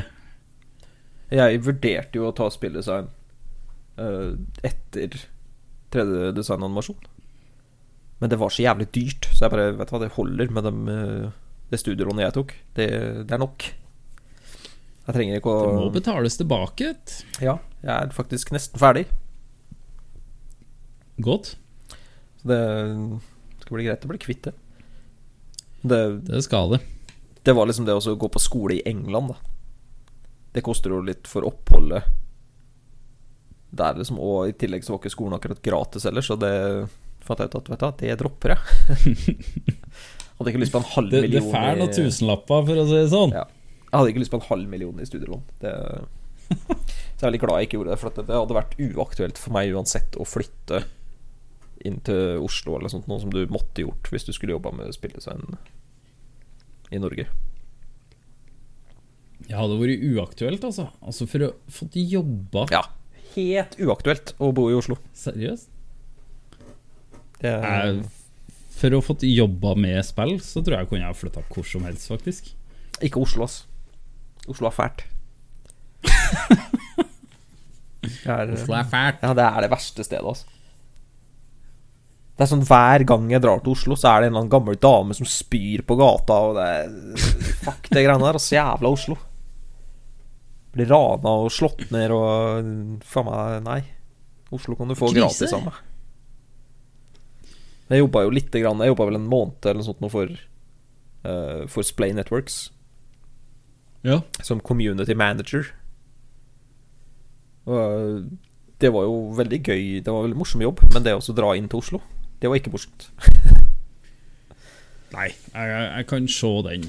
Jeg 1.30 1.62
vurderte 1.66 2.18
jo 2.18 2.30
å 2.30 2.34
ta 2.38 2.48
spilldesign 2.54 3.12
uh, 4.00 4.32
etter 4.66 5.20
3D-designanimasjon. 5.94 7.04
Men 8.20 8.32
det 8.32 8.40
var 8.40 8.52
så 8.52 8.64
jævlig 8.66 8.90
dyrt, 8.96 9.30
så 9.34 9.46
jeg 9.46 9.54
bare 9.54 9.70
Vet 9.78 9.92
du 9.92 9.94
hva, 9.96 10.02
det 10.02 10.16
holder 10.16 10.50
med 10.52 10.66
dem, 10.68 10.90
det 11.72 11.80
studielånet 11.80 12.26
jeg 12.26 12.36
tok. 12.36 12.56
Det, 12.76 12.88
det 13.30 13.36
er 13.36 13.42
nok. 13.42 13.70
Jeg 15.10 15.16
trenger 15.16 15.40
ikke 15.40 15.54
Det 15.58 15.74
må 15.74 15.86
betales 15.90 16.36
tilbake. 16.38 16.92
Ja, 17.42 17.56
jeg 17.82 17.90
er 17.90 18.12
faktisk 18.14 18.52
nesten 18.54 18.78
ferdig. 18.78 19.08
Godt. 21.26 21.56
Så 22.38 22.52
det 22.52 22.60
skal 23.64 23.74
bli 23.74 23.88
greit 23.88 24.06
å 24.06 24.12
bli 24.12 24.22
kvitt 24.22 24.46
det. 24.46 24.54
Det, 25.82 26.02
Det 26.30 26.44
skal 26.46 26.76
det. 26.76 26.80
det 27.44 27.56
var 27.58 27.66
liksom 27.66 27.88
det 27.90 27.98
å 27.98 28.16
gå 28.22 28.30
på 28.30 28.44
skole 28.44 28.78
i 28.78 28.86
England, 28.86 29.34
da. 29.34 29.36
Det 30.54 30.62
koster 30.62 30.94
jo 30.94 31.02
litt 31.02 31.26
for 31.28 31.48
oppholdet 31.48 32.06
der, 33.74 33.98
liksom. 33.98 34.22
Og 34.22 34.50
i 34.50 34.54
tillegg 34.54 34.86
så 34.86 34.94
var 34.94 35.02
ikke 35.02 35.16
skolen 35.18 35.40
akkurat 35.40 35.66
gratis 35.66 36.06
heller, 36.06 36.22
så 36.22 36.38
det 36.38 36.54
fant 37.26 37.42
jeg 37.42 37.50
ut 37.50 37.58
at 37.64 37.70
vet 37.74 37.82
du, 37.82 38.06
det 38.06 38.18
dropper 38.22 38.54
jeg. 38.54 39.38
hadde 40.40 40.52
ikke 40.54 40.62
lyst 40.62 40.74
på 40.78 40.80
en 40.84 40.92
halv 40.94 41.16
Det, 41.18 41.28
det 41.34 41.48
fæl 41.50 41.82
noen 41.82 41.96
tusenlapper, 41.98 42.68
for 42.70 42.82
å 42.84 42.86
si 42.86 43.00
det 43.00 43.10
sånn. 43.12 43.34
Ja. 43.36 43.48
Jeg 43.90 43.98
hadde 43.98 44.12
ikke 44.14 44.22
lyst 44.22 44.32
på 44.32 44.38
en 44.40 44.48
halv 44.50 44.70
million 44.70 45.00
i 45.02 45.06
studielån. 45.10 45.44
Det, 45.64 45.74
så 46.50 47.22
jeg 47.22 47.24
er 47.24 47.28
veldig 47.30 47.42
glad 47.42 47.58
jeg 47.60 47.68
ikke 47.70 47.78
gjorde 47.80 47.92
det, 47.96 48.00
for 48.02 48.10
det 48.20 48.38
hadde 48.38 48.58
vært 48.58 48.76
uaktuelt 48.86 49.38
for 49.42 49.54
meg 49.56 49.74
uansett 49.74 50.18
å 50.22 50.26
flytte 50.30 50.84
inn 51.86 52.00
til 52.06 52.42
Oslo 52.44 52.76
eller 52.78 52.92
sånt, 52.92 53.08
noe 53.08 53.22
som 53.24 53.32
du 53.34 53.40
måtte 53.48 53.82
gjort 53.86 54.10
hvis 54.12 54.26
du 54.28 54.34
skulle 54.36 54.52
jobba 54.58 54.74
med 54.76 54.92
spilldesign 54.94 55.56
i 56.92 57.00
Norge. 57.00 57.26
Ja, 59.48 59.58
det 59.58 59.62
hadde 59.64 59.78
vært 59.82 60.04
uaktuelt, 60.12 60.66
altså. 60.68 60.90
Altså 61.02 61.26
For 61.32 61.46
å 61.48 61.52
få 61.74 61.88
jobba 61.96 62.66
Ja, 62.74 62.82
helt 63.36 63.78
uaktuelt 63.82 64.34
å 64.44 64.52
bo 64.54 64.68
i 64.70 64.76
Oslo. 64.78 64.98
Seriøst? 65.18 65.70
Det, 67.40 67.54
Jeg- 67.56 68.04
For 68.80 68.90
å 68.96 69.02
få 69.04 69.16
jobba 69.24 69.76
med 69.76 70.04
spill, 70.06 70.38
så 70.44 70.62
tror 70.64 70.78
jeg 70.80 70.90
kunne 70.90 71.08
jeg 71.08 71.16
flytta 71.16 71.42
hvor 71.50 71.66
som 71.66 71.84
helst, 71.88 72.08
faktisk. 72.12 72.52
ikke 73.02 73.22
Oslo, 73.24 73.44
ass. 73.48 73.66
Oslo 74.50 74.70
er 74.70 74.76
fælt. 74.76 75.06
Er, 78.30 78.52
Oslo 78.54 78.76
er 78.78 78.88
fælt. 78.88 79.24
Ja, 79.26 79.34
det 79.36 79.44
er 79.44 79.66
det 79.66 79.70
verste 79.72 80.04
stedet, 80.06 80.24
altså. 80.26 80.48
Det 82.40 82.46
er 82.46 82.50
sånn 82.54 82.64
Hver 82.64 83.04
gang 83.10 83.26
jeg 83.34 83.44
drar 83.44 83.60
til 83.64 83.74
Oslo, 83.74 83.98
så 84.00 84.14
er 84.14 84.22
det 84.22 84.30
en 84.30 84.32
eller 84.32 84.46
annen 84.46 84.54
gammel 84.54 84.78
dame 84.80 85.16
som 85.18 85.28
spyr 85.28 85.84
på 85.88 85.98
gata, 86.00 86.38
og 86.48 86.56
det 86.56 86.68
er 86.78 86.88
Fuck 87.66 87.90
det 87.92 88.06
greiene 88.06 88.24
der, 88.24 88.40
altså. 88.40 88.56
Jævla 88.56 88.94
Oslo. 88.96 89.18
Blir 90.76 90.90
rana 90.94 91.36
og 91.44 91.52
slått 91.52 91.88
ned 91.92 92.14
og 92.16 93.04
Faen 93.10 93.28
meg, 93.28 93.60
nei. 93.68 93.80
Oslo 94.56 94.78
kan 94.80 94.90
du 94.90 94.96
få 94.98 95.12
Krise. 95.12 95.26
gratis 95.26 95.56
av 95.58 95.66
meg. 95.68 95.84
Jeg 97.90 98.04
jobba 98.04 98.24
jo 98.26 98.34
lite 98.34 98.62
grann. 98.62 98.82
Jeg 98.86 98.94
jobba 98.94 99.10
vel 99.10 99.20
en 99.20 99.30
måned 99.30 99.66
eller 99.66 99.82
noe 99.82 99.88
sånt 99.90 100.02
nå 100.04 100.10
for 100.14 100.30
uh, 100.30 101.64
For 101.70 101.86
Splay 101.86 102.14
Networks 102.16 102.68
Ja. 104.04 104.22
som 104.44 104.60
community 104.64 105.14
manager. 105.14 105.66
Og 107.68 108.30
det 108.82 108.94
var 108.96 109.04
jo 109.04 109.18
veldig 109.36 109.60
gøy. 109.64 109.82
Det 110.04 110.08
var 110.08 110.22
en 110.22 110.30
veldig 110.30 110.40
morsom 110.40 110.62
jobb, 110.64 110.80
men 110.94 111.04
det 111.04 111.14
å 111.18 111.36
dra 111.36 111.52
inn 111.60 111.68
til 111.70 111.82
Oslo, 111.82 112.00
det 112.40 112.50
var 112.50 112.56
ikke 112.62 112.72
morsomt. 112.74 113.10
Nei, 115.16 115.28
jeg, 115.34 115.70
jeg 115.98 116.08
kan 116.10 116.28
se 116.32 116.52
den. 116.70 116.88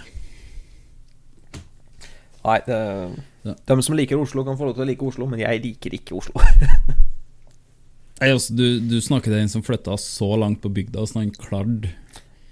Nei, 2.44 2.58
det, 2.66 2.78
Ja. 3.44 3.54
de 3.66 3.82
som 3.82 3.96
liker 3.96 4.20
Oslo, 4.20 4.44
kan 4.44 4.56
få 4.60 4.68
lov 4.68 4.74
til 4.76 4.84
å 4.84 4.88
like 4.90 5.04
Oslo, 5.06 5.26
men 5.28 5.40
jeg 5.40 5.62
liker 5.64 5.94
ikke 5.96 6.16
Oslo. 6.18 6.40
Nei, 8.20 8.28
altså, 8.28 8.52
du, 8.52 8.80
du 8.84 8.98
snakker 9.00 9.32
til 9.32 9.40
en 9.40 9.48
som 9.48 9.64
flytta 9.64 9.96
så 10.00 10.28
langt 10.36 10.60
på 10.60 10.68
bygda 10.76 11.06
som 11.08 11.22
han 11.22 11.32
klarte. 11.32 11.94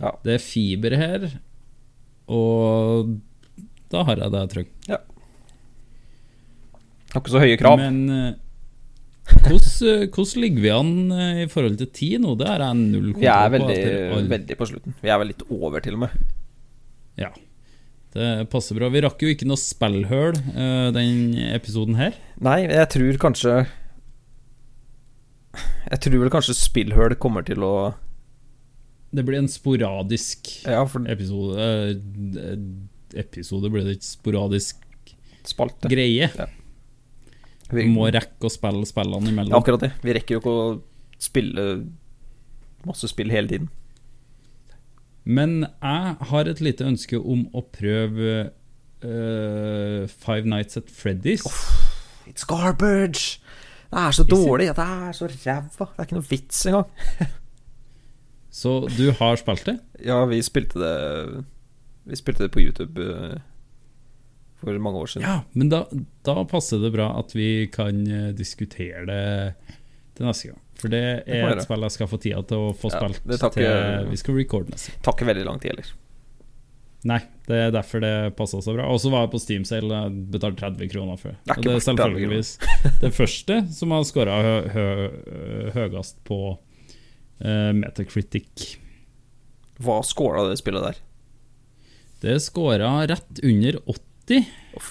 Ja. 0.01 0.15
Det 0.25 0.39
er 0.39 0.43
fiber 0.45 0.97
her. 0.97 1.27
Og 2.33 3.15
da 3.93 4.03
har 4.05 4.20
jeg 4.20 4.32
det 4.34 4.41
jeg 4.45 4.51
trenger. 4.55 5.01
Har 7.14 7.22
ikke 7.22 7.32
så 7.32 7.41
høye 7.41 7.57
krav. 7.61 7.78
Men 7.80 8.01
eh, 8.12 8.34
hvordan, 9.28 9.68
eh, 9.89 10.41
ligger 10.43 10.64
vi 10.64 10.72
an 10.76 10.91
eh, 11.12 11.43
i 11.45 11.49
forhold 11.49 11.78
til 11.80 11.89
tid 11.97 12.20
nå? 12.24 12.34
Det 12.41 12.49
har 12.51 12.61
jeg 12.66 12.76
null 12.82 13.12
Vi 13.16 13.24
er 13.26 13.49
kontroll 13.49 13.49
på. 13.49 13.55
veldig, 13.59 13.76
er 13.89 14.16
all- 14.18 14.28
veldig 14.34 14.57
på 14.61 14.68
slutten. 14.72 14.95
Vi 15.03 15.09
er 15.14 15.18
vel 15.22 15.30
litt 15.32 15.45
over, 15.49 15.80
til 15.84 15.97
og 15.97 16.03
med. 16.05 16.11
Ja, 17.18 17.30
det 18.14 18.28
passer 18.53 18.76
bra. 18.78 18.89
Vi 18.93 19.01
rakk 19.05 19.20
jo 19.24 19.28
ikke 19.32 19.49
noe 19.49 19.59
spillhøl 19.61 20.36
uh, 20.55 20.91
den 20.95 21.34
episoden 21.53 21.97
her. 21.99 22.14
Nei, 22.41 22.61
jeg 22.68 22.89
tror 22.95 23.18
kanskje 23.24 23.57
Jeg 25.89 26.01
tror 26.05 26.20
vel 26.22 26.30
kanskje 26.32 26.55
spillhøl 26.57 27.14
kommer 27.20 27.45
til 27.49 27.64
å 27.64 27.72
Det 29.16 29.24
blir 29.24 29.39
en 29.41 29.49
sporadisk 29.49 30.51
Ja, 30.68 30.82
for 30.84 31.05
episode. 31.09 31.57
eh, 31.59 32.57
episode 33.17 33.71
blir 33.73 33.85
det 33.87 33.97
ikke 33.99 34.09
sporadisk 34.11 34.85
spalte. 35.49 35.89
greie. 35.89 36.29
Vi, 37.71 37.83
Vi 37.83 37.89
må 37.93 38.09
rekke 38.13 38.49
å 38.49 38.53
spille 38.53 38.85
spillene 38.89 39.29
imellom. 39.33 39.57
akkurat 39.59 39.81
det. 39.87 39.93
Vi 40.03 40.13
rekker 40.17 40.37
jo 40.39 40.41
ikke 40.43 40.55
å 40.55 40.69
spille 41.21 41.65
masse 42.87 43.09
spill 43.11 43.31
hele 43.31 43.49
tiden. 43.51 43.69
Men 45.29 45.67
jeg 45.83 46.15
har 46.31 46.49
et 46.49 46.61
lite 46.65 46.87
ønske 46.89 47.19
om 47.21 47.47
å 47.53 47.61
prøve 47.69 48.37
uh, 49.05 50.07
Five 50.09 50.49
Nights 50.49 50.77
at 50.81 50.89
Freddy's. 50.89 51.45
It's 52.29 52.47
garbage! 52.49 53.37
Det 53.89 53.99
er 54.05 54.13
så 54.13 54.25
dårlig. 54.29 54.71
Det 54.77 54.85
er 54.85 55.13
så 55.17 55.29
ræva. 55.29 55.69
Det 55.93 56.01
er 56.01 56.07
ikke 56.09 56.17
noe 56.19 56.29
vits 56.29 56.65
engang. 56.69 56.89
Så 58.59 58.73
du 58.97 59.11
har 59.17 59.37
spilt 59.41 59.65
det? 59.69 59.77
Ja, 60.05 60.23
vi 60.29 60.41
spilte 60.45 60.81
det 60.81 61.45
Vi 62.09 62.17
spilte 62.19 62.47
det 62.47 62.55
på 62.55 62.63
YouTube 62.65 63.05
eh, 63.05 63.41
for 64.61 64.79
mange 64.83 64.99
år 64.99 65.13
siden. 65.13 65.27
Ja, 65.29 65.41
men 65.53 65.69
da, 65.73 65.85
da 66.27 66.41
passer 66.49 66.81
det 66.83 66.91
bra 66.95 67.13
at 67.21 67.35
vi 67.37 67.69
kan 67.73 68.01
eh, 68.07 68.31
diskutere 68.37 69.05
det 69.09 69.23
til 70.17 70.27
neste 70.27 70.51
gang. 70.51 70.65
For 70.79 70.93
det 70.93 71.05
er 71.27 71.47
det 71.47 71.57
et 71.57 71.65
spill 71.67 71.85
jeg 71.87 71.95
skal 71.95 72.11
få 72.11 72.19
tida 72.23 72.43
til 72.47 72.69
å 72.69 72.75
få 72.77 72.91
Ja, 72.95 73.09
spilt 73.11 73.41
tar 73.43 73.55
til 73.55 74.13
vi 74.13 74.19
skal 74.21 74.37
recorde 74.39 74.71
neste 74.75 74.93
Det 74.95 75.03
Tar 75.07 75.17
ikke 75.17 75.27
veldig 75.33 75.47
lang 75.49 75.59
tid 75.63 75.75
heller. 75.75 75.97
Nei, 77.07 77.19
det 77.47 77.59
er 77.69 77.75
derfor 77.75 78.03
det 78.03 78.13
passa 78.39 78.59
så 78.63 78.75
bra. 78.75 78.89
Og 78.91 78.99
så 79.03 79.11
var 79.13 79.27
jeg 79.27 79.33
på 79.35 79.41
Steam-sale 79.43 80.01
og 80.09 80.17
betalte 80.33 80.65
30 80.65 80.91
kroner 80.91 81.21
for. 81.21 81.37
Det 81.47 81.55
er 81.55 81.63
det 81.63 81.75
er 81.77 81.85
selvfølgeligvis 81.87 82.51
det 83.05 83.13
første 83.15 83.61
som 83.75 83.95
har 83.95 84.07
scora 84.07 84.39
hø 84.43 84.57
hø 84.75 84.89
høyest 85.77 86.19
på 86.27 86.41
uh, 86.57 87.71
Metacritic. 87.79 88.73
Hva 89.79 90.01
scora 90.07 90.49
det 90.49 90.59
spillet 90.59 90.89
der? 90.89 90.99
Det 92.23 92.39
skåra 92.43 93.07
rett 93.07 93.41
under 93.47 93.79
80. 93.87 94.45
Oh. 94.75 94.89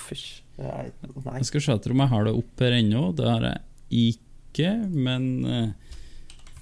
Nei. 0.57 0.85
nei. 1.25 1.37
Jeg 1.41 1.47
skal 1.51 1.63
se 1.65 1.75
etter 1.75 1.93
om 1.93 2.01
jeg 2.01 2.11
har 2.13 2.27
det 2.27 2.33
opp 2.39 2.63
her 2.63 2.77
ennå. 2.79 3.09
Det 3.17 3.27
har 3.27 3.43
jeg 3.45 3.59
ikke, 4.07 4.71
men 4.89 5.27
eh, 5.45 5.97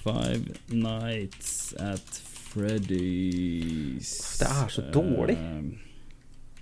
Five 0.03 0.57
Nights 0.73 1.73
at 1.81 2.19
Freddy's 2.51 4.11
Det 4.41 4.49
er 4.49 4.73
så 4.73 4.85
dårlig. 4.95 5.37
Eh, 5.39 5.81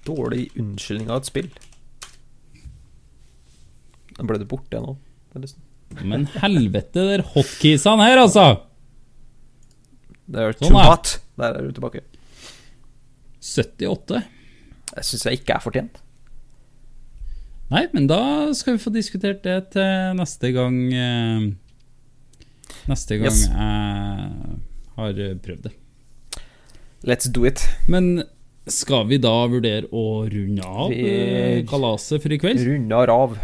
Dårlig 0.03 0.49
unnskyldning 0.59 1.07
av 1.07 1.21
et 1.21 1.29
spill. 1.29 1.47
Den 4.17 4.27
ble 4.27 4.35
det 4.41 4.49
borte 4.51 4.81
nå. 4.83 4.97
Men 6.03 6.25
helvete, 6.41 6.99
der 6.99 7.21
er 7.21 7.23
hotkeysene 7.33 8.03
her, 8.09 8.19
altså! 8.25 8.43
Det 10.27 10.43
er 10.43 10.57
Sånn, 10.57 10.73
too 10.73 10.83
hot. 10.83 11.13
Der 11.39 11.55
er 11.55 11.65
du 11.69 11.71
tilbake. 11.75 12.03
78. 13.43 14.23
Det 14.93 15.03
syns 15.07 15.25
jeg 15.27 15.39
ikke 15.41 15.55
er 15.57 15.63
fortjent. 15.63 15.99
Nei, 17.73 17.85
men 17.95 18.05
da 18.07 18.19
skal 18.53 18.75
vi 18.77 18.83
få 18.83 18.91
diskutert 18.93 19.41
det 19.45 19.57
til 19.73 20.17
neste 20.19 20.51
gang 20.53 20.75
eh, 20.93 21.45
Neste 22.91 23.17
gang 23.21 23.31
Yes. 23.31 23.45
jeg 23.47 24.59
har 24.97 25.19
prøvd 25.45 25.63
det. 25.69 25.71
Let's 27.07 27.29
do 27.31 27.45
it. 27.47 27.63
Men 27.91 28.23
skal 28.69 29.07
vi 29.09 29.17
da 29.23 29.31
vurdere 29.51 29.87
å 29.91 30.03
runde 30.31 30.63
av 30.67 30.91
Vi- 30.91 31.01
eh, 31.07 31.63
kalaset 31.67 32.21
for 32.23 32.31
i 32.35 32.37
kveld? 32.39 32.61
Runder 32.67 33.09
av. 33.11 33.37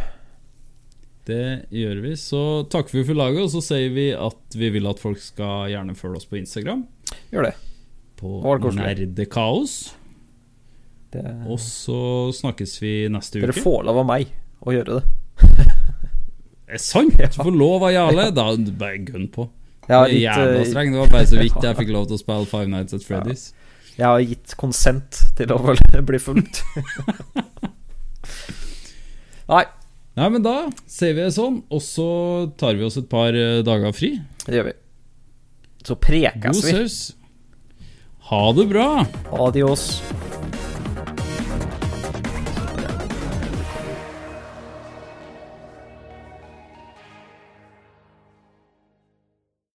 Det 1.25 1.65
gjør 1.71 2.01
vi. 2.03 2.13
Så 2.19 2.43
takker 2.71 2.99
vi 2.99 3.03
for 3.09 3.17
laget, 3.19 3.41
og 3.43 3.49
så 3.53 3.61
sier 3.63 3.89
vi 3.93 4.11
at 4.15 4.55
vi 4.55 4.69
vil 4.75 4.87
at 4.87 4.99
folk 4.99 5.19
skal 5.23 5.69
gjerne 5.71 5.95
følge 5.95 6.17
oss 6.21 6.25
på 6.29 6.39
Instagram. 6.39 6.85
Gjør 7.31 7.49
det. 7.49 7.55
På 8.19 8.41
det? 8.43 8.73
Nerdekaos. 8.75 9.75
det. 11.13 11.25
Og 11.47 11.59
så 11.63 11.99
snakkes 12.35 12.75
vi 12.83 12.93
neste 13.11 13.39
Dere 13.41 13.55
uke. 13.55 13.63
får 13.63 13.85
lov 13.87 14.01
av 14.03 14.09
meg 14.09 14.33
å 14.61 14.75
gjøre 14.75 14.99
det. 14.99 15.05
Er 16.69 16.77
sant? 16.83 17.15
Du 17.17 17.39
får 17.39 17.55
lov 17.55 17.87
av 17.87 17.93
Jarle. 17.95 18.27
Da 18.35 18.49
bare 18.77 18.99
gønn 19.01 19.29
på. 19.33 19.47
Det 19.89 19.97
jævla 20.19 20.59
eh, 20.59 20.67
streng. 20.69 20.91
Det 20.93 20.99
var 21.01 21.09
bare 21.15 21.29
så 21.31 21.39
vidt 21.45 21.63
jeg 21.65 21.77
fikk 21.79 21.89
lov 21.95 22.05
til 22.11 22.19
å 22.19 22.21
spille 22.21 22.49
Five 22.51 22.69
Nights 22.69 22.93
at 22.93 23.05
Freddy's. 23.07 23.47
jeg 23.97 24.05
har 24.05 24.21
gitt 24.21 24.53
konsent 24.59 25.23
til 25.39 25.49
å 25.55 25.57
bli 26.11 26.19
fulgt. 26.21 26.61
Nei, 29.49 29.63
Nei, 30.19 30.27
men 30.33 30.43
da 30.43 30.53
sier 30.89 31.13
vi 31.15 31.23
det 31.23 31.31
sånn, 31.31 31.61
og 31.71 31.81
så 31.85 32.05
tar 32.59 32.75
vi 32.75 32.83
oss 32.83 32.97
et 32.99 33.07
par 33.09 33.31
eh, 33.33 33.61
dager 33.65 33.93
fri. 33.95 34.11
det 34.45 34.57
gjør 34.57 34.67
vi. 34.67 34.73
Så 35.79 35.95
God 35.95 36.01
prekes 36.03 36.59
vi. 36.65 36.73
saus. 36.75 36.97
Ha 38.29 38.53
det 38.53 38.65
bra! 38.65 39.05
Adios. 39.31 40.03